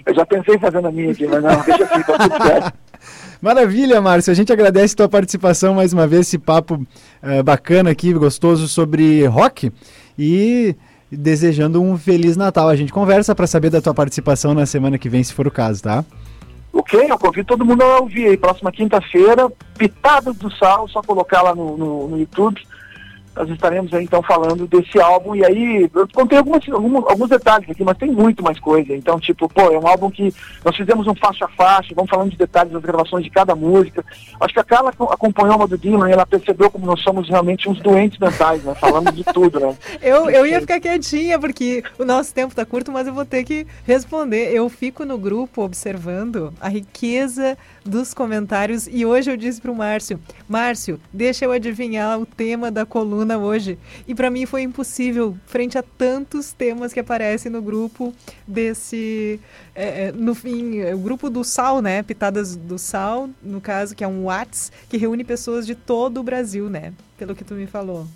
[0.05, 2.73] Eu já pensei fazendo a minha aqui, mas não, deixa assim, tá tudo certo.
[3.41, 4.33] Maravilha, Márcio.
[4.33, 8.67] A gente agradece a tua participação mais uma vez, esse papo uh, bacana aqui, gostoso
[8.67, 9.71] sobre rock.
[10.19, 10.75] E
[11.11, 12.69] desejando um Feliz Natal.
[12.69, 15.51] A gente conversa para saber da tua participação na semana que vem, se for o
[15.51, 16.05] caso, tá?
[16.79, 18.37] Ok, eu convido todo mundo a ouvir aí.
[18.37, 22.61] Próxima quinta-feira, Pitadas do Sal, só colocar lá no, no, no YouTube
[23.37, 25.35] nós estaremos aí, então falando desse álbum.
[25.35, 28.95] E aí, eu contei algumas, alguns, detalhes aqui, mas tem muito mais coisa.
[28.95, 30.33] Então, tipo, pô, é um álbum que
[30.65, 34.05] nós fizemos um faixa a faixa, vamos falando de detalhes das gravações de cada música.
[34.41, 37.69] Acho que a Carla acompanhou uma do Dylan e ela percebeu como nós somos realmente
[37.69, 38.75] uns doentes mentais, né?
[38.75, 39.77] Falando de tudo, né?
[40.01, 43.45] eu, eu ia ficar quietinha, porque o nosso tempo tá curto, mas eu vou ter
[43.45, 44.55] que responder.
[44.55, 50.21] Eu fico no grupo observando a riqueza dos comentários e hoje eu disse pro Márcio,
[50.49, 53.79] Márcio, deixa eu adivinhar o tema da coluna hoje.
[54.07, 58.13] E para mim foi impossível, frente a tantos temas que aparecem no grupo
[58.47, 59.41] desse,
[59.75, 62.03] é, é, no fim, é, o grupo do Sal, né?
[62.03, 66.23] Pitadas do Sal, no caso, que é um Whats, que reúne pessoas de todo o
[66.23, 66.93] Brasil, né?
[67.17, 68.07] Pelo que tu me falou.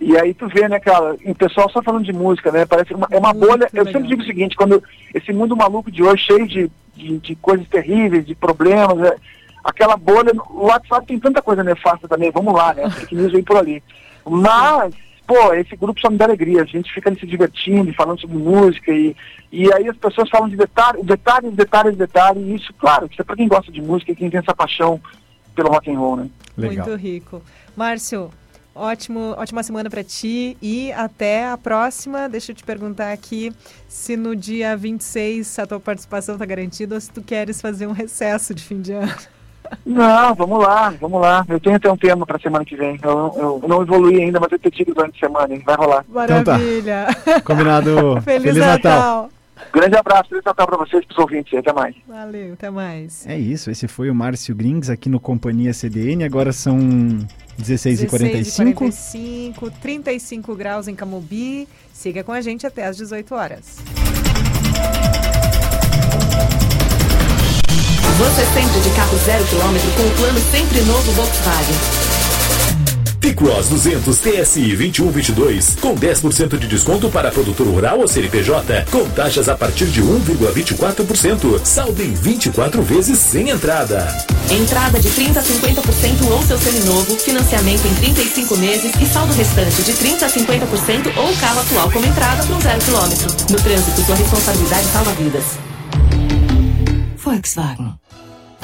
[0.00, 2.64] E aí tu vê, né, cara, o pessoal só falando de música, né?
[2.64, 3.68] Parece uma, é uma Muito bolha.
[3.72, 3.86] Legal.
[3.86, 7.36] Eu sempre digo o seguinte, quando esse mundo maluco de hoje, cheio de, de, de
[7.36, 9.16] coisas terríveis, de problemas, é,
[9.64, 12.88] aquela bolha, o WhatsApp tem tanta coisa nefasta também, vamos lá, né?
[12.90, 13.82] Fake news vem por ali.
[14.24, 14.94] Mas,
[15.26, 18.36] pô, esse grupo só me dá alegria, a gente fica ali se divertindo, falando sobre
[18.36, 19.16] música e,
[19.50, 23.24] e aí as pessoas falam de detalhes, detalhes, detalhes, detalhes, e isso, claro, isso é
[23.24, 25.00] pra quem gosta de música e quem tem essa paixão
[25.56, 26.30] pelo rock and roll, né?
[26.56, 26.86] Legal.
[26.86, 27.42] Muito rico.
[27.76, 28.30] Márcio,
[28.78, 32.28] Ótimo, ótima semana para ti e até a próxima.
[32.28, 33.52] Deixa eu te perguntar aqui
[33.88, 37.92] se no dia 26 a tua participação está garantida ou se tu queres fazer um
[37.92, 39.12] recesso de fim de ano.
[39.84, 41.44] Não, vamos lá, vamos lá.
[41.48, 42.98] Eu tenho até um tema para semana que vem.
[43.02, 45.62] Eu, eu, não evoluí ainda, mas eu te digo durante a semana, hein?
[45.66, 46.04] vai rolar.
[46.08, 47.08] Maravilha.
[47.10, 47.40] Então tá.
[47.40, 48.20] Combinado.
[48.22, 48.92] Feliz, Feliz Natal.
[48.92, 49.30] Natal.
[49.72, 51.58] Grande abraço, feliz Natal para vocês, para os ouvintes.
[51.58, 51.94] Até mais.
[52.06, 53.26] Valeu, até mais.
[53.26, 56.24] É isso, esse foi o Márcio Grings aqui no Companhia CDN.
[56.24, 56.78] Agora são
[57.58, 61.68] 16 h 45 45 35 graus em Camobi.
[61.92, 63.78] Siga com a gente até às 18 horas.
[68.18, 72.07] Você sempre de carro zero quilômetro com o plano sempre novo Volkswagen.
[73.28, 79.50] T-Cross 200 TSI 2122 com 10% de desconto para produtor rural ou CNPJ, com taxas
[79.50, 81.60] a partir de 1,24%.
[81.62, 84.08] Saldo em 24 vezes sem entrada.
[84.50, 89.82] Entrada de 30 a 50% ou seu seminovo, financiamento em 35 meses e saldo restante
[89.82, 93.26] de 30 a 50% ou carro atual como entrada para um zero quilômetro.
[93.50, 95.44] No trânsito, sua responsabilidade salva vidas.
[97.18, 98.07] Volkswagen.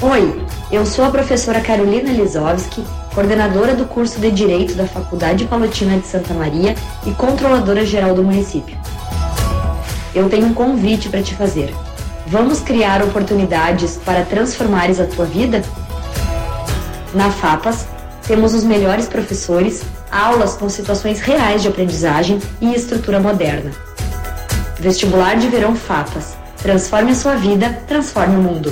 [0.06, 0.38] Oi,
[0.70, 6.06] eu sou a professora Carolina Lisowski coordenadora do curso de Direito da Faculdade Palotina de
[6.06, 6.74] Santa Maria
[7.06, 8.76] e controladora geral do município.
[10.14, 11.74] Eu tenho um convite para te fazer.
[12.26, 15.62] Vamos criar oportunidades para transformares a tua vida?
[17.14, 17.86] Na FAPAS,
[18.26, 19.82] temos os melhores professores,
[20.12, 23.70] aulas com situações reais de aprendizagem e estrutura moderna.
[24.78, 26.36] Vestibular de Verão FAPAS.
[26.58, 28.70] Transforme a sua vida, transforme o mundo.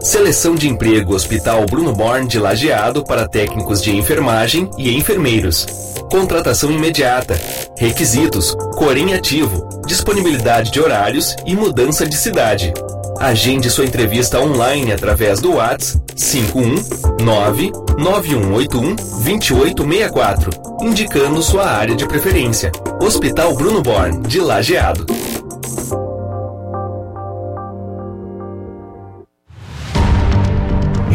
[0.00, 5.66] Seleção de emprego Hospital Bruno Born de Lajeado para técnicos de enfermagem e enfermeiros.
[6.10, 7.38] Contratação imediata.
[7.76, 12.72] Requisitos: Corém ativo, disponibilidade de horários e mudança de cidade.
[13.18, 20.50] Agende sua entrevista online através do WhatsApp 519 9181 2864,
[20.80, 22.70] indicando sua área de preferência.
[23.02, 25.06] Hospital Bruno Born de Lajeado.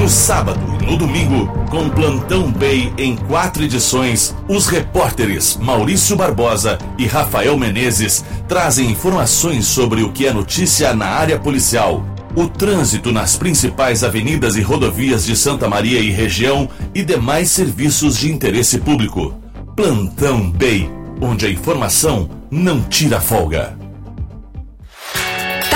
[0.03, 6.77] No sábado e no domingo, com Plantão Bay em quatro edições, os repórteres Maurício Barbosa
[6.97, 12.05] e Rafael Menezes trazem informações sobre o que é notícia na área policial,
[12.35, 18.17] o trânsito nas principais avenidas e rodovias de Santa Maria e região e demais serviços
[18.17, 19.34] de interesse público.
[19.73, 23.82] Plantão Bay, onde a informação não tira folga.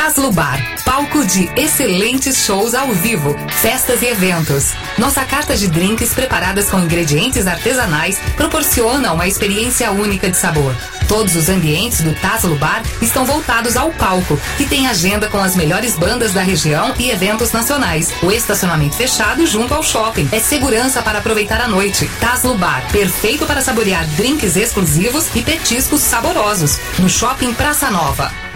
[0.07, 4.71] Taslo Bar, palco de excelentes shows ao vivo, festas e eventos.
[4.97, 10.73] Nossa carta de drinks preparadas com ingredientes artesanais proporciona uma experiência única de sabor.
[11.09, 15.57] Todos os ambientes do Taslo Bar estão voltados ao palco, que tem agenda com as
[15.57, 18.09] melhores bandas da região e eventos nacionais.
[18.23, 20.29] O estacionamento fechado junto ao shopping.
[20.31, 22.09] É segurança para aproveitar a noite.
[22.21, 26.79] Taslo Bar, perfeito para saborear drinks exclusivos e petiscos saborosos.
[26.97, 28.46] No Shopping Praça Nova.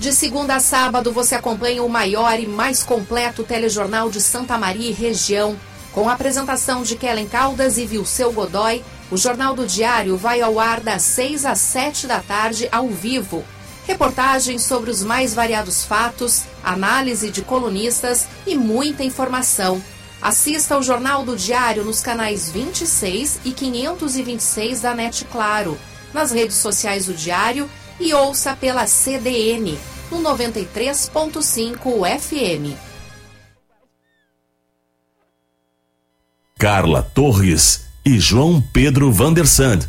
[0.00, 4.88] De segunda a sábado, você acompanha o maior e mais completo telejornal de Santa Maria
[4.88, 5.54] e região.
[5.92, 10.58] Com a apresentação de Kellen Caldas e Vilceu Godoy, o Jornal do Diário vai ao
[10.58, 13.44] ar das 6 às 7 da tarde, ao vivo.
[13.86, 19.82] Reportagens sobre os mais variados fatos, análise de colunistas e muita informação.
[20.22, 25.78] Assista ao Jornal do Diário nos canais 26 e 526 da NET Claro,
[26.14, 27.68] nas redes sociais do Diário
[28.00, 29.78] e ouça pela CDN
[30.10, 32.74] no 93.5 FM.
[36.58, 39.80] Carla Torres e João Pedro Vandersand.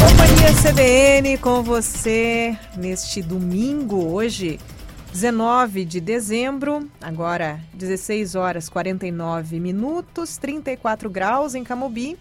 [0.00, 4.58] Companhia CBN com você neste domingo, hoje,
[5.18, 12.16] 19 de dezembro, agora 16 horas 49 minutos, 34 graus em Camobi.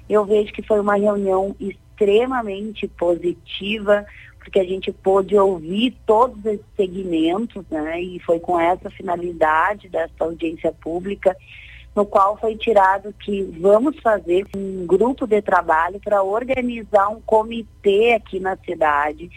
[0.07, 4.05] Eu vejo que foi uma reunião extremamente positiva,
[4.37, 7.99] porque a gente pôde ouvir todos esses segmentos, né?
[7.99, 11.35] E foi com essa finalidade dessa audiência pública,
[11.95, 18.13] no qual foi tirado que vamos fazer um grupo de trabalho para organizar um comitê
[18.13, 19.29] aqui na cidade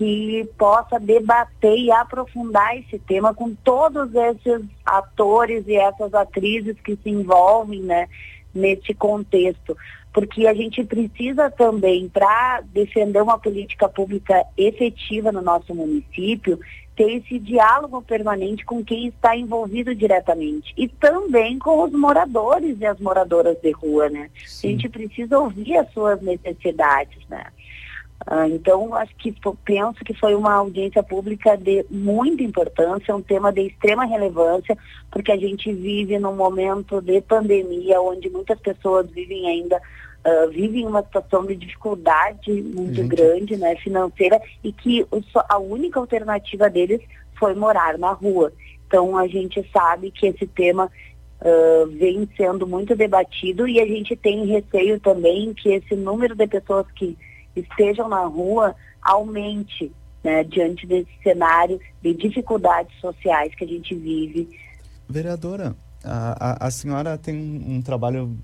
[0.00, 6.96] que possa debater e aprofundar esse tema com todos esses atores e essas atrizes que
[6.96, 8.08] se envolvem, né,
[8.54, 9.76] nesse contexto.
[10.10, 16.58] Porque a gente precisa também, para defender uma política pública efetiva no nosso município,
[17.00, 22.84] ter esse diálogo permanente com quem está envolvido diretamente e também com os moradores e
[22.84, 24.28] as moradoras de rua, né?
[24.44, 24.68] Sim.
[24.68, 27.46] A gente precisa ouvir as suas necessidades, né?
[28.26, 33.50] Ah, então, acho que penso que foi uma audiência pública de muita importância, um tema
[33.50, 34.76] de extrema relevância,
[35.10, 39.80] porque a gente vive num momento de pandemia onde muitas pessoas vivem ainda
[40.22, 43.08] Uh, vivem uma situação de dificuldade muito Gente.
[43.08, 47.00] grande, né, financeira, e que o, a única alternativa deles
[47.38, 48.52] foi morar na rua.
[48.86, 50.90] Então a gente sabe que esse tema
[51.40, 56.46] uh, vem sendo muito debatido e a gente tem receio também que esse número de
[56.46, 57.16] pessoas que
[57.56, 59.90] estejam na rua aumente,
[60.22, 64.48] né, diante desse cenário de dificuldades sociais que a gente vive.
[65.08, 65.74] Vereadora,
[66.04, 68.36] a, a, a senhora tem um, um trabalho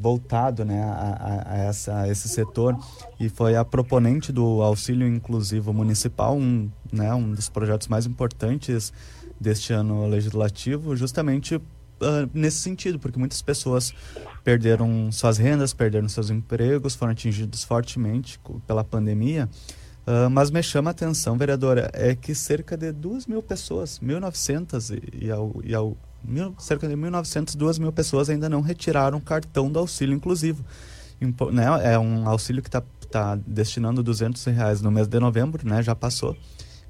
[0.00, 2.76] voltado né, a, a, essa, a, esse setor
[3.18, 8.92] e foi a proponente do auxílio inclusivo municipal, um, né, um dos projetos mais importantes
[9.40, 11.62] deste ano legislativo, justamente uh,
[12.32, 13.92] nesse sentido, porque muitas pessoas
[14.44, 19.48] perderam suas rendas, perderam seus empregos, foram atingidos fortemente pela pandemia.
[20.06, 24.90] Uh, mas me chama a atenção, vereadora, é que cerca de 2 mil pessoas, 1.900
[24.90, 25.74] e, e, e
[26.24, 30.64] mil, cerca de 1.900, 2 mil pessoas ainda não retiraram cartão do auxílio inclusivo.
[31.20, 35.66] Impo, né, é um auxílio que está tá destinando 200 reais no mês de novembro,
[35.66, 36.36] né, já passou,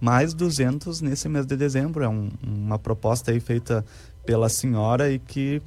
[0.01, 2.05] mais 200 nesse mês de dezembro.
[2.05, 3.85] É um, uma proposta aí feita
[4.25, 5.61] pela senhora e que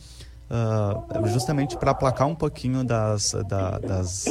[0.49, 4.25] uh, justamente para aplacar um pouquinho das, da, das,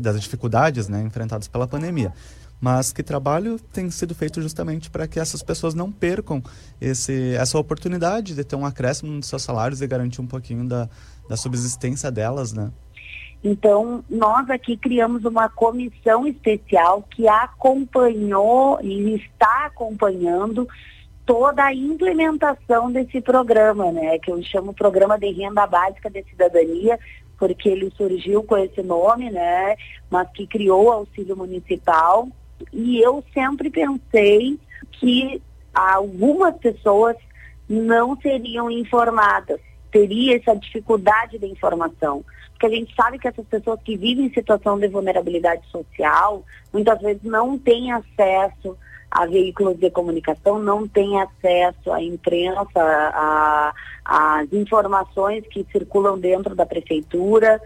[0.00, 2.12] das dificuldades né, enfrentadas pela pandemia
[2.60, 6.42] mas que trabalho tem sido feito justamente para que essas pessoas não percam
[6.80, 10.88] esse, essa oportunidade de ter um acréscimo nos seus salários e garantir um pouquinho da,
[11.28, 12.70] da subsistência delas, né?
[13.44, 20.66] Então, nós aqui criamos uma comissão especial que acompanhou e está acompanhando
[21.24, 24.18] toda a implementação desse programa, né?
[24.18, 26.98] Que eu chamo Programa de Renda Básica de Cidadania,
[27.38, 29.76] porque ele surgiu com esse nome, né?
[30.10, 32.28] Mas que criou o auxílio municipal
[32.72, 34.58] e eu sempre pensei
[34.92, 35.42] que
[35.74, 37.16] algumas pessoas
[37.68, 39.60] não seriam informadas,
[39.90, 42.24] teria essa dificuldade de informação.
[42.50, 47.00] Porque a gente sabe que essas pessoas que vivem em situação de vulnerabilidade social, muitas
[47.00, 48.76] vezes não têm acesso
[49.10, 53.72] a veículos de comunicação, não têm acesso à imprensa,
[54.04, 57.60] às informações que circulam dentro da prefeitura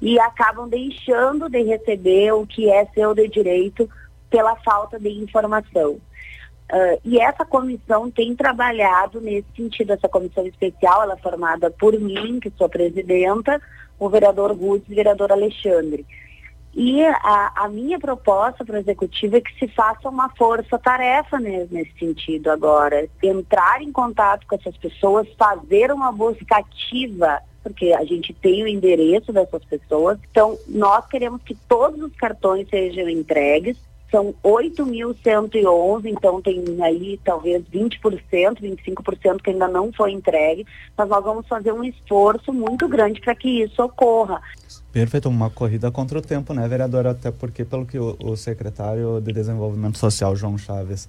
[0.00, 3.88] e acabam deixando de receber o que é seu de direito
[4.30, 5.92] pela falta de informação.
[6.72, 11.98] Uh, e essa comissão tem trabalhado nesse sentido, essa comissão especial, ela é formada por
[11.98, 13.60] mim, que sou presidenta,
[13.98, 16.04] o vereador Rudes e o vereador Alexandre.
[16.74, 21.98] E a, a minha proposta para o executivo é que se faça uma força-tarefa nesse
[21.98, 28.32] sentido agora, entrar em contato com essas pessoas, fazer uma busca ativa porque a gente
[28.32, 30.20] tem o endereço dessas pessoas.
[30.30, 33.76] Então, nós queremos que todos os cartões sejam entregues.
[34.10, 37.98] São 8.111, então tem aí talvez 20%,
[38.60, 40.66] 25% que ainda não foi entregue,
[40.96, 44.40] mas nós vamos fazer um esforço muito grande para que isso ocorra.
[44.92, 47.10] Perfeito, uma corrida contra o tempo, né, vereadora?
[47.10, 51.08] Até porque, pelo que o, o secretário de Desenvolvimento Social, João Chaves,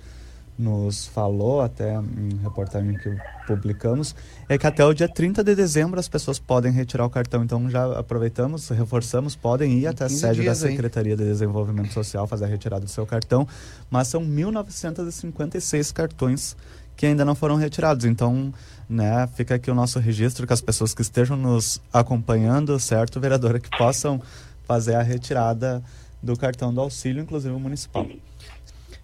[0.58, 3.16] nos falou, até em reportagem que
[3.46, 4.16] publicamos,
[4.50, 7.44] é que até o dia 30 de dezembro as pessoas podem retirar o cartão.
[7.44, 11.18] Então já aproveitamos, reforçamos, podem ir até a sede da Secretaria hein?
[11.18, 13.48] de Desenvolvimento Social fazer a retirada do seu cartão,
[13.90, 16.56] mas são 1.956 cartões
[16.96, 18.06] que ainda não foram retirados.
[18.06, 18.52] Então,
[18.90, 23.60] né, fica aqui o nosso registro que as pessoas que estejam nos acompanhando, certo, vereadora,
[23.60, 24.20] que possam
[24.66, 25.84] fazer a retirada
[26.22, 28.08] do cartão do auxílio, inclusive o municipal.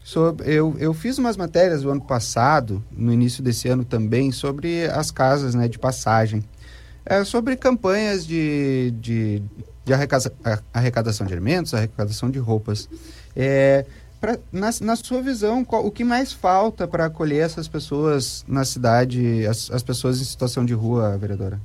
[0.03, 4.85] Sobre, eu, eu fiz umas matérias do ano passado, no início desse ano também, sobre
[4.87, 6.43] as casas né, de passagem.
[7.05, 9.41] É, sobre campanhas de, de,
[9.85, 9.93] de
[10.73, 12.89] arrecadação de alimentos, arrecadação de roupas.
[13.35, 13.85] É,
[14.19, 18.63] pra, na, na sua visão, qual, o que mais falta para acolher essas pessoas na
[18.65, 21.59] cidade, as, as pessoas em situação de rua, vereadora?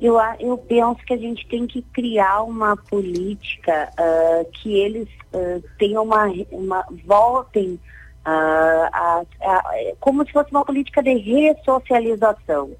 [0.00, 5.62] Eu, eu penso que a gente tem que criar uma política uh, que eles uh,
[5.78, 7.78] tenham uma, uma voltem
[8.26, 9.62] uh, a, a,
[10.00, 12.70] como se fosse uma política de ressocialização.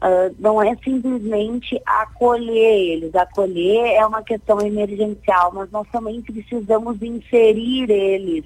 [0.00, 3.14] Uh, não é simplesmente acolher eles.
[3.14, 8.44] Acolher é uma questão emergencial, mas nós também precisamos inserir eles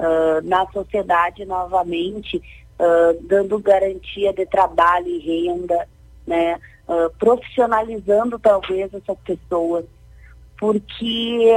[0.00, 2.36] uh, na sociedade novamente,
[2.78, 5.88] uh, dando garantia de trabalho e renda,
[6.26, 6.58] né?
[7.18, 9.84] Profissionalizando talvez essas pessoas,
[10.58, 11.52] porque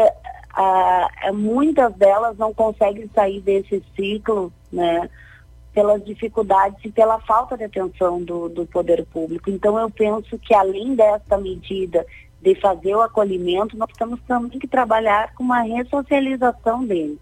[1.33, 5.09] muitas delas não conseguem sair desse ciclo, né?
[5.77, 9.47] pelas dificuldades e pela falta de atenção do, do poder público.
[9.51, 12.03] Então, eu penso que além dessa medida
[12.41, 17.19] de fazer o acolhimento, nós temos também que trabalhar com uma ressocialização deles.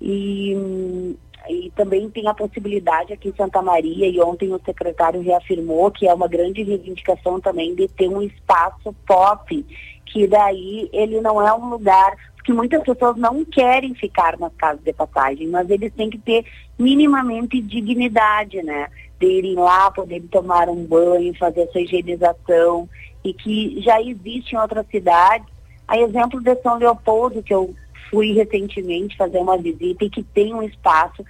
[0.00, 1.16] E,
[1.48, 6.06] e também tem a possibilidade aqui em Santa Maria, e ontem o secretário reafirmou que
[6.06, 9.66] é uma grande reivindicação também de ter um espaço pop,
[10.06, 14.82] que daí ele não é um lugar porque muitas pessoas não querem ficar nas casas
[14.82, 16.44] de passagem, mas eles têm que ter
[16.78, 18.88] minimamente dignidade, né?
[19.18, 22.88] De irem lá, poderem tomar um banho, fazer sua higienização,
[23.22, 25.46] e que já existe em outras cidades.
[25.86, 27.74] A exemplo de São Leopoldo, que eu
[28.10, 31.24] fui recentemente fazer uma visita e que tem um espaço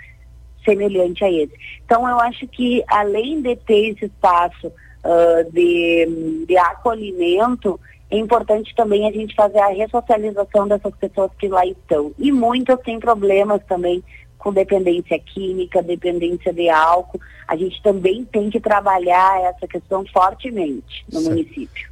[0.64, 1.52] semelhante a esse.
[1.84, 7.78] Então, eu acho que além de ter esse espaço uh, de, de acolhimento,
[8.10, 12.12] é importante também a gente fazer a ressocialização dessas pessoas que lá estão.
[12.18, 14.02] E muitas têm problemas também
[14.36, 17.20] com dependência química, dependência de álcool.
[17.46, 21.36] A gente também tem que trabalhar essa questão fortemente no certo.
[21.36, 21.89] município.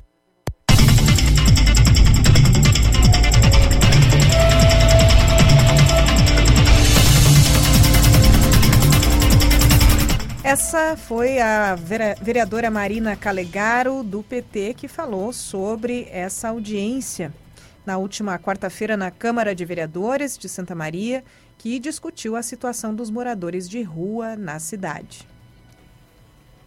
[10.48, 17.34] Essa foi a vereadora Marina Calegaro, do PT, que falou sobre essa audiência
[17.84, 21.22] na última quarta-feira na Câmara de Vereadores de Santa Maria,
[21.58, 25.28] que discutiu a situação dos moradores de rua na cidade.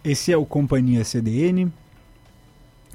[0.03, 1.73] Esse é o Companhia CDN,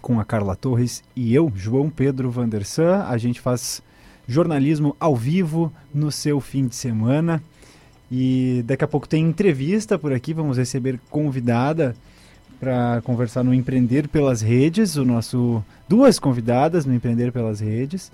[0.00, 3.02] com a Carla Torres e eu, João Pedro Vandersan.
[3.08, 3.82] A gente faz
[4.24, 7.42] jornalismo ao vivo no seu fim de semana.
[8.10, 11.94] E daqui a pouco tem entrevista por aqui, vamos receber convidada
[12.60, 18.10] para conversar no Empreender pelas Redes, o nosso duas convidadas no Empreender pelas Redes.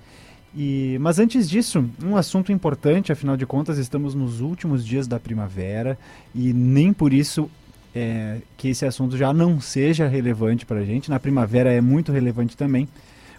[0.54, 5.18] E, mas antes disso, um assunto importante, afinal de contas, estamos nos últimos dias da
[5.18, 5.98] primavera
[6.34, 7.50] e nem por isso
[7.94, 11.10] é, que esse assunto já não seja relevante para a gente.
[11.10, 12.86] Na primavera é muito relevante também,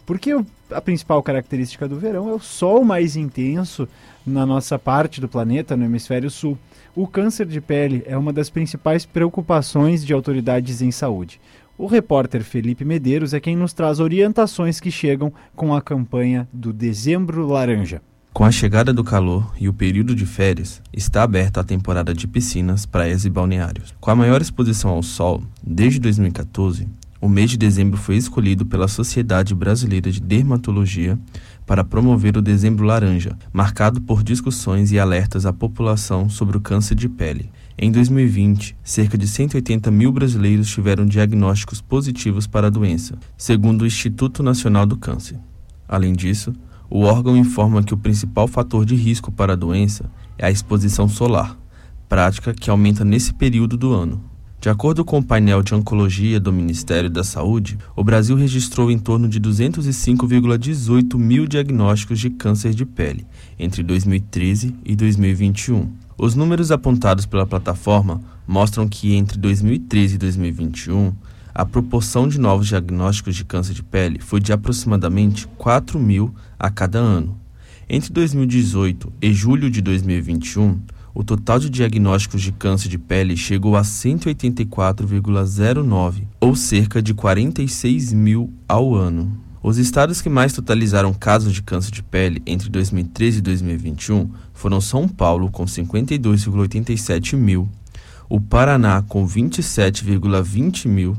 [0.05, 0.31] porque
[0.71, 3.87] a principal característica do verão é o sol mais intenso,
[4.25, 6.57] na nossa parte do planeta, no hemisfério sul.
[6.95, 11.39] O câncer de pele é uma das principais preocupações de autoridades em saúde.
[11.77, 16.71] O repórter Felipe Medeiros é quem nos traz orientações que chegam com a campanha do
[16.71, 18.01] Dezembro Laranja.
[18.31, 22.27] Com a chegada do calor e o período de férias, está aberta a temporada de
[22.27, 23.93] piscinas, praias e balneários.
[23.99, 26.87] Com a maior exposição ao sol desde 2014,
[27.23, 31.17] o mês de dezembro foi escolhido pela Sociedade Brasileira de Dermatologia
[31.65, 36.95] para promover o Dezembro Laranja, marcado por discussões e alertas à população sobre o câncer
[36.95, 37.49] de pele.
[37.77, 43.87] Em 2020, cerca de 180 mil brasileiros tiveram diagnósticos positivos para a doença, segundo o
[43.87, 45.39] Instituto Nacional do Câncer.
[45.87, 46.53] Além disso,
[46.89, 51.07] o órgão informa que o principal fator de risco para a doença é a exposição
[51.07, 51.57] solar,
[52.09, 54.32] prática que aumenta nesse período do ano.
[54.63, 58.97] De acordo com o painel de oncologia do Ministério da Saúde, o Brasil registrou em
[58.97, 63.27] torno de 205,18 mil diagnósticos de câncer de pele
[63.59, 65.91] entre 2013 e 2021.
[66.17, 71.13] Os números apontados pela plataforma mostram que entre 2013 e 2021,
[71.53, 76.69] a proporção de novos diagnósticos de câncer de pele foi de aproximadamente 4 mil a
[76.69, 77.37] cada ano.
[77.89, 80.79] Entre 2018 e julho de 2021,
[81.13, 88.13] o total de diagnósticos de câncer de pele chegou a 184,09, ou cerca de 46
[88.13, 89.37] mil ao ano.
[89.61, 94.81] Os estados que mais totalizaram casos de câncer de pele entre 2013 e 2021 foram
[94.81, 97.69] São Paulo, com 52,87 mil,
[98.27, 101.15] o Paraná, com 27,20 mil,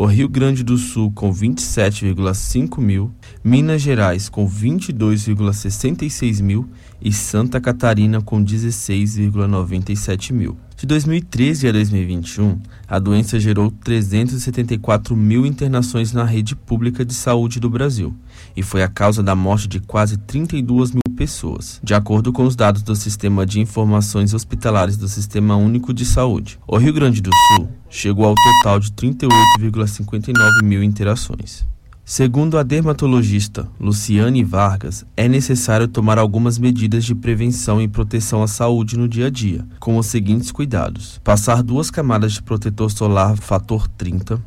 [0.00, 3.10] o Rio Grande do Sul, com 27,5 mil,
[3.42, 6.68] Minas Gerais, com 22,66 mil
[7.02, 10.56] e Santa Catarina, com 16,97 mil.
[10.76, 17.58] De 2013 a 2021, a doença gerou 374 mil internações na rede pública de saúde
[17.58, 18.14] do Brasil
[18.58, 22.56] e foi a causa da morte de quase 32 mil pessoas, de acordo com os
[22.56, 26.58] dados do Sistema de Informações Hospitalares do Sistema Único de Saúde.
[26.66, 31.64] O Rio Grande do Sul chegou ao total de 38,59 mil interações.
[32.04, 38.48] Segundo a dermatologista Luciane Vargas, é necessário tomar algumas medidas de prevenção e proteção à
[38.48, 43.36] saúde no dia a dia, com os seguintes cuidados: passar duas camadas de protetor solar
[43.36, 44.42] fator 30,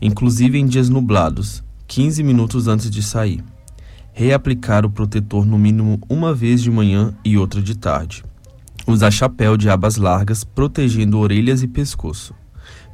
[0.00, 3.42] inclusive em dias nublados, 15 minutos antes de sair.
[4.18, 8.24] Reaplicar o protetor no mínimo uma vez de manhã e outra de tarde.
[8.86, 12.34] Usar chapéu de abas largas protegendo orelhas e pescoço.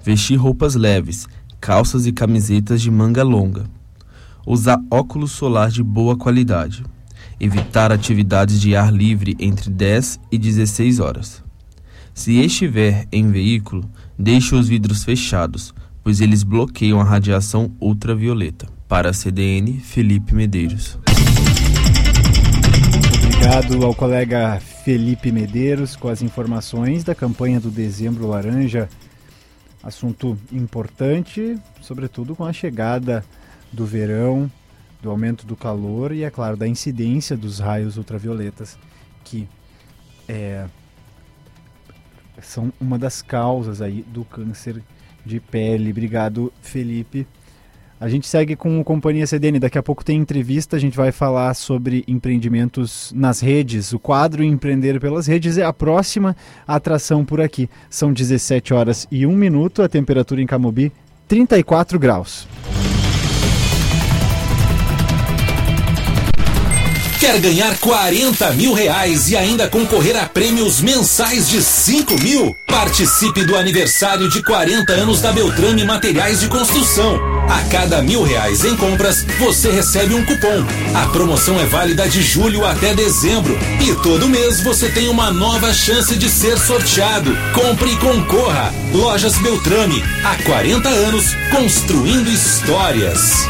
[0.05, 1.29] Vestir roupas leves,
[1.61, 3.65] calças e camisetas de manga longa
[4.47, 6.85] usar óculos solar de boa qualidade,
[7.39, 11.43] evitar atividades de ar livre entre 10 e 16 horas.
[12.15, 13.89] Se estiver em veículo,
[14.19, 15.73] deixe os vidros fechados,
[16.03, 18.67] pois eles bloqueiam a radiação ultravioleta.
[18.93, 20.99] Para a CDN, Felipe Medeiros.
[23.25, 28.91] Obrigado ao colega Felipe Medeiros com as informações da campanha do Dezembro Laranja.
[29.83, 33.25] Assunto importante, sobretudo com a chegada
[33.73, 34.53] do verão,
[35.01, 38.77] do aumento do calor e, é claro, da incidência dos raios ultravioletas,
[39.25, 39.49] que
[40.29, 40.67] é,
[42.43, 44.83] são uma das causas aí do câncer
[45.25, 45.93] de pele.
[45.93, 47.27] Obrigado, Felipe.
[48.03, 49.61] A gente segue com o Companhia CDN.
[49.61, 50.75] Daqui a pouco tem entrevista.
[50.75, 53.93] A gente vai falar sobre empreendimentos nas redes.
[53.93, 57.71] O quadro Empreender pelas Redes é a próxima atração por aqui.
[57.89, 59.83] São 17 horas e 1 minuto.
[59.83, 60.91] A temperatura em Camobi,
[61.29, 62.49] 34 graus.
[67.23, 72.57] Quer ganhar 40 mil reais e ainda concorrer a prêmios mensais de 5 mil?
[72.67, 77.21] Participe do aniversário de 40 anos da Beltrame Materiais de Construção.
[77.49, 80.67] A cada mil reais em compras, você recebe um cupom.
[80.97, 83.57] A promoção é válida de julho até dezembro.
[83.81, 87.31] E todo mês você tem uma nova chance de ser sorteado.
[87.55, 88.75] Compre e concorra.
[88.93, 90.03] Lojas Beltrame.
[90.25, 93.47] Há 40 anos, construindo histórias.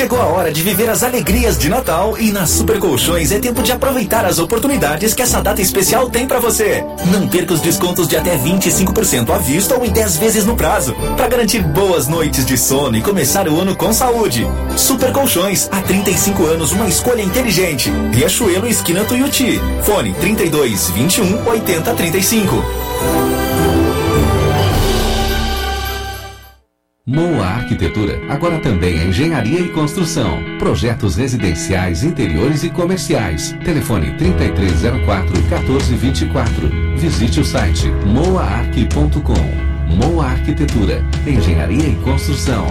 [0.00, 3.62] Chegou a hora de viver as alegrias de Natal e na Super Colchões é tempo
[3.62, 6.82] de aproveitar as oportunidades que essa data especial tem para você.
[7.12, 10.94] Não perca os descontos de até 25% à vista ou em 10 vezes no prazo,
[11.18, 14.46] para garantir boas noites de sono e começar o ano com saúde.
[14.74, 17.92] Super Colchões, há 35 anos uma escolha inteligente.
[18.10, 19.60] Riachuelo esquina Tuiuti.
[19.82, 23.49] Fone 32 21 80 35.
[27.06, 30.38] Moa Arquitetura, agora também é engenharia e construção.
[30.58, 33.56] Projetos residenciais, interiores e comerciais.
[33.64, 36.68] Telefone 3304 1424.
[36.98, 39.94] Visite o site moaarq.com.
[39.96, 42.66] Moa Arquitetura, engenharia e construção.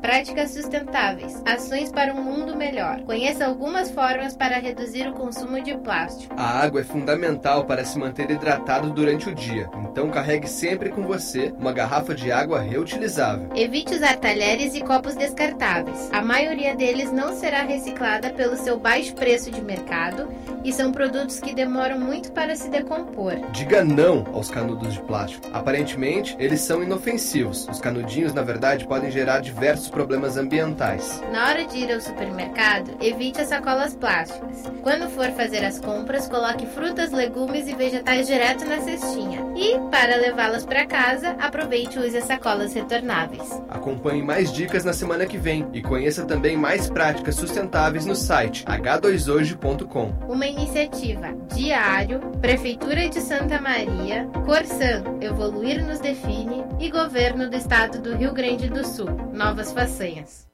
[0.00, 1.42] Práticas sustentáveis.
[1.44, 3.00] Ações para um mundo melhor.
[3.02, 6.34] Conheça algumas formas para reduzir o consumo de plástico.
[6.36, 11.02] A água é fundamental para se manter hidratado durante o dia, então carregue sempre com
[11.02, 13.48] você uma garrafa de água reutilizável.
[13.54, 16.08] Evite usar talheres e copos descartáveis.
[16.12, 20.28] A maioria deles não será reciclada pelo seu baixo preço de mercado
[20.64, 23.34] e são produtos que demoram muito para se decompor.
[23.52, 25.46] Diga não aos canudos de plástico.
[25.52, 27.66] Aparentemente, eles são inofensivos.
[27.68, 31.22] Os canudinhos, na verdade, podem gerar diversos problemas ambientais.
[31.32, 34.64] Na hora de ir ao supermercado, evite as sacolas plásticas.
[34.82, 39.44] Quando for fazer as compras, coloque frutas, legumes e vegetais direto na cestinha.
[39.56, 43.62] E, para levá-las para casa, aproveite e use as sacolas retornáveis.
[43.68, 48.64] Acompanhe mais dicas na semana que vem e conheça também mais práticas sustentáveis no site
[48.64, 50.12] h2hoje.com.
[50.28, 58.00] Uma iniciativa Diário, Prefeitura de Santa Maria, Corsan, Evoluir nos Define e Governo do Estado
[58.00, 59.08] do Rio Grande do Sul.
[59.32, 60.48] Novas façanhas.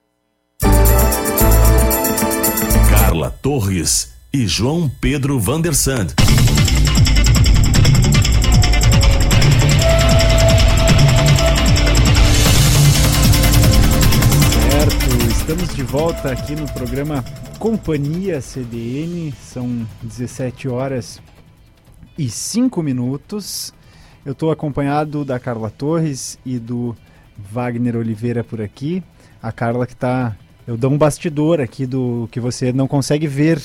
[2.90, 6.08] Carla Torres e João Pedro Vandersand.
[14.70, 17.24] Certo, estamos de volta aqui no programa
[17.58, 21.18] Companhia CDN, são 17 horas
[22.18, 23.72] e 5 minutos.
[24.22, 26.94] Eu estou acompanhado da Carla Torres e do
[27.38, 29.02] Wagner Oliveira por aqui.
[29.44, 30.34] A Carla que está.
[30.66, 33.60] Eu dou um bastidor aqui do que você não consegue ver,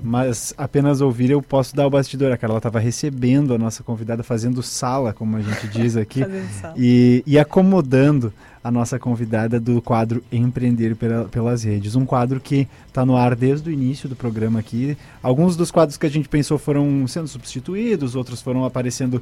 [0.00, 2.30] mas apenas ouvir eu posso dar o bastidor.
[2.30, 6.20] A Carla estava recebendo a nossa convidada, fazendo sala, como a gente diz aqui,
[6.78, 8.32] e, e acomodando
[8.62, 11.96] a nossa convidada do quadro Empreender pela, pelas Redes.
[11.96, 14.96] Um quadro que está no ar desde o início do programa aqui.
[15.20, 19.20] Alguns dos quadros que a gente pensou foram sendo substituídos, outros foram aparecendo,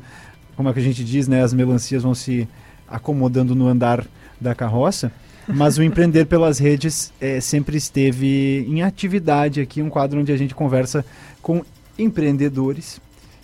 [0.55, 1.43] como é que a gente diz, né?
[1.43, 2.47] As melancias vão se
[2.87, 4.07] acomodando no andar
[4.39, 5.11] da carroça.
[5.47, 10.37] Mas o Empreender pelas Redes é, sempre esteve em atividade aqui, um quadro onde a
[10.37, 11.05] gente conversa
[11.43, 11.63] com
[11.99, 13.01] empreendedores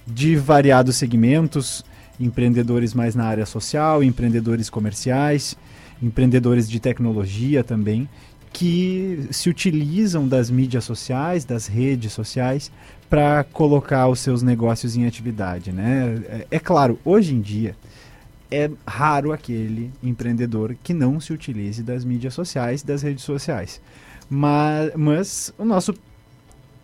[0.06, 1.84] de variados segmentos,
[2.18, 5.56] empreendedores mais na área social, empreendedores comerciais,
[6.02, 8.08] empreendedores de tecnologia também,
[8.52, 12.72] que se utilizam das mídias sociais, das redes sociais,
[13.08, 15.72] para colocar os seus negócios em atividade.
[15.72, 16.22] Né?
[16.28, 17.76] É, é claro, hoje em dia
[18.50, 23.80] é raro aquele empreendedor que não se utilize das mídias sociais, das redes sociais.
[24.28, 25.94] Mas, mas o nosso,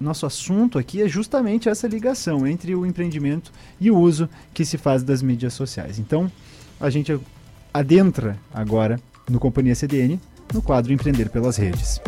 [0.00, 4.78] nosso assunto aqui é justamente essa ligação entre o empreendimento e o uso que se
[4.78, 5.98] faz das mídias sociais.
[5.98, 6.30] Então,
[6.80, 7.18] a gente
[7.72, 10.20] adentra agora no Companhia CDN,
[10.52, 12.00] no quadro Empreender pelas Redes.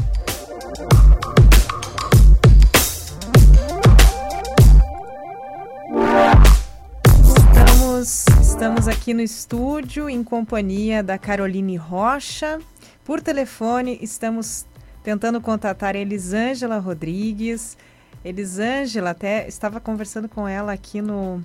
[8.58, 12.58] Estamos, aqui no estúdio em companhia da Caroline Rocha.
[13.04, 14.66] Por telefone, estamos
[15.00, 17.78] tentando contatar Elisângela Rodrigues.
[18.24, 21.40] Elisângela, até estava conversando com ela aqui no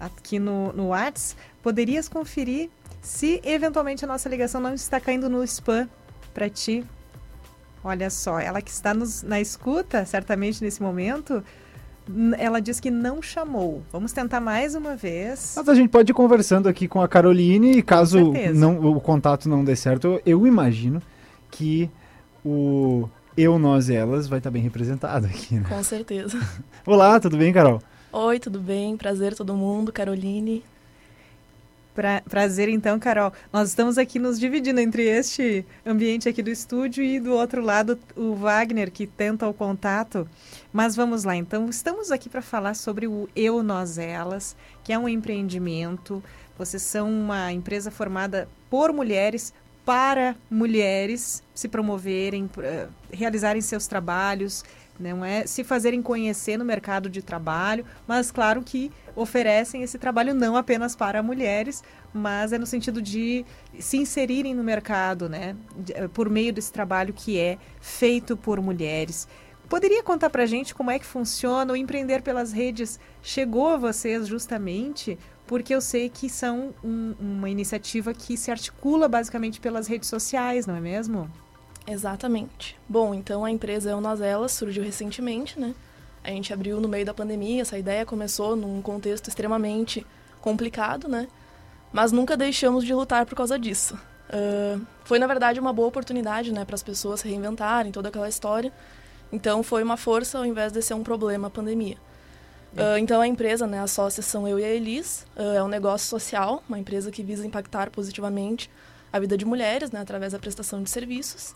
[0.00, 1.36] aqui no, no Whats.
[1.62, 2.68] Poderias conferir
[3.00, 5.88] se eventualmente a nossa ligação não está caindo no spam
[6.34, 6.84] para ti.
[7.84, 11.44] Olha só, ela que está nos, na escuta, certamente nesse momento,
[12.38, 13.82] ela diz que não chamou.
[13.92, 15.54] Vamos tentar mais uma vez.
[15.56, 19.48] Mas a gente pode ir conversando aqui com a Caroline e caso não, o contato
[19.48, 21.02] não dê certo, eu imagino
[21.50, 21.90] que
[22.44, 25.54] o eu, nós, elas vai estar bem representado aqui.
[25.54, 25.64] Né?
[25.68, 26.36] Com certeza.
[26.84, 27.80] Olá, tudo bem, Carol?
[28.10, 28.96] Oi, tudo bem?
[28.96, 30.64] Prazer todo mundo, Caroline.
[31.98, 33.32] Pra, prazer então, Carol.
[33.52, 37.98] Nós estamos aqui nos dividindo entre este ambiente aqui do estúdio e do outro lado
[38.14, 40.28] o Wagner que tenta o contato.
[40.72, 44.54] Mas vamos lá, então estamos aqui para falar sobre o Eu Nós Elas,
[44.84, 46.22] que é um empreendimento.
[46.56, 49.52] Vocês são uma empresa formada por mulheres
[49.84, 54.62] para mulheres se promoverem, uh, realizarem seus trabalhos,
[54.98, 60.34] não é se fazerem conhecer no mercado de trabalho, mas claro que oferecem esse trabalho
[60.34, 63.44] não apenas para mulheres, mas é no sentido de
[63.78, 65.56] se inserirem no mercado, né,
[65.90, 69.28] eh, por meio desse trabalho que é feito por mulheres.
[69.68, 72.98] Poderia contar para gente como é que funciona o empreender pelas redes?
[73.22, 79.08] Chegou a vocês justamente porque eu sei que são um, uma iniciativa que se articula
[79.08, 81.30] basicamente pelas redes sociais, não é mesmo?
[81.88, 82.76] Exatamente.
[82.86, 85.74] Bom, então a empresa Eu Nós Elas surgiu recentemente, né?
[86.22, 90.06] A gente abriu no meio da pandemia, essa ideia começou num contexto extremamente
[90.40, 91.26] complicado, né?
[91.90, 93.98] Mas nunca deixamos de lutar por causa disso.
[94.28, 98.28] Uh, foi, na verdade, uma boa oportunidade, né, para as pessoas se reinventarem, toda aquela
[98.28, 98.70] história.
[99.32, 101.96] Então, foi uma força ao invés de ser um problema a pandemia.
[102.74, 105.24] Uh, então, a empresa, né, as sócias são eu e a Elis.
[105.34, 108.70] Uh, é um negócio social, uma empresa que visa impactar positivamente
[109.10, 111.54] a vida de mulheres, né, através da prestação de serviços.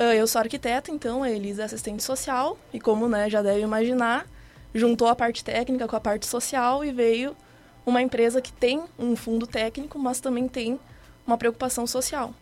[0.00, 3.60] Uh, eu sou arquiteta, então a Elisa é assistente social e como né, já deve
[3.60, 4.26] imaginar,
[4.74, 7.36] juntou a parte técnica com a parte social e veio
[7.84, 10.80] uma empresa que tem um fundo técnico, mas também tem
[11.26, 12.32] uma preocupação social.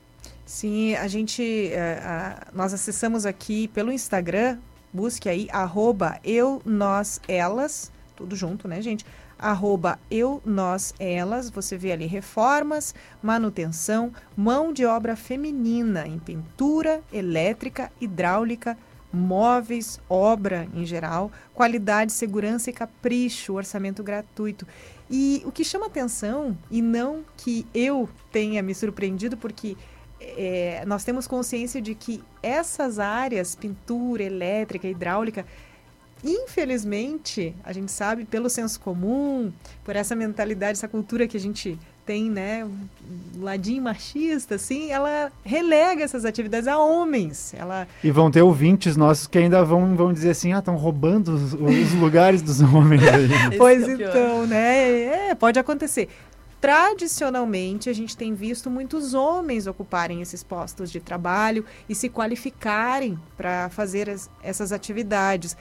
[0.47, 4.59] Sim, a gente, uh, uh, nós acessamos aqui pelo Instagram,
[4.93, 9.05] busque aí, arroba eu, nós, elas, tudo junto, né, gente?
[9.39, 17.03] Arroba eu, nós, elas, você vê ali reformas, manutenção, mão de obra feminina em pintura,
[17.13, 18.77] elétrica, hidráulica,
[19.13, 24.67] móveis, obra em geral, qualidade, segurança e capricho, orçamento gratuito.
[25.11, 29.77] E o que chama atenção, e não que eu tenha me surpreendido, porque
[30.21, 35.47] é, nós temos consciência de que essas áreas, pintura, elétrica, hidráulica,
[36.25, 39.53] infelizmente, a gente sabe pelo senso comum,
[39.85, 41.79] por essa mentalidade, essa cultura que a gente
[42.09, 47.53] tem, né, um ladinho machista, assim, ela relega essas atividades a homens.
[47.55, 47.87] Ela...
[48.03, 51.53] E vão ter ouvintes nossos que ainda vão, vão dizer assim, ah, estão roubando os,
[51.53, 53.03] os lugares dos homens.
[53.59, 56.09] pois é então, né, é, pode acontecer.
[56.61, 63.17] Tradicionalmente, a gente tem visto muitos homens ocuparem esses postos de trabalho e se qualificarem
[63.37, 65.57] para fazer as, essas atividades.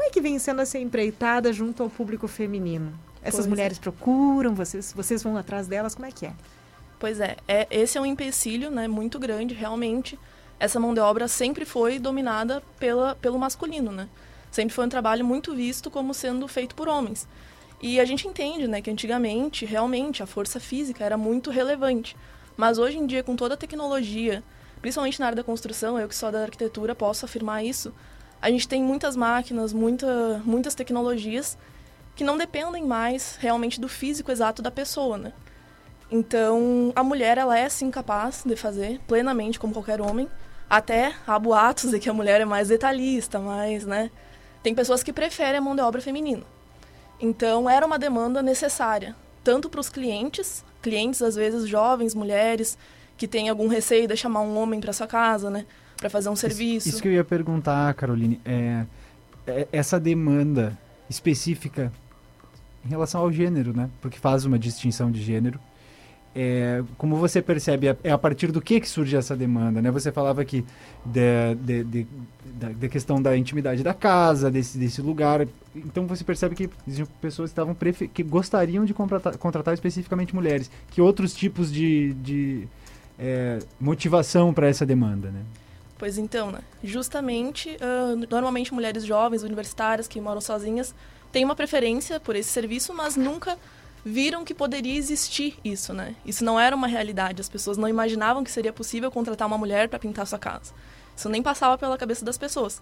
[0.00, 2.98] Como é que vem sendo essa empreitada junto ao público feminino?
[3.20, 3.48] Essas pois é.
[3.50, 3.80] mulheres é.
[3.82, 6.32] procuram, vocês, vocês vão atrás delas, como é que é?
[6.98, 10.18] Pois é, é esse é um empecilho né, muito grande, realmente.
[10.58, 14.08] Essa mão de obra sempre foi dominada pela, pelo masculino, né?
[14.50, 17.28] Sempre foi um trabalho muito visto como sendo feito por homens.
[17.78, 22.16] E a gente entende né, que antigamente, realmente, a força física era muito relevante.
[22.56, 24.42] Mas hoje em dia, com toda a tecnologia,
[24.80, 27.92] principalmente na área da construção, eu que sou da arquitetura posso afirmar isso,
[28.40, 31.58] a gente tem muitas máquinas, muita, muitas tecnologias
[32.16, 35.32] que não dependem mais realmente do físico exato da pessoa, né?
[36.10, 40.28] Então, a mulher, ela é sim capaz de fazer plenamente como qualquer homem.
[40.68, 44.10] Até há boatos de que a mulher é mais detalhista, mais, né?
[44.62, 46.42] Tem pessoas que preferem a mão de obra feminina.
[47.20, 49.14] Então, era uma demanda necessária,
[49.44, 52.76] tanto para os clientes, clientes às vezes jovens, mulheres,
[53.16, 55.66] que têm algum receio de chamar um homem para sua casa, né?
[56.00, 56.88] Para fazer um serviço.
[56.88, 58.40] Isso, isso, que eu ia perguntar, Caroline.
[58.42, 58.84] É,
[59.46, 60.76] é, essa demanda
[61.08, 61.92] específica
[62.84, 63.90] em relação ao gênero, né?
[64.00, 65.60] Porque faz uma distinção de gênero.
[66.34, 69.90] É, como você percebe, é, é a partir do que, que surge essa demanda, né?
[69.90, 70.64] Você falava aqui
[71.04, 72.06] da de, de,
[72.44, 75.46] de, de, questão da intimidade da casa, desse, desse lugar.
[75.74, 76.70] Então você percebe que
[77.20, 77.76] pessoas estavam
[78.14, 80.70] que gostariam de contratar, contratar especificamente mulheres.
[80.90, 82.68] Que outros tipos de, de
[83.18, 85.42] é, motivação para essa demanda, né?
[86.00, 86.60] Pois então, né?
[86.82, 90.94] Justamente, uh, normalmente mulheres jovens, universitárias, que moram sozinhas,
[91.30, 93.58] têm uma preferência por esse serviço, mas nunca
[94.02, 96.14] viram que poderia existir isso, né?
[96.24, 97.42] Isso não era uma realidade.
[97.42, 100.72] As pessoas não imaginavam que seria possível contratar uma mulher para pintar sua casa.
[101.14, 102.80] Isso nem passava pela cabeça das pessoas.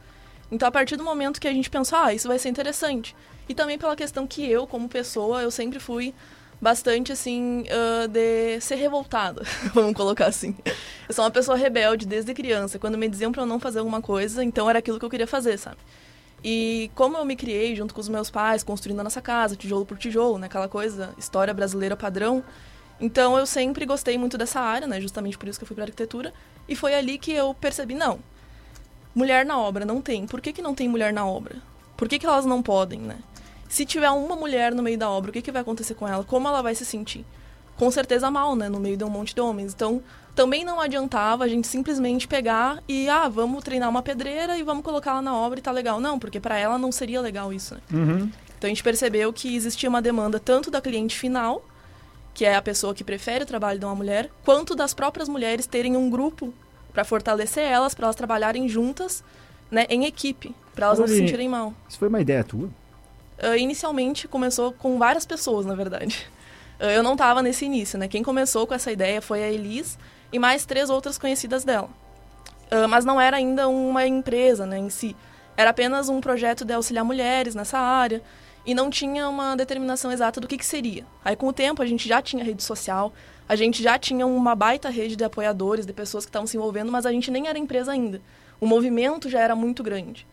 [0.49, 3.17] Então, a partir do momento que a gente pensou, ah, isso vai ser interessante.
[3.49, 6.15] E também pela questão que eu, como pessoa, eu sempre fui
[6.61, 10.55] bastante, assim, uh, de ser revoltada, vamos colocar assim.
[11.09, 12.79] Eu sou uma pessoa rebelde desde criança.
[12.79, 15.27] Quando me diziam para eu não fazer alguma coisa, então era aquilo que eu queria
[15.27, 15.79] fazer, sabe?
[16.43, 19.85] E como eu me criei junto com os meus pais, construindo a nossa casa, tijolo
[19.85, 20.47] por tijolo, né?
[20.47, 22.45] Aquela coisa, história brasileira padrão.
[23.01, 25.01] Então eu sempre gostei muito dessa área, né?
[25.01, 26.33] Justamente por isso que eu fui para arquitetura.
[26.69, 28.21] E foi ali que eu percebi, não,
[29.15, 30.27] mulher na obra não tem.
[30.27, 31.57] Por que, que não tem mulher na obra?
[31.97, 33.19] Por que, que elas não podem, né?
[33.69, 36.25] Se tiver uma mulher no meio da obra, o que, que vai acontecer com ela?
[36.25, 37.25] Como ela vai se sentir?
[37.77, 38.69] Com certeza mal, né?
[38.69, 39.73] No meio de um monte de homens.
[39.75, 40.03] Então,
[40.35, 44.85] também não adiantava a gente simplesmente pegar e, ah, vamos treinar uma pedreira e vamos
[44.85, 46.01] colocar ela na obra e tá legal.
[46.01, 47.81] Não, porque para ela não seria legal isso, né?
[47.93, 48.31] Uhum.
[48.57, 51.65] Então a gente percebeu que existia uma demanda tanto da cliente final,
[52.35, 55.67] que é a pessoa que prefere o trabalho de uma mulher, quanto das próprias mulheres
[55.67, 56.53] terem um grupo
[56.93, 59.23] para fortalecer elas, para elas trabalharem juntas,
[59.71, 61.73] né, em equipe, para elas não se sentirem mal.
[61.89, 62.69] Isso foi uma ideia tua?
[63.43, 66.29] Uh, inicialmente começou com várias pessoas, na verdade.
[66.81, 68.09] Uh, eu não estava nesse início, né?
[68.09, 69.99] Quem começou com essa ideia foi a Elis,
[70.33, 71.89] e mais três outras conhecidas dela.
[72.71, 75.17] Uh, mas não era ainda uma empresa né, em si.
[75.57, 78.23] Era apenas um projeto de auxiliar mulheres nessa área
[78.65, 81.07] e não tinha uma determinação exata do que, que seria.
[81.25, 83.13] Aí, com o tempo, a gente já tinha rede social,
[83.49, 86.93] a gente já tinha uma baita rede de apoiadores, de pessoas que estavam se envolvendo,
[86.93, 88.21] mas a gente nem era empresa ainda.
[88.61, 90.27] O movimento já era muito grande.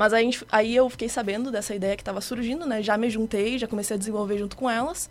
[0.00, 2.82] Mas aí, aí eu fiquei sabendo dessa ideia que estava surgindo, né?
[2.82, 5.10] Já me juntei, já comecei a desenvolver junto com elas.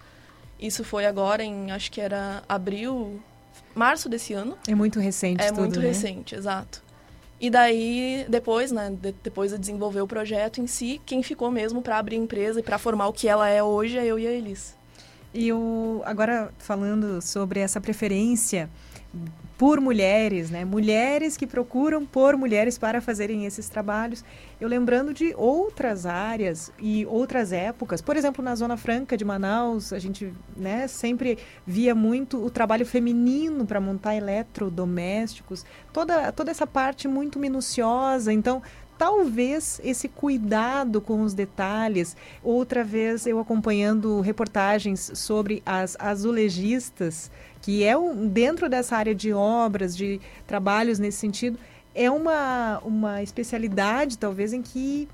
[0.59, 3.21] Isso foi agora em, acho que era abril,
[3.75, 4.57] março desse ano.
[4.67, 5.89] É muito recente É tudo, muito né?
[5.89, 6.81] recente, exato.
[7.39, 11.83] E daí, depois, né, de, depois de desenvolver o projeto em si, quem ficou mesmo
[11.83, 14.25] para abrir a empresa e para formar o que ela é hoje é eu e
[14.25, 14.75] a Elis.
[15.31, 18.67] E o, agora falando sobre essa preferência
[19.59, 20.63] por mulheres, né?
[20.63, 24.23] Mulheres que procuram por mulheres para fazerem esses trabalhos.
[24.57, 28.01] Eu lembrando de outras áreas e outras épocas.
[28.01, 31.37] Por exemplo, na Zona Franca de Manaus, a gente né, sempre
[31.67, 35.65] via muito o trabalho feminino para montar eletrodomésticos.
[35.91, 38.31] Toda, toda essa parte muito minuciosa.
[38.31, 38.63] Então,
[38.99, 42.15] talvez esse cuidado com os detalhes.
[42.43, 47.29] Outra vez eu acompanhando reportagens sobre as azulejistas
[47.69, 51.59] que é um, dentro dessa área de obras, de trabalhos nesse sentido,
[51.93, 55.07] é uma, uma especialidade, talvez, em que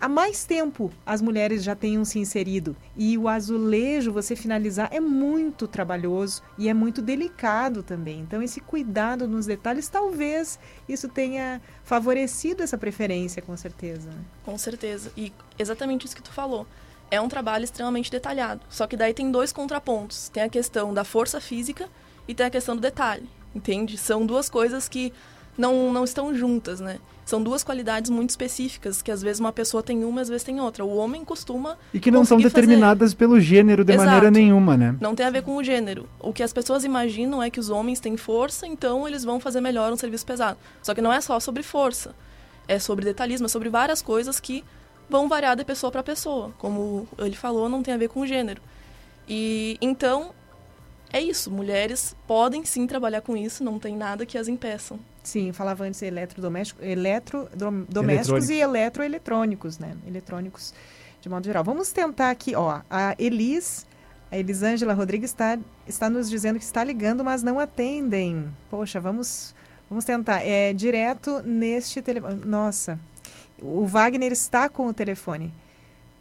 [0.00, 2.74] há mais tempo as mulheres já tenham se inserido.
[2.96, 8.18] E o azulejo, você finalizar, é muito trabalhoso e é muito delicado também.
[8.18, 10.58] Então, esse cuidado nos detalhes, talvez
[10.88, 14.10] isso tenha favorecido essa preferência, com certeza.
[14.44, 15.12] Com certeza.
[15.16, 16.66] E exatamente isso que tu falou
[17.10, 18.60] é um trabalho extremamente detalhado.
[18.68, 20.28] Só que daí tem dois contrapontos.
[20.28, 21.88] Tem a questão da força física
[22.28, 23.98] e tem a questão do detalhe, entende?
[23.98, 25.12] São duas coisas que
[25.58, 26.98] não, não estão juntas, né?
[27.24, 30.60] São duas qualidades muito específicas, que às vezes uma pessoa tem uma, às vezes tem
[30.60, 30.84] outra.
[30.84, 31.76] O homem costuma.
[31.94, 33.16] E que não são determinadas fazer...
[33.16, 34.06] pelo gênero de Exato.
[34.06, 34.96] maneira nenhuma, né?
[35.00, 36.08] Não tem a ver com o gênero.
[36.18, 39.60] O que as pessoas imaginam é que os homens têm força, então eles vão fazer
[39.60, 40.58] melhor um serviço pesado.
[40.82, 42.14] Só que não é só sobre força.
[42.66, 44.64] É sobre detalhismo, é sobre várias coisas que
[45.10, 46.52] vão variar de pessoa para pessoa.
[46.58, 48.62] Como ele falou, não tem a ver com o gênero.
[49.28, 50.32] E então
[51.12, 54.98] é isso, mulheres podem sim trabalhar com isso, não tem nada que as impeçam.
[55.22, 59.96] Sim, falava antes eletrodomésticos, eletrodomésticos e eletroeletrônicos, né?
[60.06, 60.72] Eletrônicos
[61.20, 61.62] de modo geral.
[61.62, 63.86] Vamos tentar aqui, ó, a Elis,
[64.30, 68.48] a Elisângela Rodrigues está, está nos dizendo que está ligando, mas não atendem.
[68.70, 69.54] Poxa, vamos,
[69.88, 70.40] vamos tentar.
[70.42, 72.40] É direto neste telefone.
[72.44, 72.98] Nossa,
[73.62, 75.52] o Wagner está com o telefone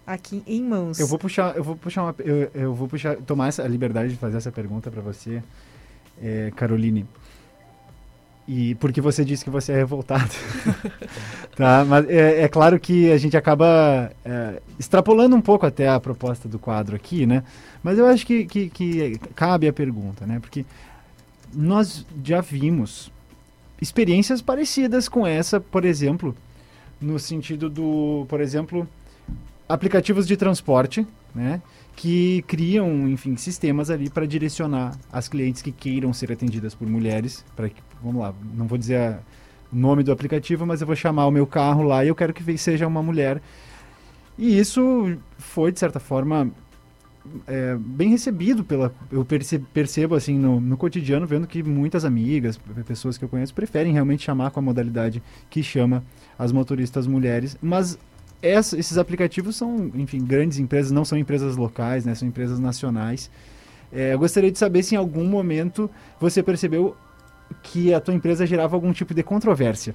[0.05, 0.99] aqui em mãos.
[0.99, 4.15] Eu vou puxar, eu vou puxar uma, eu, eu vou puxar, tomar essa liberdade de
[4.15, 5.43] fazer essa pergunta para você,
[6.21, 7.05] é, Caroline.
[8.47, 10.31] E porque você disse que você é revoltado,
[11.55, 11.85] tá?
[11.85, 16.49] Mas é, é, claro que a gente acaba é, extrapolando um pouco até a proposta
[16.49, 17.43] do quadro aqui, né?
[17.83, 20.39] Mas eu acho que, que, que cabe a pergunta, né?
[20.39, 20.65] Porque
[21.53, 23.11] nós já vimos
[23.79, 26.35] experiências parecidas com essa, por exemplo,
[27.01, 28.87] no sentido do, por exemplo,
[29.67, 31.61] aplicativos de transporte, né?
[31.95, 37.45] Que criam, enfim, sistemas ali para direcionar as clientes que queiram ser atendidas por mulheres.
[37.55, 37.69] Para
[38.01, 39.19] vamos lá, não vou dizer
[39.71, 42.33] o nome do aplicativo, mas eu vou chamar o meu carro lá e eu quero
[42.33, 43.41] que seja uma mulher.
[44.37, 46.49] E isso foi, de certa forma,
[47.45, 52.57] é, bem recebido pela eu percebo, percebo assim no, no, cotidiano vendo que muitas amigas
[52.87, 56.03] pessoas que eu conheço preferem realmente chamar com a modalidade que chama
[56.39, 57.99] as motoristas mulheres mas
[58.41, 62.15] essa, esses aplicativos são, enfim, grandes empresas, não são empresas locais, né?
[62.15, 63.29] São empresas nacionais.
[63.91, 65.89] É, eu gostaria de saber se em algum momento
[66.19, 66.95] você percebeu
[67.63, 69.93] que a tua empresa gerava algum tipo de controvérsia,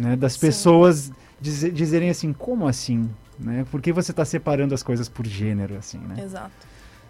[0.00, 0.14] né?
[0.14, 0.40] Das Sim.
[0.40, 1.10] pessoas
[1.40, 3.10] diz, dizerem assim, como assim?
[3.38, 3.66] Né?
[3.70, 6.22] Por que você está separando as coisas por gênero, assim, né?
[6.22, 6.52] Exato.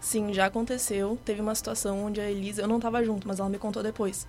[0.01, 1.19] Sim, já aconteceu.
[1.25, 4.27] Teve uma situação onde a Elisa, eu não estava junto, mas ela me contou depois.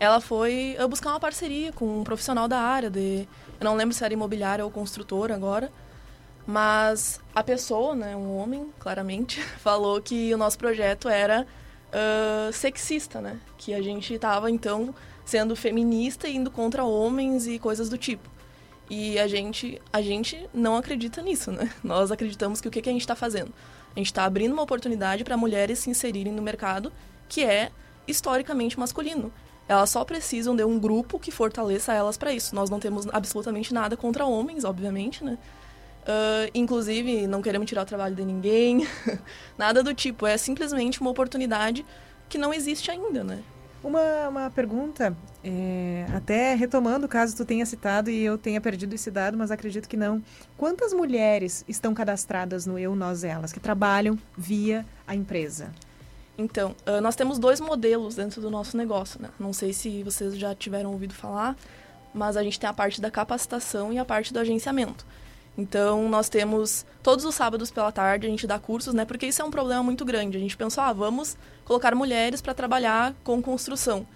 [0.00, 3.26] Ela foi buscar uma parceria com um profissional da área de
[3.60, 5.72] eu não lembro se era imobiliária ou construtora agora.
[6.46, 11.46] Mas a pessoa, né, um homem, claramente, falou que o nosso projeto era
[11.88, 13.40] uh, sexista, né?
[13.58, 18.28] Que a gente estava, então, sendo feminista e indo contra homens e coisas do tipo.
[18.88, 21.72] E a gente, a gente não acredita nisso, né?
[21.82, 23.52] Nós acreditamos que o que, que a gente está fazendo?
[23.94, 26.92] A gente está abrindo uma oportunidade para mulheres se inserirem no mercado
[27.28, 27.72] que é
[28.06, 29.32] historicamente masculino.
[29.68, 32.54] Elas só precisam de um grupo que fortaleça elas para isso.
[32.54, 35.38] Nós não temos absolutamente nada contra homens, obviamente, né?
[36.02, 38.86] Uh, inclusive, não queremos tirar o trabalho de ninguém,
[39.58, 40.24] nada do tipo.
[40.24, 41.84] É simplesmente uma oportunidade
[42.28, 43.42] que não existe ainda, né?
[43.82, 48.94] Uma, uma pergunta, é, até retomando o caso tu tenha citado e eu tenha perdido
[48.94, 50.22] esse dado, mas acredito que não.
[50.56, 55.72] Quantas mulheres estão cadastradas no Eu, Nós, Elas, que trabalham via a empresa?
[56.38, 59.30] Então, uh, nós temos dois modelos dentro do nosso negócio, né?
[59.38, 61.56] Não sei se vocês já tiveram ouvido falar,
[62.12, 65.06] mas a gente tem a parte da capacitação e a parte do agenciamento.
[65.56, 69.06] Então, nós temos todos os sábados pela tarde, a gente dá cursos, né?
[69.06, 70.36] Porque isso é um problema muito grande.
[70.36, 74.06] A gente pensou, ah, vamos colocar mulheres para trabalhar com construção.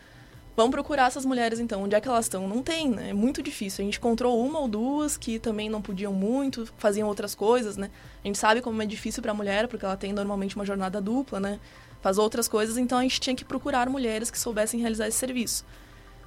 [0.55, 1.85] Vamos procurar essas mulheres, então.
[1.85, 2.47] Onde é que elas estão?
[2.47, 3.11] Não tem, né?
[3.11, 3.83] É muito difícil.
[3.83, 7.91] A gente encontrou uma ou duas que também não podiam muito, faziam outras coisas, né?
[8.23, 11.01] A gente sabe como é difícil para a mulher, porque ela tem normalmente uma jornada
[11.01, 11.59] dupla, né?
[12.01, 15.65] Faz outras coisas, então a gente tinha que procurar mulheres que soubessem realizar esse serviço.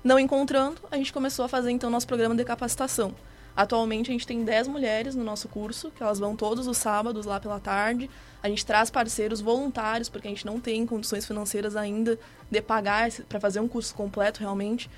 [0.04, 3.16] Não encontrando, a gente começou a fazer então nosso programa de capacitação.
[3.56, 7.26] Atualmente a gente tem 10 mulheres no nosso curso, que elas vão todos os sábados
[7.26, 8.10] lá pela tarde.
[8.42, 12.18] A gente traz parceiros voluntários, porque a gente não tem condições financeiras ainda
[12.50, 14.90] de pagar para fazer um curso completo realmente.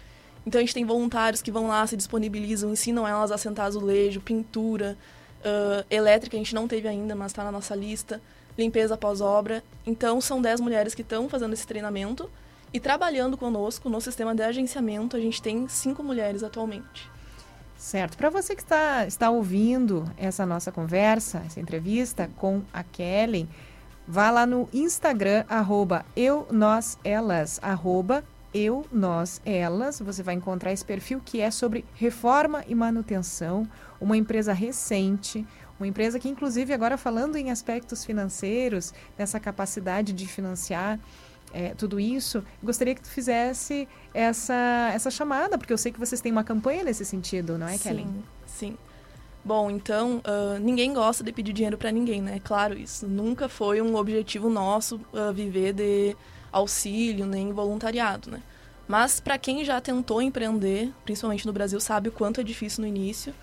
[0.45, 4.21] Então a gente tem voluntários que vão lá, se disponibilizam, ensinam elas a sentar azulejo,
[4.21, 4.97] pintura,
[5.41, 8.21] uh, elétrica a gente não teve ainda, mas está na nossa lista,
[8.57, 9.63] limpeza pós-obra.
[9.85, 12.29] Então são 10 mulheres que estão fazendo esse treinamento
[12.75, 17.09] e trabalhando conosco no sistema de agenciamento, a gente tem cinco mulheres atualmente.
[17.77, 18.17] Certo.
[18.17, 23.47] Para você que está, está ouvindo essa nossa conversa, essa entrevista com a Kelly,
[24.05, 30.01] vá lá no Instagram, arroba eu, nós, elas, arroba eu, nós, elas.
[30.01, 33.65] Você vai encontrar esse perfil que é sobre reforma e manutenção,
[34.01, 35.45] uma empresa recente,
[35.79, 40.99] uma empresa que, inclusive, agora falando em aspectos financeiros, nessa capacidade de financiar
[41.53, 46.19] é, tudo isso, gostaria que tu fizesse essa, essa chamada, porque eu sei que vocês
[46.21, 48.07] têm uma campanha nesse sentido, não é, sim, Kelly?
[48.45, 48.77] Sim.
[49.43, 52.41] Bom, então, uh, ninguém gosta de pedir dinheiro para ninguém, né?
[52.43, 56.17] Claro, isso nunca foi um objetivo nosso uh, viver de
[56.51, 58.41] auxílio nem voluntariado, né?
[58.87, 62.87] Mas para quem já tentou empreender, principalmente no Brasil, sabe o quanto é difícil no
[62.87, 63.33] início.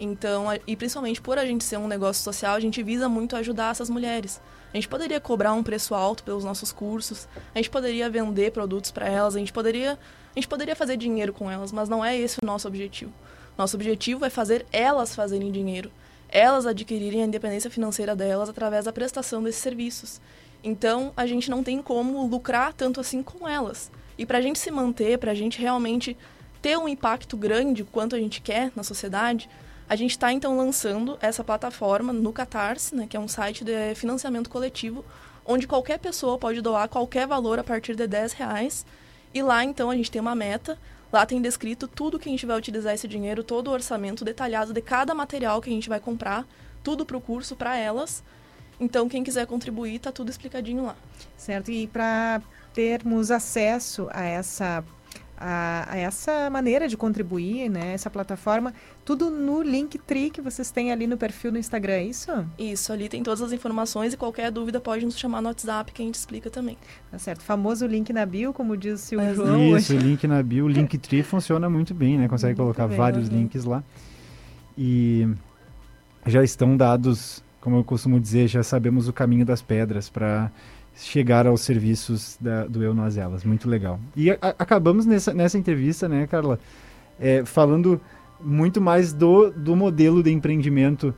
[0.00, 3.72] Então, e principalmente por a gente ser um negócio social, a gente visa muito ajudar
[3.72, 4.40] essas mulheres.
[4.72, 8.90] A gente poderia cobrar um preço alto pelos nossos cursos, a gente poderia vender produtos
[8.90, 12.16] para elas, a gente poderia, a gente poderia fazer dinheiro com elas, mas não é
[12.16, 13.12] esse o nosso objetivo.
[13.56, 15.90] Nosso objetivo é fazer elas fazerem dinheiro,
[16.28, 20.20] elas adquirirem a independência financeira delas através da prestação desses serviços.
[20.62, 23.90] Então, a gente não tem como lucrar tanto assim com elas.
[24.18, 26.16] E para a gente se manter, para a gente realmente
[26.60, 29.48] ter um impacto grande quanto a gente quer na sociedade,
[29.88, 33.94] a gente está então lançando essa plataforma no Catarse, né, que é um site de
[33.94, 35.04] financiamento coletivo,
[35.46, 38.84] onde qualquer pessoa pode doar qualquer valor a partir de 10 reais.
[39.32, 40.78] E lá então a gente tem uma meta,
[41.10, 44.74] lá tem descrito tudo que a gente vai utilizar esse dinheiro, todo o orçamento detalhado
[44.74, 46.46] de cada material que a gente vai comprar,
[46.82, 48.22] tudo para o curso, para elas.
[48.78, 50.96] Então quem quiser contribuir, está tudo explicadinho lá.
[51.34, 52.42] Certo, e para
[52.74, 54.84] termos acesso a essa
[55.40, 57.92] a, a, essa maneira de contribuir, né?
[57.92, 58.74] Essa plataforma,
[59.04, 62.30] tudo no Linktree que vocês têm ali no perfil do Instagram, é isso?
[62.58, 66.02] Isso, ali tem todas as informações e qualquer dúvida pode nos chamar no WhatsApp que
[66.02, 66.76] a gente explica também.
[67.10, 67.42] Tá certo.
[67.42, 69.76] Famoso link na bio, como disse o João.
[69.76, 72.28] Isso, o link na bio, o Linktree funciona muito bem, né?
[72.28, 73.36] Consegue muito colocar bem, vários uhum.
[73.36, 73.84] links lá.
[74.76, 75.28] E
[76.26, 80.50] já estão dados, como eu costumo dizer, já sabemos o caminho das pedras para
[80.98, 83.44] chegar aos serviços da, do Eu Nós Elas.
[83.44, 84.00] Muito legal.
[84.16, 86.58] E a, acabamos nessa, nessa entrevista, né, Carla,
[87.18, 88.00] é, falando
[88.40, 91.14] muito mais do, do modelo de empreendimento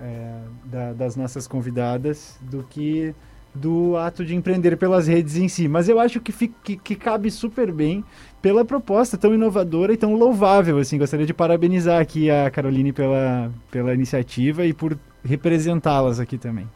[0.00, 3.14] é, da, das nossas convidadas do que
[3.54, 5.66] do ato de empreender pelas redes em si.
[5.66, 8.04] Mas eu acho que, fica, que, que, cabe super bem
[8.40, 10.78] pela proposta tão inovadora e tão louvável.
[10.78, 16.68] Assim, gostaria de parabenizar aqui a Caroline pela, pela iniciativa e por representá-las aqui também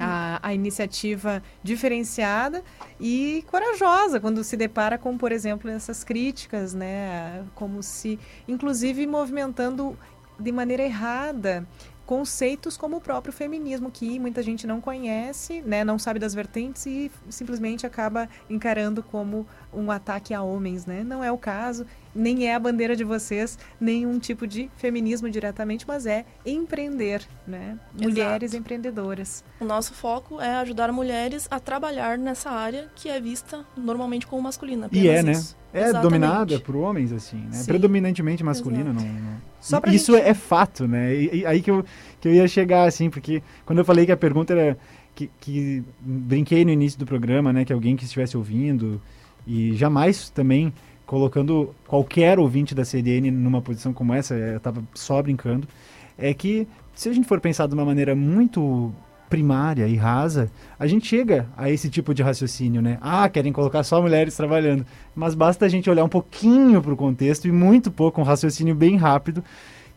[0.00, 2.64] a, a iniciativa diferenciada
[2.98, 7.44] e corajosa quando se depara com, por exemplo, essas críticas, né?
[7.54, 8.18] Como se,
[8.48, 9.96] inclusive, movimentando
[10.38, 11.66] de maneira errada
[12.10, 16.84] conceitos como o próprio feminismo, que muita gente não conhece, né, não sabe das vertentes
[16.84, 21.04] e simplesmente acaba encarando como um ataque a homens, né?
[21.04, 25.84] Não é o caso, nem é a bandeira de vocês, nenhum tipo de feminismo diretamente,
[25.86, 27.78] mas é empreender, né?
[27.92, 28.60] Mulheres Exato.
[28.60, 29.44] empreendedoras.
[29.60, 34.42] O nosso foco é ajudar mulheres a trabalhar nessa área que é vista normalmente como
[34.42, 34.88] masculina.
[34.92, 35.32] E é, né?
[35.32, 35.56] Isso.
[35.72, 36.02] É Exatamente.
[36.02, 37.52] dominada por homens, assim, né?
[37.52, 37.66] Sim.
[37.66, 39.92] Predominantemente masculina, não, não...
[39.92, 40.26] Isso gente...
[40.26, 41.14] é fato, né?
[41.14, 41.84] E, e, aí que eu,
[42.20, 44.76] que eu ia chegar, assim, porque quando eu falei que a pergunta era...
[45.14, 47.64] Que, que brinquei no início do programa, né?
[47.64, 49.00] Que alguém que estivesse ouvindo
[49.46, 50.72] e jamais também
[51.10, 55.66] colocando qualquer ouvinte da CDN numa posição como essa, eu estava só brincando,
[56.16, 58.92] é que se a gente for pensar de uma maneira muito
[59.28, 62.96] primária e rasa, a gente chega a esse tipo de raciocínio, né?
[63.00, 64.86] Ah, querem colocar só mulheres trabalhando.
[65.12, 68.76] Mas basta a gente olhar um pouquinho para o contexto e muito pouco, um raciocínio
[68.76, 69.42] bem rápido,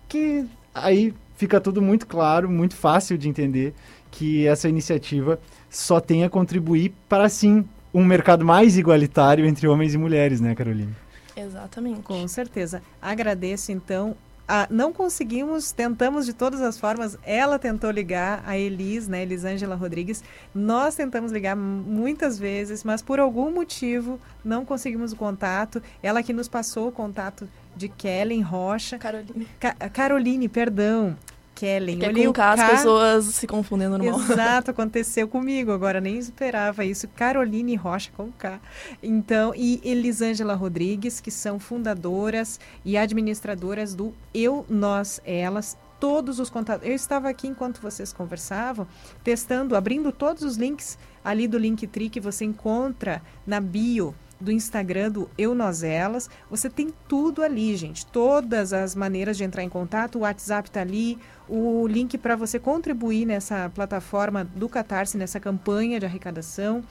[0.09, 3.75] que aí fica tudo muito claro, muito fácil de entender
[4.09, 7.63] que essa iniciativa só tem a contribuir para sim
[7.93, 11.02] um mercado mais igualitário entre homens e mulheres, né, Carolina?
[11.35, 12.01] Exatamente.
[12.01, 12.81] Com certeza.
[13.01, 14.15] Agradeço então
[14.47, 17.17] ah, não conseguimos, tentamos de todas as formas.
[17.23, 20.23] Ela tentou ligar a Elis, né, Elisângela Rodrigues.
[20.53, 25.81] Nós tentamos ligar muitas vezes, mas por algum motivo não conseguimos o contato.
[26.01, 28.97] Ela que nos passou o contato de Kellen Rocha.
[28.97, 29.47] Caroline.
[29.59, 31.15] Ca Caroline, perdão.
[31.63, 31.97] Kellen.
[31.97, 34.19] Porque Olhei com o K as K- pessoas se confundem normal.
[34.19, 35.71] Exato, aconteceu comigo.
[35.71, 37.07] Agora nem esperava isso.
[37.07, 38.59] Caroline Rocha com K.
[39.01, 45.77] Então, e Elisângela Rodrigues, que são fundadoras e administradoras do Eu, Nós, Elas.
[45.99, 46.85] Todos os contatos.
[46.85, 48.85] Eu estava aqui enquanto vocês conversavam,
[49.23, 54.13] testando, abrindo todos os links ali do Linktree que você encontra na bio
[54.43, 56.29] do Instagram do Eu Nós Elas.
[56.49, 58.05] Você tem tudo ali, gente.
[58.05, 60.15] Todas as maneiras de entrar em contato.
[60.17, 61.17] O WhatsApp está ali,
[61.47, 66.83] o link para você contribuir nessa plataforma do Catarse, nessa campanha de arrecadação.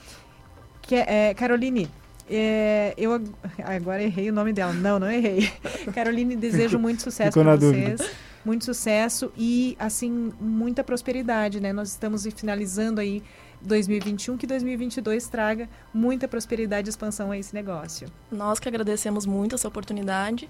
[0.80, 1.88] Que é, é, Caroline,
[2.28, 3.30] é, eu ag-
[3.64, 4.72] agora errei o nome dela.
[4.72, 5.50] Não, não errei.
[5.94, 7.72] Caroline, desejo muito sucesso para vocês.
[8.00, 8.10] dúvida.
[8.44, 11.72] Muito sucesso e, assim, muita prosperidade, né?
[11.72, 13.22] Nós estamos finalizando aí
[13.62, 18.08] 2021, que 2022 traga muita prosperidade e expansão a esse negócio.
[18.30, 20.48] Nós que agradecemos muito essa oportunidade.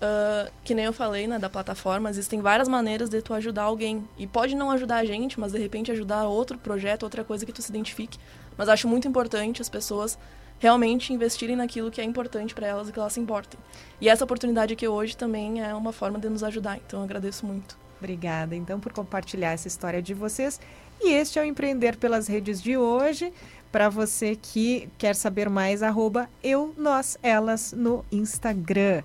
[0.00, 4.06] Ah, que nem eu falei, né, da plataforma, existem várias maneiras de tu ajudar alguém.
[4.18, 7.52] E pode não ajudar a gente, mas de repente ajudar outro projeto, outra coisa que
[7.52, 8.18] tu se identifique.
[8.56, 10.18] Mas acho muito importante as pessoas
[10.58, 13.58] realmente investirem naquilo que é importante para elas e que elas se importem.
[14.00, 16.78] E essa oportunidade aqui hoje também é uma forma de nos ajudar.
[16.86, 17.76] Então eu agradeço muito.
[17.98, 20.60] Obrigada, então, por compartilhar essa história de vocês.
[21.00, 23.32] E este é o Empreender pelas Redes de hoje.
[23.70, 29.02] Para você que quer saber mais, arroba eu, nós, elas no Instagram.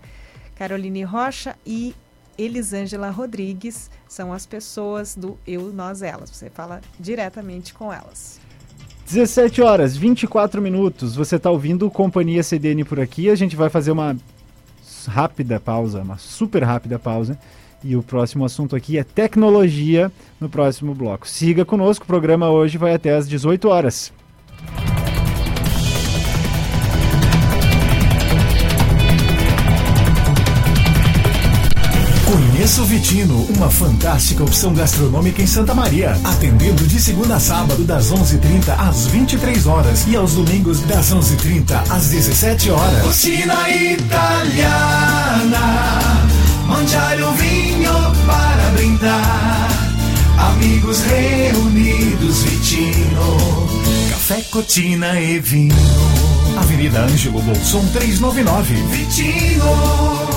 [0.56, 1.96] Caroline Rocha e
[2.38, 6.30] Elisângela Rodrigues são as pessoas do Eu, Nós, Elas.
[6.30, 8.40] Você fala diretamente com elas.
[9.06, 11.16] 17 horas, 24 minutos.
[11.16, 13.30] Você está ouvindo Companhia CDN por aqui.
[13.30, 14.16] A gente vai fazer uma
[15.08, 17.38] rápida pausa, uma super rápida pausa.
[17.84, 21.28] E o próximo assunto aqui é tecnologia no próximo bloco.
[21.28, 24.12] Siga conosco, o programa hoje vai até às 18 horas.
[32.26, 37.86] Conheça o Vitino, uma fantástica opção gastronômica em Santa Maria, atendendo de segunda a sábado
[37.86, 43.02] das 11:30 às 23 horas e aos domingos das 11:30 às 17 horas.
[43.02, 44.78] Cucina italiana,
[46.70, 49.68] mangiare un vinho para brindar.
[50.38, 53.68] Amigos reunidos, Vitino,
[54.10, 55.76] café, cotina e vinho.
[56.58, 58.74] Avenida Ângelo Bolson 399.
[58.92, 60.29] Vitino.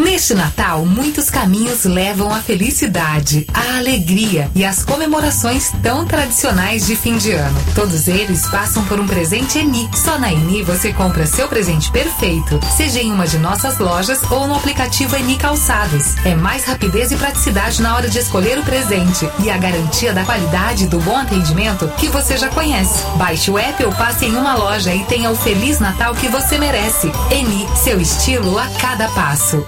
[0.00, 6.96] Neste Natal, muitos caminhos levam à felicidade, à alegria e às comemorações tão tradicionais de
[6.96, 7.60] fim de ano.
[7.74, 9.90] Todos eles passam por um presente Eni.
[9.94, 14.46] Só na Eni você compra seu presente perfeito, seja em uma de nossas lojas ou
[14.46, 16.16] no aplicativo Eni Calçados.
[16.24, 20.24] É mais rapidez e praticidade na hora de escolher o presente e a garantia da
[20.24, 23.04] qualidade e do bom atendimento que você já conhece.
[23.16, 26.56] Baixe o app ou passe em uma loja e tenha o Feliz Natal que você
[26.56, 27.12] merece.
[27.30, 29.62] Eni, seu estilo a cada passo.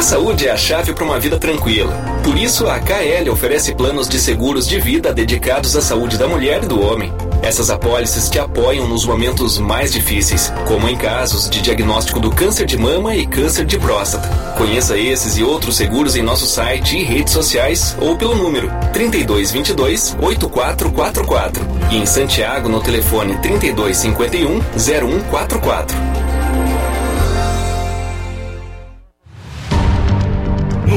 [0.00, 1.92] A saúde é a chave para uma vida tranquila.
[2.24, 6.64] Por isso, a KL oferece planos de seguros de vida dedicados à saúde da mulher
[6.64, 7.12] e do homem.
[7.42, 12.64] Essas apólices te apoiam nos momentos mais difíceis, como em casos de diagnóstico do câncer
[12.64, 14.26] de mama e câncer de próstata.
[14.56, 20.16] Conheça esses e outros seguros em nosso site e redes sociais ou pelo número 3222
[20.18, 26.29] 8444 e em Santiago no telefone 3251 0144.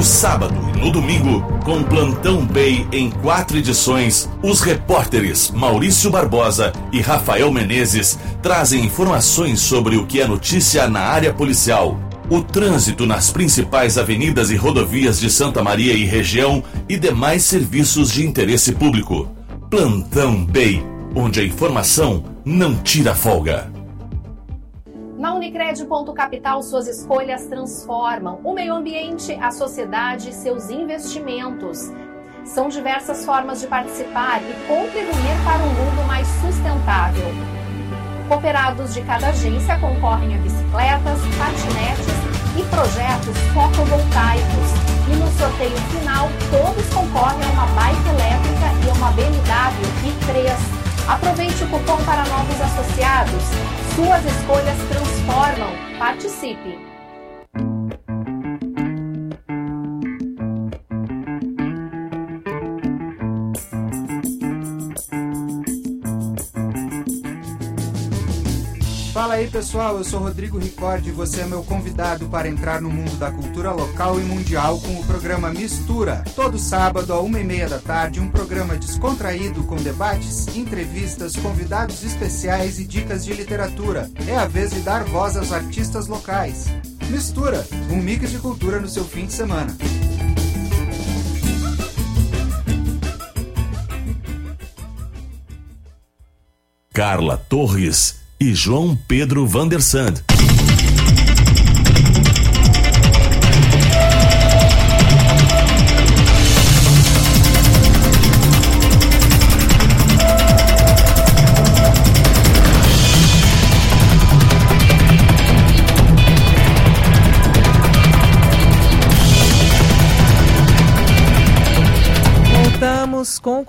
[0.04, 6.74] No sábado e no domingo, com Plantão Bay em quatro edições, os repórteres Maurício Barbosa
[6.92, 11.98] e Rafael Menezes trazem informações sobre o que é notícia na área policial,
[12.30, 18.12] o trânsito nas principais avenidas e rodovias de Santa Maria e região e demais serviços
[18.12, 19.30] de interesse público.
[19.70, 20.84] Plantão Bay,
[21.16, 23.72] onde a informação não tira folga.
[25.24, 31.94] Na Unicred Ponto Capital, suas escolhas transformam o meio ambiente, a sociedade e seus investimentos.
[32.44, 37.24] São diversas formas de participar e contribuir para um mundo mais sustentável.
[38.28, 42.14] Cooperados de cada agência concorrem a bicicletas, patinetes
[42.60, 44.70] e projetos fotovoltaicos.
[45.08, 50.84] E no sorteio final, todos concorrem a uma bike elétrica e a uma BMW i3.
[51.08, 53.83] Aproveite o cupom para novos associados.
[53.96, 56.00] Suas escolhas transformam.
[56.00, 56.93] Participe!
[69.34, 72.88] Fala aí pessoal, eu sou Rodrigo Ricord e você é meu convidado para entrar no
[72.88, 76.24] mundo da cultura local e mundial com o programa Mistura.
[76.36, 82.04] Todo sábado, a uma e meia da tarde, um programa descontraído com debates, entrevistas, convidados
[82.04, 84.08] especiais e dicas de literatura.
[84.28, 86.68] É a vez de dar voz aos artistas locais.
[87.10, 89.76] Mistura, um mix de cultura no seu fim de semana.
[96.94, 100.33] Carla Torres e João Pedro Vandersand.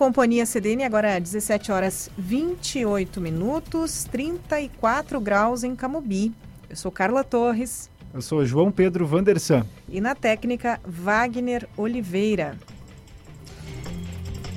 [0.04, 6.30] Companhia CDN, agora 17 horas 28 minutos, 34 graus em Camobi.
[6.68, 7.88] Eu sou Carla Torres.
[8.12, 9.64] Eu sou João Pedro Vandersan.
[9.88, 12.58] E na técnica, Wagner Oliveira.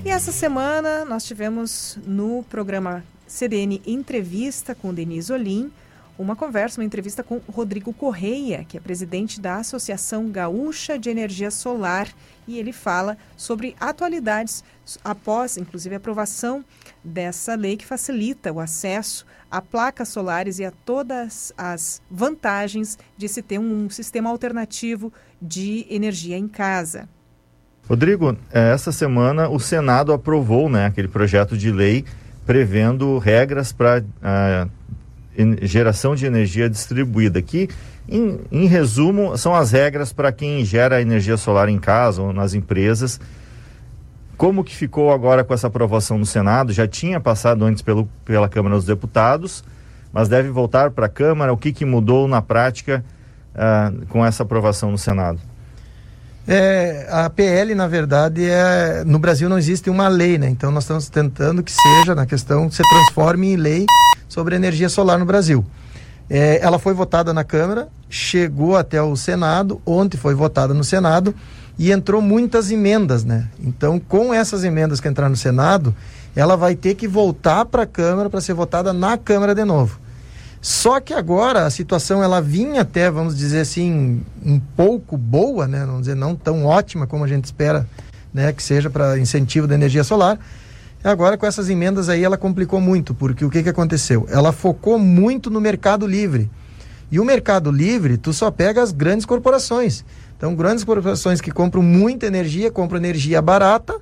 [0.03, 5.71] E essa semana nós tivemos no programa CDN Entrevista com Denise Olim,
[6.17, 11.51] uma conversa, uma entrevista com Rodrigo Correia, que é presidente da Associação Gaúcha de Energia
[11.51, 12.07] Solar,
[12.47, 14.63] e ele fala sobre atualidades
[15.03, 16.63] após, inclusive, a aprovação
[17.03, 23.27] dessa lei que facilita o acesso a placas solares e a todas as vantagens de
[23.27, 25.11] se ter um sistema alternativo
[25.41, 27.07] de energia em casa.
[27.87, 32.03] Rodrigo, eh, essa semana o Senado aprovou né, aquele projeto de lei
[32.45, 34.71] prevendo regras para uh,
[35.61, 37.69] geração de energia distribuída, que,
[38.07, 42.53] em, em resumo, são as regras para quem gera energia solar em casa ou nas
[42.53, 43.19] empresas.
[44.35, 46.71] Como que ficou agora com essa aprovação no Senado?
[46.71, 49.63] Já tinha passado antes pelo, pela Câmara dos Deputados,
[50.13, 51.51] mas deve voltar para a Câmara.
[51.51, 53.03] O que, que mudou na prática
[53.55, 55.39] uh, com essa aprovação no Senado?
[56.47, 60.47] É, a PL, na verdade, é, no Brasil não existe uma lei, né?
[60.47, 63.85] Então nós estamos tentando que seja, na questão, se transforme em lei
[64.27, 65.65] sobre energia solar no Brasil.
[66.29, 71.33] É, ela foi votada na Câmara, chegou até o Senado, ontem foi votada no Senado
[71.79, 73.47] e entrou muitas emendas, né?
[73.59, 75.95] Então, com essas emendas que entraram no Senado,
[76.35, 79.99] ela vai ter que voltar para a Câmara para ser votada na Câmara de novo.
[80.59, 85.85] Só que agora a situação ela vinha até, vamos dizer assim, um pouco boa, né?
[85.85, 87.87] Vamos dizer, não tão ótima como a gente espera,
[88.33, 90.37] né, que seja para incentivo da energia solar,
[91.03, 94.27] Agora, com essas emendas aí, ela complicou muito, porque o que, que aconteceu?
[94.29, 96.49] Ela focou muito no mercado livre.
[97.11, 100.03] E o mercado livre, tu só pega as grandes corporações.
[100.35, 103.95] Então, grandes corporações que compram muita energia, compram energia barata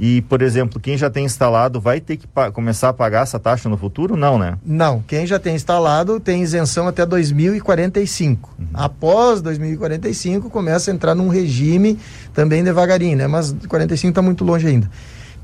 [0.00, 3.68] E, por exemplo, quem já tem instalado vai ter que começar a pagar essa taxa
[3.68, 4.16] no futuro?
[4.16, 4.58] Não, né?
[4.64, 8.56] Não, quem já tem instalado tem isenção até 2045.
[8.74, 11.98] Após 2045 começa a entrar num regime
[12.34, 13.26] também devagarinho, né?
[13.26, 14.90] Mas 45 está muito longe ainda.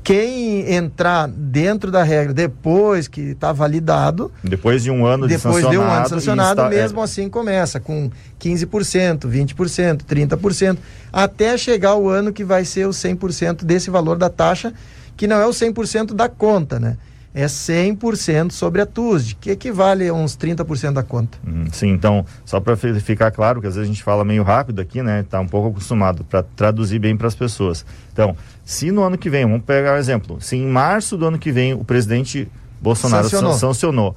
[0.03, 5.55] Quem entrar dentro da regra depois que está validado, Depois de um ano de depois
[5.63, 5.71] sancionado.
[5.71, 10.77] de um ano e sancionado, insta- mesmo é, assim começa com 15%, 20%, 30%,
[11.13, 14.73] até chegar o ano que vai ser o 100% desse valor da taxa,
[15.15, 16.97] que não é o 100% da conta, né?
[17.31, 21.37] É 100% sobre a TUSD, que equivale a uns 30% da conta.
[21.45, 24.81] Uhum, Sim, então, só para ficar claro, que às vezes a gente fala meio rápido
[24.81, 25.23] aqui, né?
[25.29, 27.85] Tá um pouco acostumado para traduzir bem para as pessoas.
[28.11, 28.35] Então,
[28.69, 31.51] se no ano que vem, vamos pegar um exemplo, se em março do ano que
[31.51, 32.47] vem o presidente
[32.79, 33.53] Bolsonaro Sancionou.
[33.57, 34.15] sancionou,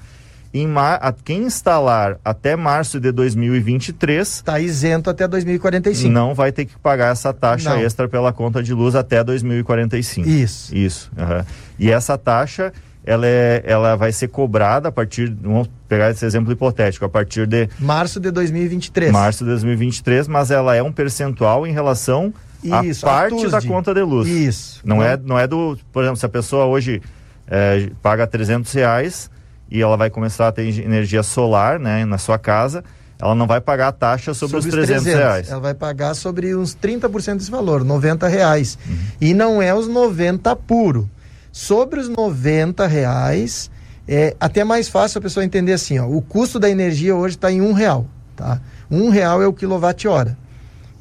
[0.53, 6.13] em mar, a, quem instalar até março de 2023 está isento até 2045.
[6.13, 7.81] Não vai ter que pagar essa taxa Não.
[7.81, 10.29] extra pela conta de luz até 2045.
[10.29, 10.77] Isso.
[10.77, 11.11] Isso.
[11.17, 11.47] aham.
[11.79, 12.75] E essa taxa
[13.07, 17.47] ela, é, ela vai ser cobrada a partir, vamos pegar esse exemplo hipotético, a partir
[17.47, 19.11] de Março de 2023.
[19.11, 23.93] março de 2023, mas ela é um percentual em relação Isso, a parte da conta
[23.93, 24.29] de luz.
[24.29, 24.81] Isso.
[24.85, 25.03] Não, Não.
[25.03, 27.03] é, não é do, por exemplo, se a pessoa hoje
[27.47, 29.31] é, paga 300 reais
[29.71, 32.85] e ela vai começar a ter energia solar, né, na sua casa,
[33.19, 35.51] ela não vai pagar a taxa sobre, os 300, reais.
[35.51, 38.77] Ela vai pagar sobre uns 30% desse valor, 90 reais.
[38.87, 38.97] Uhum.
[39.21, 41.09] E não é os 90 puro.
[41.53, 43.71] Sobre os 90 reais,
[44.09, 47.53] é até mais fácil a pessoa entender assim, ó, o custo da energia hoje está
[47.53, 48.61] em um real, tá?
[48.91, 50.37] Um real é o quilowatt-hora.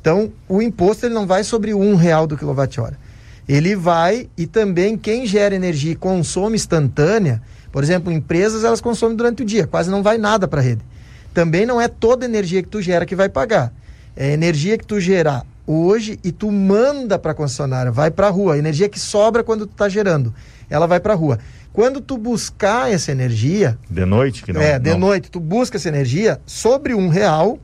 [0.01, 2.97] Então, o imposto ele não vai sobre um real do quilowatt-hora.
[3.47, 9.15] Ele vai, e também quem gera energia e consome instantânea, por exemplo, empresas elas consomem
[9.15, 10.81] durante o dia, quase não vai nada para a rede.
[11.33, 13.71] Também não é toda energia que tu gera que vai pagar.
[14.15, 18.29] É energia que tu gerar hoje e tu manda para a concessionária, vai para a
[18.29, 18.57] rua.
[18.57, 20.33] Energia que sobra quando tu está gerando,
[20.69, 21.39] ela vai para a rua.
[21.71, 24.59] Quando tu buscar essa energia, De noite que não.
[24.61, 27.57] é, de não- noite, tu busca essa energia sobre um real,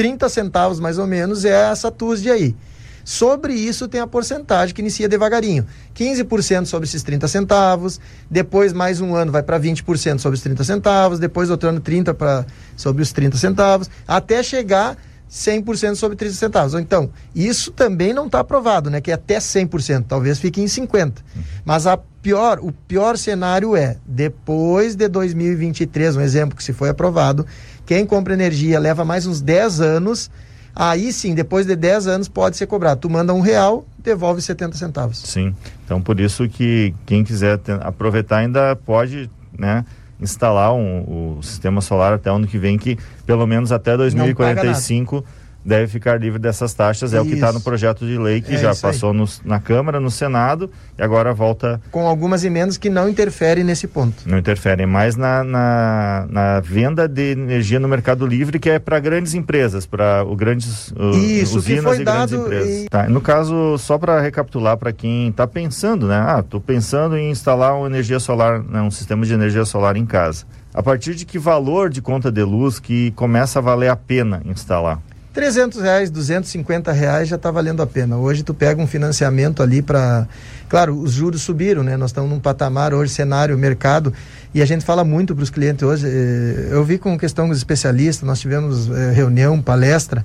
[0.00, 2.56] 30 centavos mais ou menos é essa TUSD aí.
[3.04, 5.66] Sobre isso tem a porcentagem que inicia devagarinho.
[5.94, 10.64] 15% sobre esses 30 centavos, depois mais um ano vai para 20% sobre os 30
[10.64, 12.46] centavos, depois outro ano 30 para
[12.78, 14.96] sobre os 30 centavos, até chegar
[15.30, 16.72] 100% sobre 30 centavos.
[16.72, 19.02] Então, isso também não está aprovado, né?
[19.02, 21.22] Que é até 100%, talvez fique em 50.
[21.62, 26.88] Mas a pior, o pior cenário é depois de 2023, um exemplo que se foi
[26.88, 27.46] aprovado,
[27.90, 30.30] quem compra energia leva mais uns 10 anos,
[30.76, 33.00] aí sim, depois de 10 anos pode ser cobrado.
[33.00, 35.18] Tu manda um real, devolve 70 centavos.
[35.18, 35.52] Sim.
[35.84, 39.28] Então, por isso que quem quiser aproveitar ainda pode,
[39.58, 39.84] né,
[40.20, 42.96] instalar um, o sistema solar até ano que vem, que
[43.26, 45.24] pelo menos até 2045
[45.64, 47.12] deve ficar livre dessas taxas.
[47.12, 47.58] É o que está Isso.
[47.58, 51.02] no projeto de lei que É já isso passou nos- na Câmara, no Senado e
[51.02, 51.80] agora volta.
[51.90, 54.22] Com algumas emendas que não interferem nesse ponto.
[54.26, 58.98] Não interferem mais na, na, na venda de energia no Mercado Livre, que é para
[59.00, 62.84] grandes empresas, para grandes uh, Isso, usinas e grandes empresas.
[62.84, 66.16] e- Tá, no caso, só para recapitular para quem está pensando, né?
[66.26, 70.06] Ah, estou pensando em instalar uma energia solar, né, um sistema de energia solar em
[70.06, 70.44] casa.
[70.72, 74.40] A partir de que valor de conta de luz que começa a valer a pena
[74.44, 75.00] instalar?
[75.32, 78.16] 300 reais, 250 reais já está valendo a pena.
[78.16, 80.26] Hoje tu pega um financiamento ali para...
[80.68, 81.96] Claro, os juros subiram, né?
[81.96, 84.12] Nós estamos num patamar hoje, cenário, mercado,
[84.52, 86.06] e a gente fala muito para os clientes hoje.
[86.06, 90.24] eh, Eu vi com questão dos especialistas, nós tivemos eh, reunião, palestra.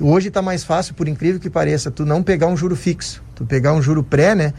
[0.00, 3.22] Hoje está mais fácil, por incrível que pareça, tu não pegar um juro fixo.
[3.36, 4.52] Tu pegar um juro pré, né?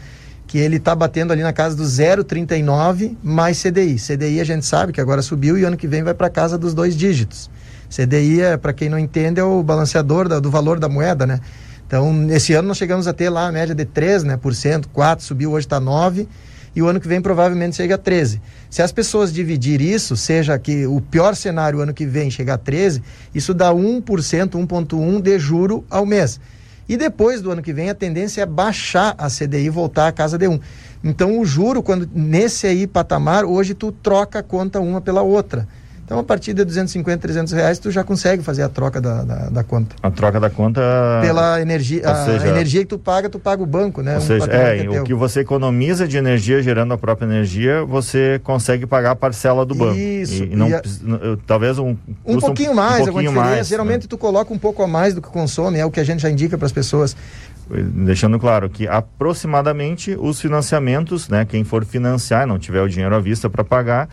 [0.46, 3.96] Que ele está batendo ali na casa do 0,39 mais CDI.
[3.98, 6.72] CDI a gente sabe que agora subiu e ano que vem vai para casa dos
[6.72, 7.50] dois dígitos.
[7.88, 11.40] CDI, é, para quem não entende, é o balanceador da- do valor da moeda, né?
[11.86, 14.88] Então, esse ano nós chegamos a ter lá a média de 3, né, por cento,
[14.88, 16.26] 4, subiu hoje está 9,
[16.74, 18.40] e o ano que vem provavelmente chega a 13.
[18.68, 22.54] Se as pessoas dividir isso, seja que o pior cenário o ano que vem chegar
[22.54, 23.02] a 13,
[23.34, 26.40] isso dá 1%, 1.1 de juro ao mês.
[26.88, 30.12] E depois do ano que vem a tendência é baixar a CDI e voltar à
[30.12, 30.58] casa de 1.
[31.04, 35.68] Então o juro, quando nesse aí patamar, hoje tu troca a conta uma pela outra.
[36.04, 39.48] Então, a partir de 250, 300 reais, tu já consegue fazer a troca da, da,
[39.48, 39.96] da conta.
[40.02, 40.82] A troca da conta.
[41.22, 44.12] Pela energia, a, seja- a energia que tu paga, tu paga o banco, né?
[44.16, 47.82] Ou Um seja, é, é o que você economiza de energia gerando a própria energia,
[47.86, 49.96] você consegue pagar a parcela do banco.
[49.98, 50.82] Isso, E, e não, e a-
[51.46, 51.96] talvez um.
[52.26, 53.54] Um pouquinho mais, um pouquinho diferença.
[53.54, 54.06] mais, Geralmente né?
[54.10, 56.28] tu coloca um pouco a mais do que consome, é o que a gente já
[56.30, 57.16] indica para as pessoas.
[57.70, 63.20] Deixando claro que aproximadamente os financiamentos, né, quem for financiar, não tiver o dinheiro à
[63.20, 64.06] vista para pagar,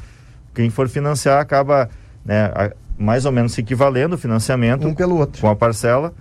[0.53, 1.89] quem for financiar acaba
[2.25, 5.41] né, a- mais ou menos se equivalendo o financiamento Um pelo outro.
[5.41, 6.13] com a parcela.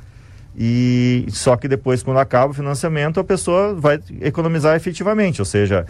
[0.56, 5.86] E só que depois, quando acaba o financiamento, a pessoa vai economizar efetivamente, ou seja,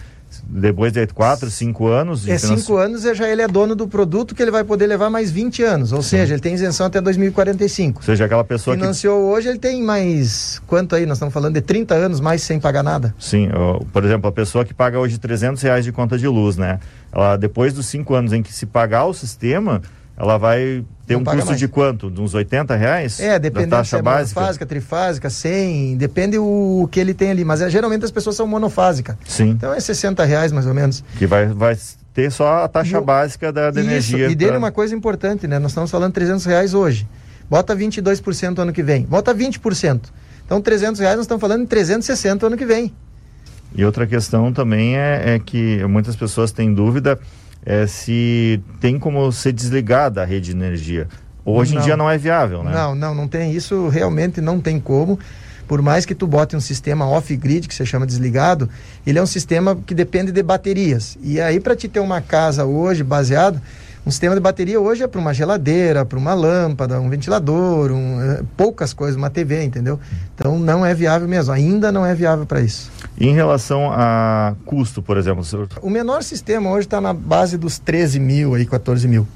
[0.49, 3.87] depois de 4, 5 anos É financi- cinco anos e já ele é dono do
[3.89, 5.93] produto que ele vai poder levar mais 20 anos.
[5.93, 7.99] Ou seja, ele tem isenção até 2045.
[8.01, 10.61] Ou seja, aquela pessoa que Financiou hoje, ele tem mais.
[10.67, 11.07] Quanto aí?
[11.07, 13.15] Nós estamos falando de 30 anos mais sem pagar nada.
[13.19, 13.49] Sim,
[13.93, 16.79] por exemplo, a pessoa que paga hoje 300 reais de conta de luz, né?
[17.13, 19.83] Ela, depois dos cinco anos em que se pagar o sistema,
[20.21, 21.59] ela vai ter Não um custo mais.
[21.59, 22.11] de quanto?
[22.11, 23.19] De uns 80 reais?
[23.21, 24.39] É, dependendo da se taxa é básica?
[24.39, 27.43] monofásica, trifásica, 100, depende o que ele tem ali.
[27.43, 29.17] Mas é, geralmente as pessoas são monofásicas.
[29.27, 29.49] Sim.
[29.51, 31.03] Então é 60 reais mais ou menos.
[31.17, 31.75] Que vai, vai
[32.13, 34.29] ter só a taxa básica da, da Isso, energia.
[34.31, 35.59] e dele pra- uma coisa importante, né?
[35.59, 37.09] Nós estamos falando 300 reais hoje.
[37.49, 39.05] Bota 22% ano que vem.
[39.05, 40.03] Bota 20%.
[40.45, 42.93] Então 300 reais nós estamos falando em 360 ano que vem.
[43.75, 47.19] E outra questão também é, é que muitas pessoas têm dúvida
[47.65, 51.09] é, se tem como ser desligada a rede de energia.
[51.45, 51.81] Hoje Não.
[51.81, 52.73] em dia não é viável, né?
[52.73, 53.53] Não, não, não tem.
[53.53, 55.19] Isso realmente não tem como.
[55.67, 58.69] Por mais que tu bote um sistema off-grid, que se chama desligado,
[59.07, 61.17] ele é um sistema que depende de baterias.
[61.23, 63.61] E aí, para te ter uma casa hoje baseado,
[64.07, 68.21] um sistema de bateria hoje é para uma geladeira, para uma lâmpada, um ventilador, um,
[68.21, 70.01] eh, poucas coisas, uma TV, entendeu?
[70.35, 71.53] Então não é viável mesmo.
[71.53, 72.91] Ainda não é viável para isso.
[73.19, 77.13] E em relação a custo, por exemplo, o senhor- O menor sistema hoje está na
[77.13, 79.29] base dos 13 mil, aí, 14 mil.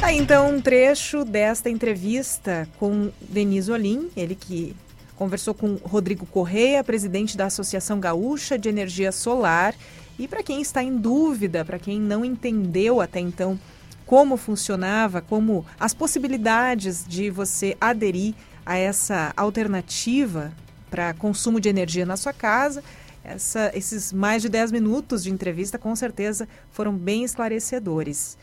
[0.00, 4.74] Tá, então, um trecho desta entrevista com Denise Olim, ele que
[5.16, 9.74] conversou com Rodrigo Correia, presidente da Associação Gaúcha de Energia Solar.
[10.18, 13.58] E para quem está em dúvida, para quem não entendeu até então
[14.04, 20.52] como funcionava, como as possibilidades de você aderir a essa alternativa
[20.90, 22.82] para consumo de energia na sua casa,
[23.22, 28.38] essa- esses mais de 10 minutos de entrevista com certeza foram bem esclarecedores.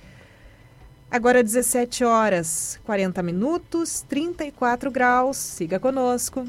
[1.09, 5.37] Agora 17 horas 40 minutos, 34 graus.
[5.37, 6.47] Siga conosco.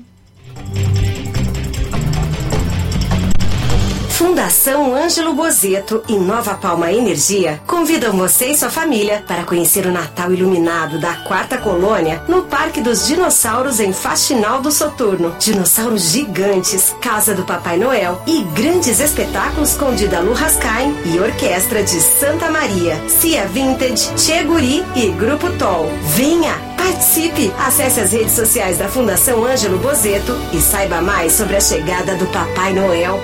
[4.16, 9.92] Fundação Ângelo Bozeto e Nova Palma Energia convidam você e sua família para conhecer o
[9.92, 15.36] Natal iluminado da Quarta Colônia no Parque dos Dinossauros em Faxinal do Soturno.
[15.38, 22.00] Dinossauros gigantes, Casa do Papai Noel e grandes espetáculos com Didalu Rascaim e Orquestra de
[22.00, 25.90] Santa Maria, Cia Vintage, Cheguri e Grupo Tol.
[26.14, 26.75] Venha!
[26.86, 27.52] Participe!
[27.58, 32.26] Acesse as redes sociais da Fundação Ângelo Bozeto e saiba mais sobre a chegada do
[32.28, 33.18] Papai Noel.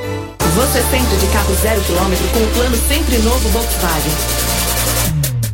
[0.56, 4.51] Você sempre de carro zero quilômetro com o plano sempre novo Volkswagen.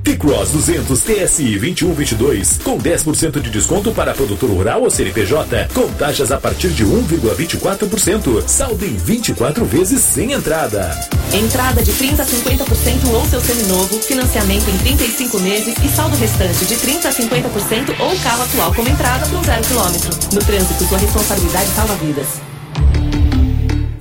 [0.09, 6.33] T-Cross 200 TSI 2122 com 10% de desconto para produtor rural ou CNPJ, com taxas
[6.33, 8.49] a partir de 1,24%.
[8.49, 10.99] Saldo em 24 vezes sem entrada.
[11.31, 16.65] Entrada de 30 a 50% ou seu seminovo, financiamento em 35 meses e saldo restante
[16.65, 20.11] de 30 a 50% ou carro atual como entrada com zero quilômetro.
[20.33, 22.48] No trânsito, sua responsabilidade salva vidas.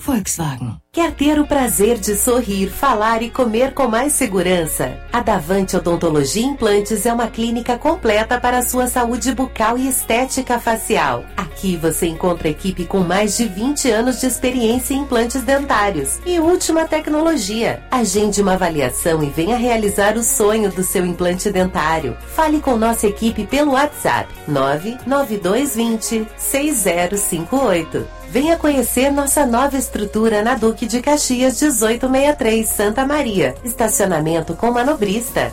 [0.07, 0.77] Volkswagen.
[0.93, 4.97] Quer ter o prazer de sorrir, falar e comer com mais segurança?
[5.11, 10.59] A Davante Odontologia Implantes é uma clínica completa para a sua saúde bucal e estética
[10.59, 11.25] facial.
[11.35, 16.39] Aqui você encontra equipe com mais de 20 anos de experiência em implantes dentários e
[16.39, 17.83] última tecnologia.
[17.91, 22.15] Agende uma avaliação e venha realizar o sonho do seu implante dentário.
[22.33, 28.16] Fale com nossa equipe pelo WhatsApp 99220 6058.
[28.29, 33.55] Venha conhecer nossa nova estrutura na Duque de Caxias 1863, Santa Maria.
[33.63, 35.51] Estacionamento com manobrista.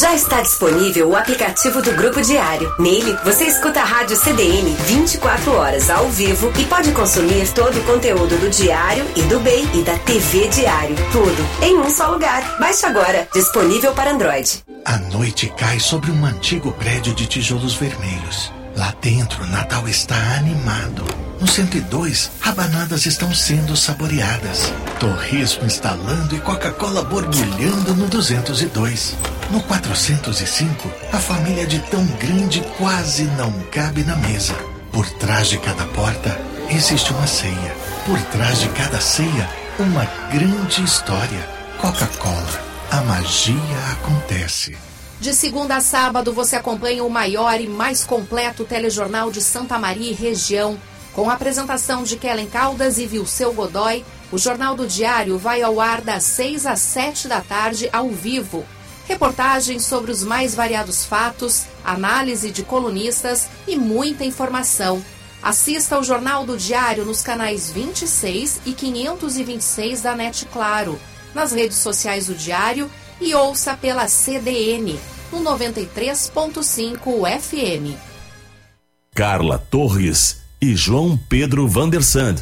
[0.00, 2.70] Já está disponível o aplicativo do Grupo Diário.
[2.78, 7.84] Nele, você escuta a rádio CDN 24 horas ao vivo e pode consumir todo o
[7.84, 10.96] conteúdo do Diário e do BEI e da TV Diário.
[11.12, 12.58] Tudo em um só lugar.
[12.58, 13.28] Baixe agora.
[13.32, 14.62] Disponível para Android.
[14.84, 18.57] A noite cai sobre um antigo prédio de tijolos vermelhos.
[18.78, 21.04] Lá dentro, Natal está animado.
[21.40, 24.72] No 102, rabanadas estão sendo saboreadas.
[25.00, 29.16] Torresmo instalando e Coca-Cola borbulhando no 202.
[29.50, 34.54] No 405, a família de tão grande quase não cabe na mesa.
[34.92, 36.40] Por trás de cada porta,
[36.70, 37.74] existe uma ceia.
[38.06, 39.50] Por trás de cada ceia,
[39.80, 41.48] uma grande história.
[41.78, 42.68] Coca-Cola.
[42.92, 43.56] a magia
[43.90, 44.87] acontece.
[45.20, 50.12] De segunda a sábado, você acompanha o maior e mais completo telejornal de Santa Maria
[50.12, 50.78] e região.
[51.12, 55.80] Com a apresentação de Kellen Caldas e Vilceu Godoy, o Jornal do Diário vai ao
[55.80, 58.64] ar das 6 às 7 da tarde, ao vivo.
[59.08, 65.04] Reportagens sobre os mais variados fatos, análise de colunistas e muita informação.
[65.42, 71.00] Assista ao Jornal do Diário nos canais 26 e 526 da NET Claro,
[71.34, 72.88] nas redes sociais do Diário
[73.20, 74.96] e ouça pela CDN,
[75.32, 77.96] no 93.5 FM.
[79.14, 82.36] Carla Torres e João Pedro Vandersand.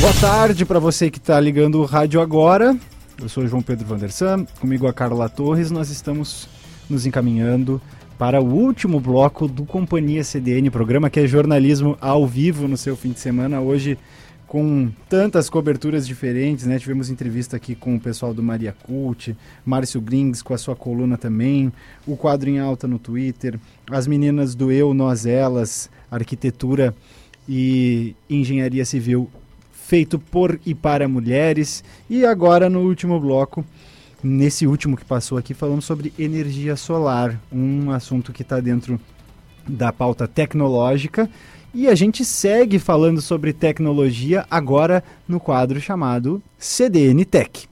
[0.00, 2.76] Boa tarde para você que está ligando o rádio agora.
[3.20, 5.70] Eu sou João Pedro Vandersan, comigo a Carla Torres.
[5.70, 6.48] Nós estamos
[6.88, 7.80] nos encaminhando
[8.18, 12.96] para o último bloco do Companhia CDN, programa que é jornalismo ao vivo no seu
[12.96, 13.60] fim de semana.
[13.60, 13.98] Hoje
[14.56, 16.78] com tantas coberturas diferentes, né?
[16.78, 19.36] Tivemos entrevista aqui com o pessoal do Maria Cult,
[19.66, 21.70] Márcio Grings com a sua coluna também,
[22.06, 23.60] o quadro em alta no Twitter,
[23.90, 26.96] as meninas do Eu, Nós, Elas, Arquitetura
[27.46, 29.28] e Engenharia Civil
[29.70, 31.84] feito por e para mulheres.
[32.08, 33.62] E agora no último bloco,
[34.24, 38.98] nesse último que passou aqui, falamos sobre energia solar, um assunto que está dentro
[39.68, 41.28] da pauta tecnológica.
[41.78, 47.68] E a gente segue falando sobre tecnologia agora no quadro chamado CDN Tech.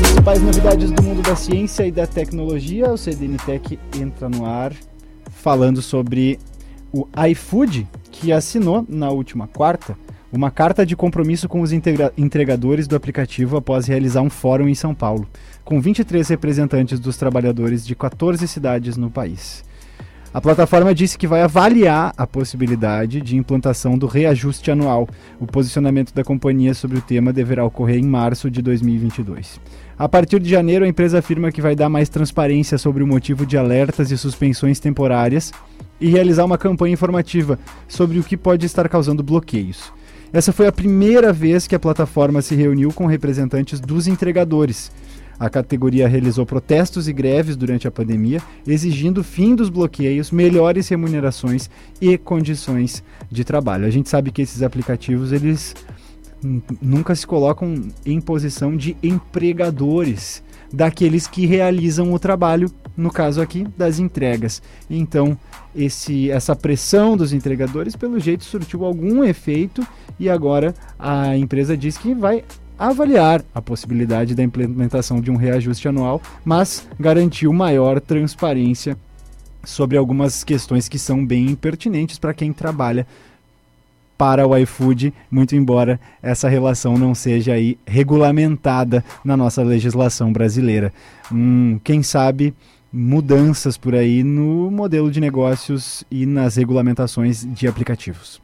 [0.00, 4.72] Principais novidades do mundo da ciência e da tecnologia, o CDN Tech entra no ar
[5.28, 6.38] falando sobre
[6.92, 9.98] o iFood, que assinou na última quarta
[10.32, 14.94] uma carta de compromisso com os entregadores do aplicativo após realizar um fórum em São
[14.94, 15.26] Paulo,
[15.66, 19.64] com 23 representantes dos trabalhadores de 14 cidades no país.
[20.32, 25.08] A plataforma disse que vai avaliar a possibilidade de implantação do reajuste anual.
[25.40, 29.60] O posicionamento da companhia sobre o tema deverá ocorrer em março de 2022.
[29.98, 33.44] A partir de janeiro, a empresa afirma que vai dar mais transparência sobre o motivo
[33.44, 35.52] de alertas e suspensões temporárias
[36.00, 39.92] e realizar uma campanha informativa sobre o que pode estar causando bloqueios.
[40.32, 44.92] Essa foi a primeira vez que a plataforma se reuniu com representantes dos entregadores.
[45.38, 51.68] A categoria realizou protestos e greves durante a pandemia, exigindo fim dos bloqueios, melhores remunerações
[52.00, 53.86] e condições de trabalho.
[53.86, 55.74] A gente sabe que esses aplicativos eles
[56.80, 57.74] nunca se colocam
[58.04, 60.42] em posição de empregadores
[60.72, 64.62] daqueles que realizam o trabalho, no caso aqui das entregas.
[64.88, 65.38] Então,
[65.74, 69.86] esse, essa pressão dos entregadores, pelo jeito, surtiu algum efeito
[70.18, 72.42] e agora a empresa diz que vai
[72.78, 78.96] avaliar a possibilidade da implementação de um reajuste anual, mas garantiu maior transparência
[79.64, 83.06] sobre algumas questões que são bem pertinentes para quem trabalha
[84.16, 90.92] para o iFood, muito embora essa relação não seja aí regulamentada na nossa legislação brasileira.
[91.30, 92.54] Hum, quem sabe
[92.92, 98.40] mudanças por aí no modelo de negócios e nas regulamentações de aplicativos.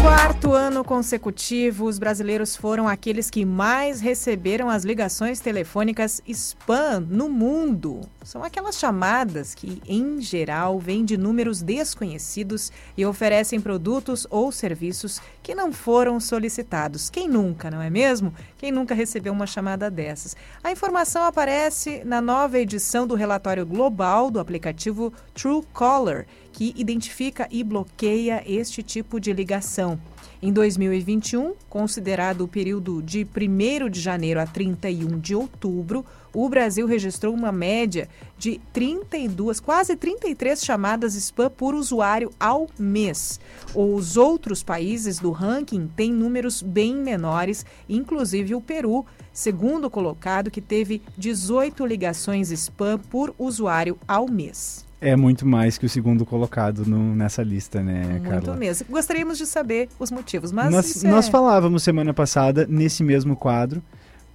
[0.00, 7.28] Quarto ano consecutivo, os brasileiros foram aqueles que mais receberam as ligações telefônicas spam no
[7.28, 8.00] mundo.
[8.28, 15.18] São aquelas chamadas que, em geral, vêm de números desconhecidos e oferecem produtos ou serviços
[15.42, 17.08] que não foram solicitados.
[17.08, 18.34] Quem nunca, não é mesmo?
[18.58, 20.36] Quem nunca recebeu uma chamada dessas?
[20.62, 27.64] A informação aparece na nova edição do relatório global do aplicativo Truecaller que identifica e
[27.64, 29.98] bloqueia este tipo de ligação.
[30.42, 36.86] Em 2021, considerado o período de 1 de janeiro a 31 de outubro, o Brasil
[36.86, 43.40] registrou uma média de 32, quase 33 chamadas spam por usuário ao mês.
[43.74, 50.60] Os outros países do ranking têm números bem menores, inclusive o Peru, segundo colocado, que
[50.60, 54.86] teve 18 ligações spam por usuário ao mês.
[55.00, 58.40] É muito mais que o segundo colocado no, nessa lista, né, muito Carla?
[58.40, 58.86] Muito mesmo.
[58.90, 61.08] Gostaríamos de saber os motivos, mas nós, é...
[61.08, 63.80] nós falávamos semana passada nesse mesmo quadro.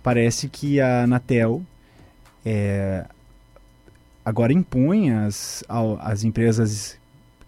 [0.01, 1.61] Parece que a Anatel
[2.45, 3.05] é,
[4.23, 5.63] agora impõe as,
[5.99, 6.97] as empresas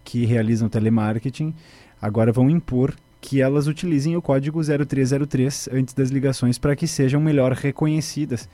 [0.04, 1.54] que realizam telemarketing
[2.00, 7.20] agora vão impor que elas utilizem o código 0303 antes das ligações para que sejam
[7.20, 8.48] melhor reconhecidas.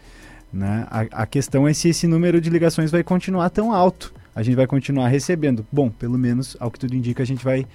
[0.53, 0.87] Né?
[0.91, 4.57] A, a questão é se esse número de ligações vai continuar tão alto a gente
[4.57, 5.67] vai continuar recebendo.
[5.71, 7.67] Bom, pelo menos ao que tudo indica, a gente vai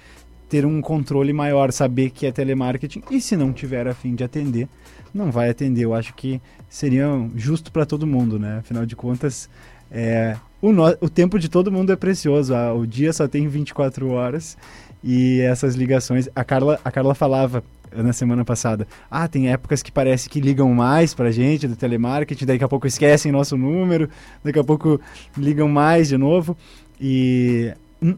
[0.48, 3.02] ter um controle maior, saber que é telemarketing.
[3.10, 4.68] E se não tiver a fim de atender,
[5.14, 5.84] não vai atender.
[5.84, 8.58] Eu acho que seria justo para todo mundo, né?
[8.58, 9.48] Afinal de contas,
[9.90, 12.54] É, o, no, o tempo de todo mundo é precioso.
[12.54, 14.56] Ah, o dia só tem 24 horas
[15.02, 16.28] e essas ligações.
[16.34, 20.72] A Carla, a Carla falava na semana passada: ah, tem épocas que parece que ligam
[20.74, 24.10] mais pra gente do telemarketing, daqui a pouco esquecem nosso número,
[24.44, 25.00] daqui a pouco
[25.36, 26.56] ligam mais de novo.
[27.00, 27.72] E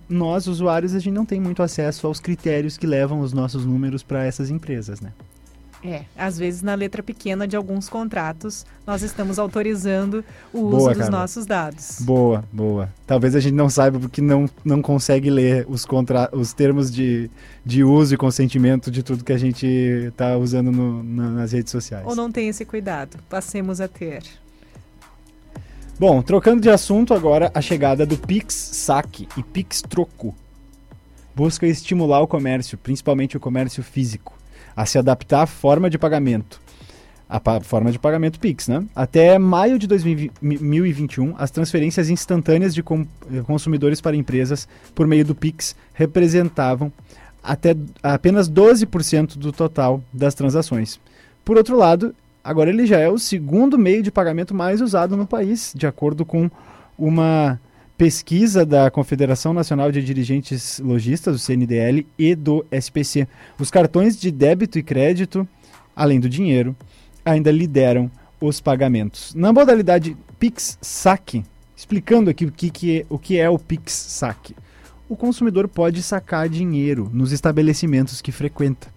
[0.08, 4.02] nós, usuários, a gente não tem muito acesso aos critérios que levam os nossos números
[4.02, 5.12] para essas empresas, né?
[5.82, 11.00] É, às vezes na letra pequena de alguns contratos nós estamos autorizando o boa, uso
[11.00, 11.98] dos nossos dados.
[12.00, 12.90] Boa, boa.
[13.06, 16.28] Talvez a gente não saiba porque não, não consegue ler os, contra...
[16.32, 17.30] os termos de,
[17.64, 21.70] de uso e consentimento de tudo que a gente está usando no, na, nas redes
[21.70, 22.06] sociais.
[22.06, 23.16] Ou não tem esse cuidado.
[23.28, 24.22] Passemos a ter.
[25.98, 30.34] Bom, trocando de assunto agora, a chegada do Pix Saque e Pix Troco
[31.34, 34.34] busca estimular o comércio, principalmente o comércio físico,
[34.80, 36.60] a se adaptar à forma de pagamento.
[37.28, 38.84] A forma de pagamento Pix, né?
[38.94, 43.06] Até maio de 2021, as transferências instantâneas de com
[43.46, 46.92] consumidores para empresas por meio do Pix representavam
[47.42, 50.98] até apenas 12% do total das transações.
[51.44, 55.26] Por outro lado, Agora ele já é o segundo meio de pagamento mais usado no
[55.26, 56.50] país, de acordo com
[56.98, 57.60] uma
[58.00, 63.28] pesquisa da Confederação Nacional de Dirigentes Logistas, o CNDL, e do SPC.
[63.58, 65.46] Os cartões de débito e crédito,
[65.94, 66.74] além do dinheiro,
[67.22, 69.34] ainda lideram os pagamentos.
[69.34, 71.44] Na modalidade Pix Saque,
[71.76, 74.56] explicando aqui o que, que é, o que é o Pix Saque.
[75.06, 78.88] O consumidor pode sacar dinheiro nos estabelecimentos que frequenta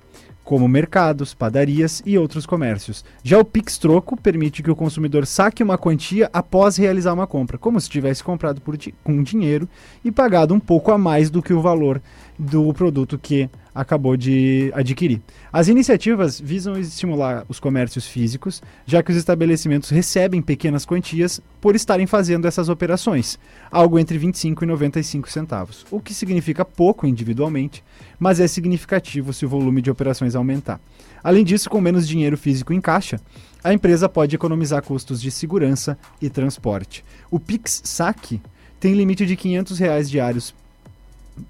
[0.44, 3.04] como mercados, padarias e outros comércios.
[3.24, 7.58] Já o Pix Troco permite que o consumidor saque uma quantia após realizar uma compra,
[7.58, 9.68] como se tivesse comprado por com dinheiro
[10.04, 12.02] e pagado um pouco a mais do que o valor
[12.38, 15.22] do produto que acabou de adquirir.
[15.52, 21.76] As iniciativas visam estimular os comércios físicos, já que os estabelecimentos recebem pequenas quantias por
[21.76, 23.40] estarem fazendo essas operações,
[23.72, 27.84] algo entre 25 e 95 centavos, o que significa pouco individualmente,
[28.24, 30.80] mas é significativo se o volume de operações aumentar.
[31.22, 33.20] Além disso, com menos dinheiro físico em caixa,
[33.62, 37.04] a empresa pode economizar custos de segurança e transporte.
[37.30, 38.42] O Pix Saque
[38.80, 40.56] tem limite de 500 reais diários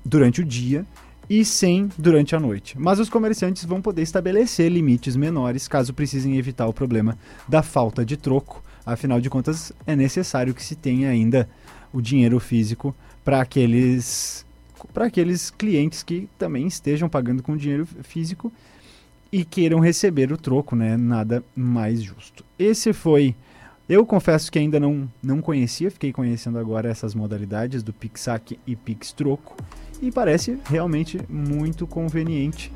[0.03, 0.84] durante o dia
[1.30, 2.76] e 100 durante a noite.
[2.76, 7.16] Mas os comerciantes vão poder estabelecer limites menores caso precisem evitar o problema
[7.48, 8.64] da falta de troco.
[8.84, 11.48] Afinal de contas, é necessário que se tenha ainda
[11.93, 14.42] o dinheiro físico para aqueles
[14.93, 18.51] para aqueles clientes que também estejam pagando com dinheiro físico
[19.31, 20.97] e queiram receber o troco, né?
[20.97, 22.43] Nada mais justo.
[22.57, 23.35] Esse foi
[23.87, 28.75] eu confesso que ainda não, não conhecia, fiquei conhecendo agora essas modalidades do Pixac e
[28.77, 29.57] Pix Troco
[30.01, 32.71] e parece realmente muito conveniente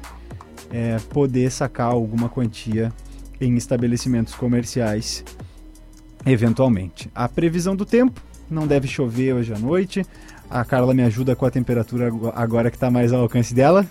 [0.70, 2.92] é, poder sacar alguma quantia
[3.40, 5.24] em estabelecimentos comerciais
[6.26, 7.10] eventualmente.
[7.16, 10.06] A previsão do tempo não deve chover hoje à noite.
[10.50, 13.86] A Carla me ajuda com a temperatura agora que está mais ao alcance dela.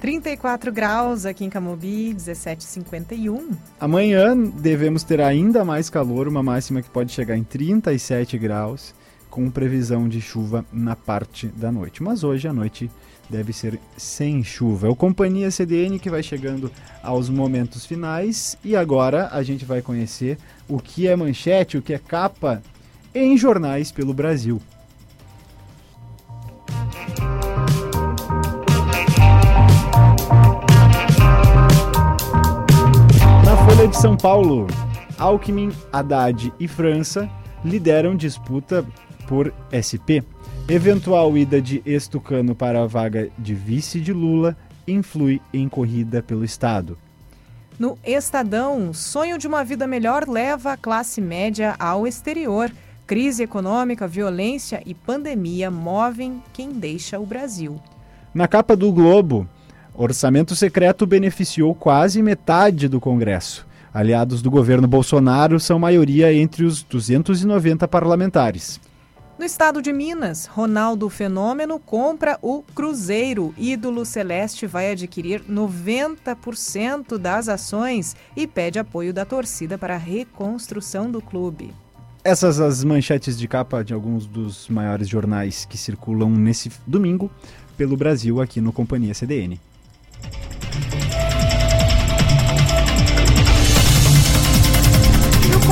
[0.00, 3.56] 34 graus aqui em Camobi, 17,51.
[3.78, 8.94] Amanhã devemos ter ainda mais calor, uma máxima que pode chegar em 37 graus,
[9.30, 12.02] com previsão de chuva na parte da noite.
[12.02, 12.90] Mas hoje à noite
[13.30, 14.88] deve ser sem chuva.
[14.88, 16.70] É o Companhia CDN que vai chegando
[17.02, 20.36] aos momentos finais e agora a gente vai conhecer
[20.68, 22.60] o que é manchete, o que é capa
[23.14, 24.60] em jornais pelo Brasil.
[33.92, 34.66] De São Paulo,
[35.18, 37.28] Alckmin, Haddad e França
[37.62, 38.84] lideram disputa
[39.28, 40.24] por SP.
[40.66, 44.56] Eventual ida de Estucano para a vaga de vice de Lula
[44.88, 46.96] influi em corrida pelo Estado.
[47.78, 52.72] No Estadão, sonho de uma vida melhor leva a classe média ao exterior.
[53.06, 57.78] Crise econômica, violência e pandemia movem quem deixa o Brasil.
[58.32, 59.46] Na capa do Globo,
[59.94, 63.70] orçamento secreto beneficiou quase metade do Congresso.
[63.92, 68.80] Aliados do governo Bolsonaro são maioria entre os 290 parlamentares.
[69.38, 73.54] No estado de Minas, Ronaldo Fenômeno compra o Cruzeiro.
[73.58, 81.10] Ídolo Celeste vai adquirir 90% das ações e pede apoio da torcida para a reconstrução
[81.10, 81.74] do clube.
[82.24, 87.30] Essas as manchetes de capa de alguns dos maiores jornais que circulam nesse domingo
[87.76, 89.60] pelo Brasil aqui no Companhia CDN.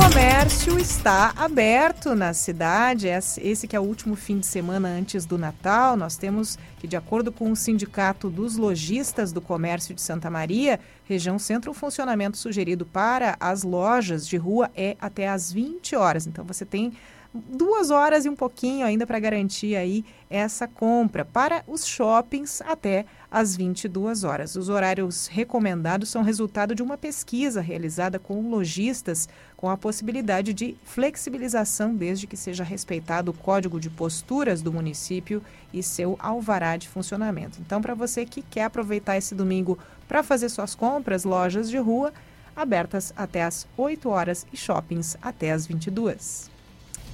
[0.03, 3.07] Comércio está aberto na cidade.
[3.07, 5.95] Esse que é o último fim de semana antes do Natal.
[5.95, 10.79] Nós temos que, de acordo com o Sindicato dos Lojistas do Comércio de Santa Maria,
[11.05, 16.25] região centro, o funcionamento sugerido para as lojas de rua é até às 20 horas.
[16.25, 16.93] Então você tem
[17.33, 23.05] duas horas e um pouquinho ainda para garantir aí essa compra para os shoppings até
[23.29, 24.55] às 22 horas.
[24.55, 30.75] Os horários recomendados são resultado de uma pesquisa realizada com lojistas com a possibilidade de
[30.83, 35.41] flexibilização desde que seja respeitado o código de posturas do município
[35.73, 37.59] e seu alvará de funcionamento.
[37.61, 39.77] Então, para você que quer aproveitar esse domingo
[40.07, 42.11] para fazer suas compras, lojas de rua
[42.53, 46.50] abertas até às 8 horas e shoppings até às 22.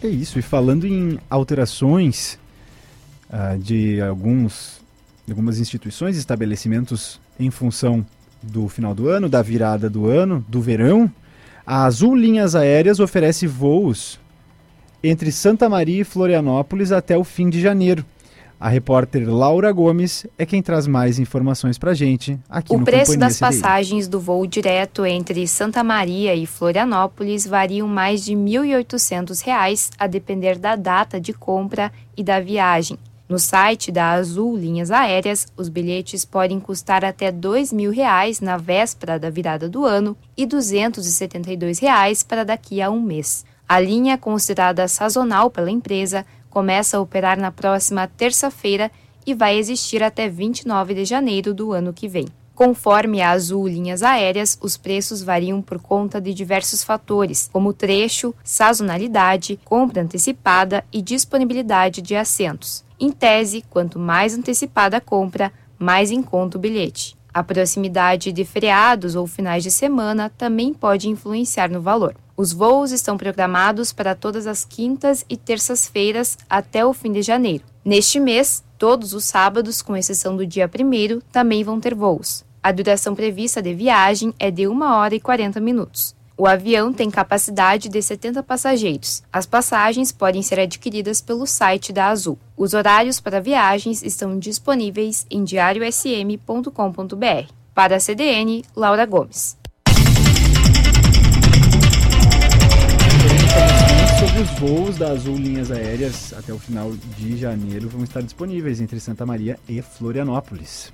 [0.03, 2.38] É isso, e falando em alterações
[3.30, 4.80] uh, de alguns,
[5.27, 8.06] algumas instituições estabelecimentos em função
[8.42, 11.11] do final do ano, da virada do ano, do verão,
[11.66, 14.19] a Azul Linhas Aéreas oferece voos
[15.03, 18.06] entre Santa Maria e Florianópolis até o fim de janeiro.
[18.59, 22.81] A repórter Laura Gomes é quem traz mais informações para a gente aqui o no
[22.81, 23.39] O preço Companhia das CDI.
[23.39, 30.07] passagens do voo direto entre Santa Maria e Florianópolis variam mais de R$ 1.800, a
[30.07, 32.97] depender da data de compra e da viagem.
[33.29, 39.19] No site da Azul Linhas Aéreas, os bilhetes podem custar até R$ 2.000 na véspera
[39.19, 43.45] da virada do ano e 272 reais para daqui a um mês.
[43.69, 48.92] A linha, considerada sazonal pela empresa, começa a operar na próxima terça-feira
[49.26, 52.27] e vai existir até 29 de janeiro do ano que vem.
[52.58, 58.34] Conforme a Azul Linhas Aéreas, os preços variam por conta de diversos fatores, como trecho,
[58.43, 62.84] sazonalidade, compra antecipada e disponibilidade de assentos.
[63.00, 67.16] Em tese, quanto mais antecipada a compra, mais em conta o bilhete.
[67.32, 72.16] A proximidade de feriados ou finais de semana também pode influenciar no valor.
[72.38, 77.64] Os voos estão programados para todas as quintas e terças-feiras até o fim de janeiro.
[77.83, 82.45] Neste mês, todos os sábados, com exceção do dia 1, também vão ter voos.
[82.61, 86.16] A duração prevista de viagem é de 1 hora e 40 minutos.
[86.38, 89.24] O avião tem capacidade de 70 passageiros.
[89.33, 92.38] As passagens podem ser adquiridas pelo site da Azul.
[92.56, 97.51] Os horários para viagens estão disponíveis em diariosm.com.br.
[97.74, 99.57] Para a CDN, Laura Gomes.
[104.19, 108.81] Sobre os voos da Azul Linhas Aéreas até o final de janeiro vão estar disponíveis
[108.81, 110.91] entre Santa Maria e Florianópolis.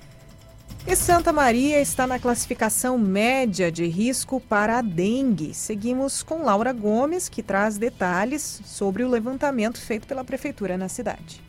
[0.86, 5.54] E Santa Maria está na classificação média de risco para a dengue.
[5.54, 11.42] Seguimos com Laura Gomes, que traz detalhes sobre o levantamento feito pela prefeitura na cidade.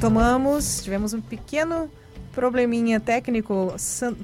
[0.00, 1.90] Retomamos, tivemos um pequeno
[2.32, 3.74] probleminha técnico,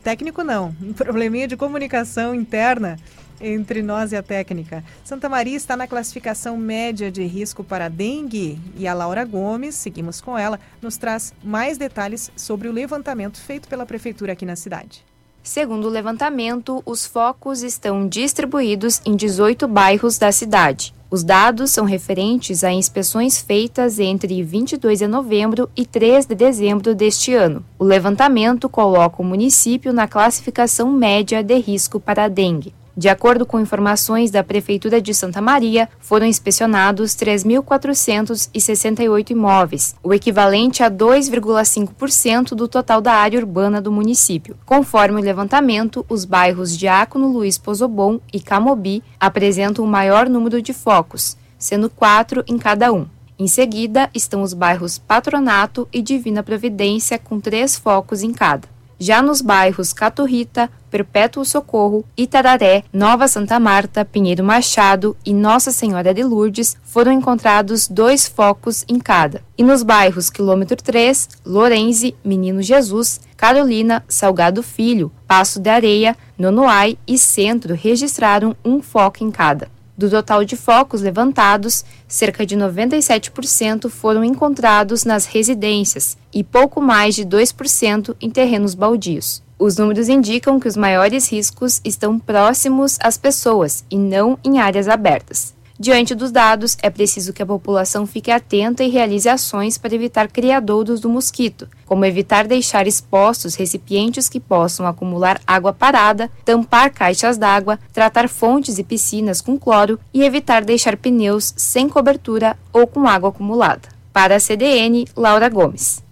[0.03, 2.99] técnico não, um probleminha de comunicação interna
[3.39, 4.83] entre nós e a técnica.
[5.05, 10.19] Santa Maria está na classificação média de risco para dengue e a Laura Gomes, seguimos
[10.19, 15.05] com ela, nos traz mais detalhes sobre o levantamento feito pela prefeitura aqui na cidade.
[15.43, 20.96] Segundo o levantamento, os focos estão distribuídos em 18 bairros da cidade.
[21.09, 26.97] Os dados são referentes a inspeções feitas entre 22 de novembro e 3 de dezembro
[26.97, 27.65] deste ano.
[27.79, 32.75] O levantamento coloca o município na classificação média de risco para a dengue.
[32.97, 40.83] De acordo com informações da Prefeitura de Santa Maria, foram inspecionados 3.468 imóveis, o equivalente
[40.83, 44.57] a 2,5% do total da área urbana do município.
[44.65, 50.73] Conforme o levantamento, os bairros Diácono Luiz Pozobon e Camobi apresentam o maior número de
[50.73, 53.07] focos, sendo quatro em cada um.
[53.39, 58.75] Em seguida, estão os bairros Patronato e Divina Providência, com três focos em cada.
[58.99, 66.15] Já nos bairros Caturrita, Perpétuo Socorro, Itararé, Nova Santa Marta, Pinheiro Machado e Nossa Senhora
[66.15, 69.43] de Lourdes foram encontrados dois focos em cada.
[69.59, 76.97] E nos bairros Quilômetro 3, Lorenze, Menino Jesus, Carolina, Salgado Filho, Passo de Areia, Nonoai
[77.07, 79.76] e Centro registraram um foco em cada.
[79.97, 87.15] Do total de focos levantados, cerca de 97% foram encontrados nas residências e pouco mais
[87.15, 89.43] de 2% em terrenos baldios.
[89.59, 94.87] Os números indicam que os maiores riscos estão próximos às pessoas e não em áreas
[94.87, 95.56] abertas.
[95.79, 100.27] Diante dos dados, é preciso que a população fique atenta e realize ações para evitar
[100.27, 107.37] criadouros do mosquito, como evitar deixar expostos recipientes que possam acumular água parada, tampar caixas
[107.37, 113.07] d'água, tratar fontes e piscinas com cloro e evitar deixar pneus sem cobertura ou com
[113.07, 113.87] água acumulada.
[114.15, 116.03] Para a CDN, Laura Gomes.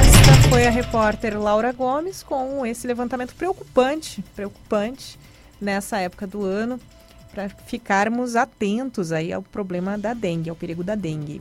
[0.00, 5.18] Esta foi a repórter Laura Gomes com esse levantamento preocupante, preocupante
[5.60, 6.78] nessa época do ano
[7.32, 11.40] para ficarmos atentos aí ao problema da dengue, ao perigo da dengue.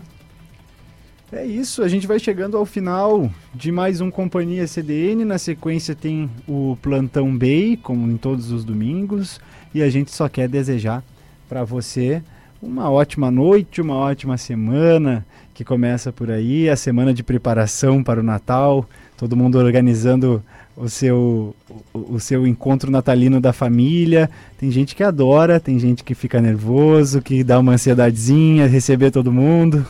[1.32, 5.26] É isso, a gente vai chegando ao final de mais um Companhia CDN.
[5.26, 9.40] Na sequência tem o Plantão Bay, como em todos os domingos.
[9.74, 11.04] E a gente só quer desejar
[11.50, 12.22] para você
[12.62, 18.20] uma ótima noite, uma ótima semana que começa por aí a semana de preparação para
[18.20, 18.88] o Natal.
[19.18, 20.44] Todo mundo organizando
[20.78, 21.56] o seu,
[21.94, 24.30] o, o, seu encontro natalino da família.
[24.58, 29.32] Tem gente que adora, tem gente que fica nervoso, que dá uma ansiedadezinha, receber todo
[29.32, 29.86] mundo.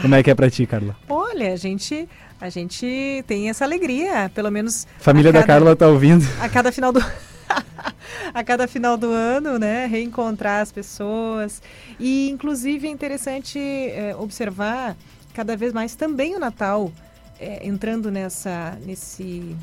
[0.00, 0.96] Como é que é pra ti, Carla?
[1.08, 2.08] Olha, a gente,
[2.40, 4.86] a gente tem essa alegria, pelo menos.
[4.98, 6.26] Família cada, da Carla tá ouvindo.
[6.40, 7.00] A cada final do.
[8.32, 11.60] a cada final do ano, né, reencontrar as pessoas.
[11.98, 14.96] E, inclusive, é interessante é, observar
[15.34, 16.90] cada vez mais também o Natal
[17.38, 19.56] é, entrando nessa, nesse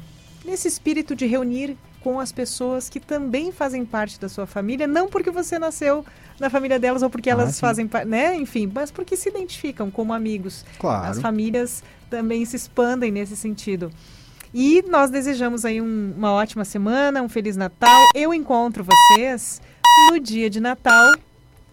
[0.48, 5.10] nesse espírito de reunir com as pessoas que também fazem parte da sua família, não
[5.10, 6.06] porque você nasceu
[6.40, 8.34] na família delas ou porque elas ah, fazem parte, né?
[8.36, 10.64] Enfim, mas porque se identificam como amigos.
[10.80, 11.12] Claro.
[11.12, 13.92] As famílias também se expandem nesse sentido.
[14.54, 18.06] E nós desejamos aí um, uma ótima semana, um feliz Natal.
[18.16, 19.62] Eu encontro vocês
[20.10, 21.14] no dia de Natal.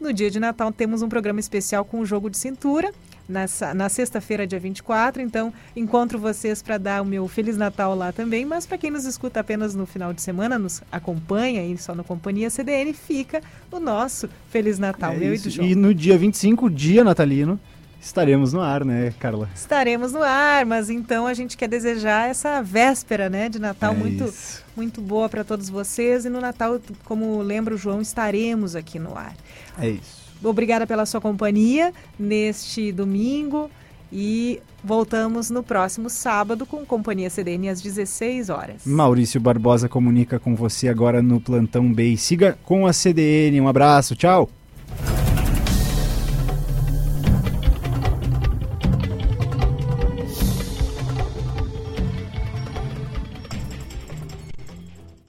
[0.00, 2.92] No dia de Natal temos um programa especial com o jogo de cintura
[3.28, 5.22] nessa, na sexta-feira, dia 24.
[5.22, 8.44] Então, encontro vocês para dar o meu Feliz Natal lá também.
[8.44, 12.04] Mas para quem nos escuta apenas no final de semana, nos acompanha aí só na
[12.04, 15.48] Companhia CDN, fica o nosso Feliz Natal, é meu isso.
[15.48, 15.68] e do João.
[15.68, 17.58] E no dia 25, dia natalino,
[18.00, 19.48] estaremos no ar, né, Carla?
[19.54, 23.96] Estaremos no ar, mas então a gente quer desejar essa véspera, né, de Natal é
[23.96, 24.62] muito isso.
[24.76, 29.16] muito boa para todos vocês e no Natal, como lembra o João, estaremos aqui no
[29.16, 29.34] ar.
[29.78, 30.23] É isso.
[30.48, 33.70] Obrigada pela sua companhia neste domingo
[34.12, 38.86] e voltamos no próximo sábado com Companhia CDN às 16 horas.
[38.86, 42.16] Maurício Barbosa comunica com você agora no Plantão B.
[42.16, 43.60] Siga com a CDN.
[43.60, 44.48] Um abraço, tchau.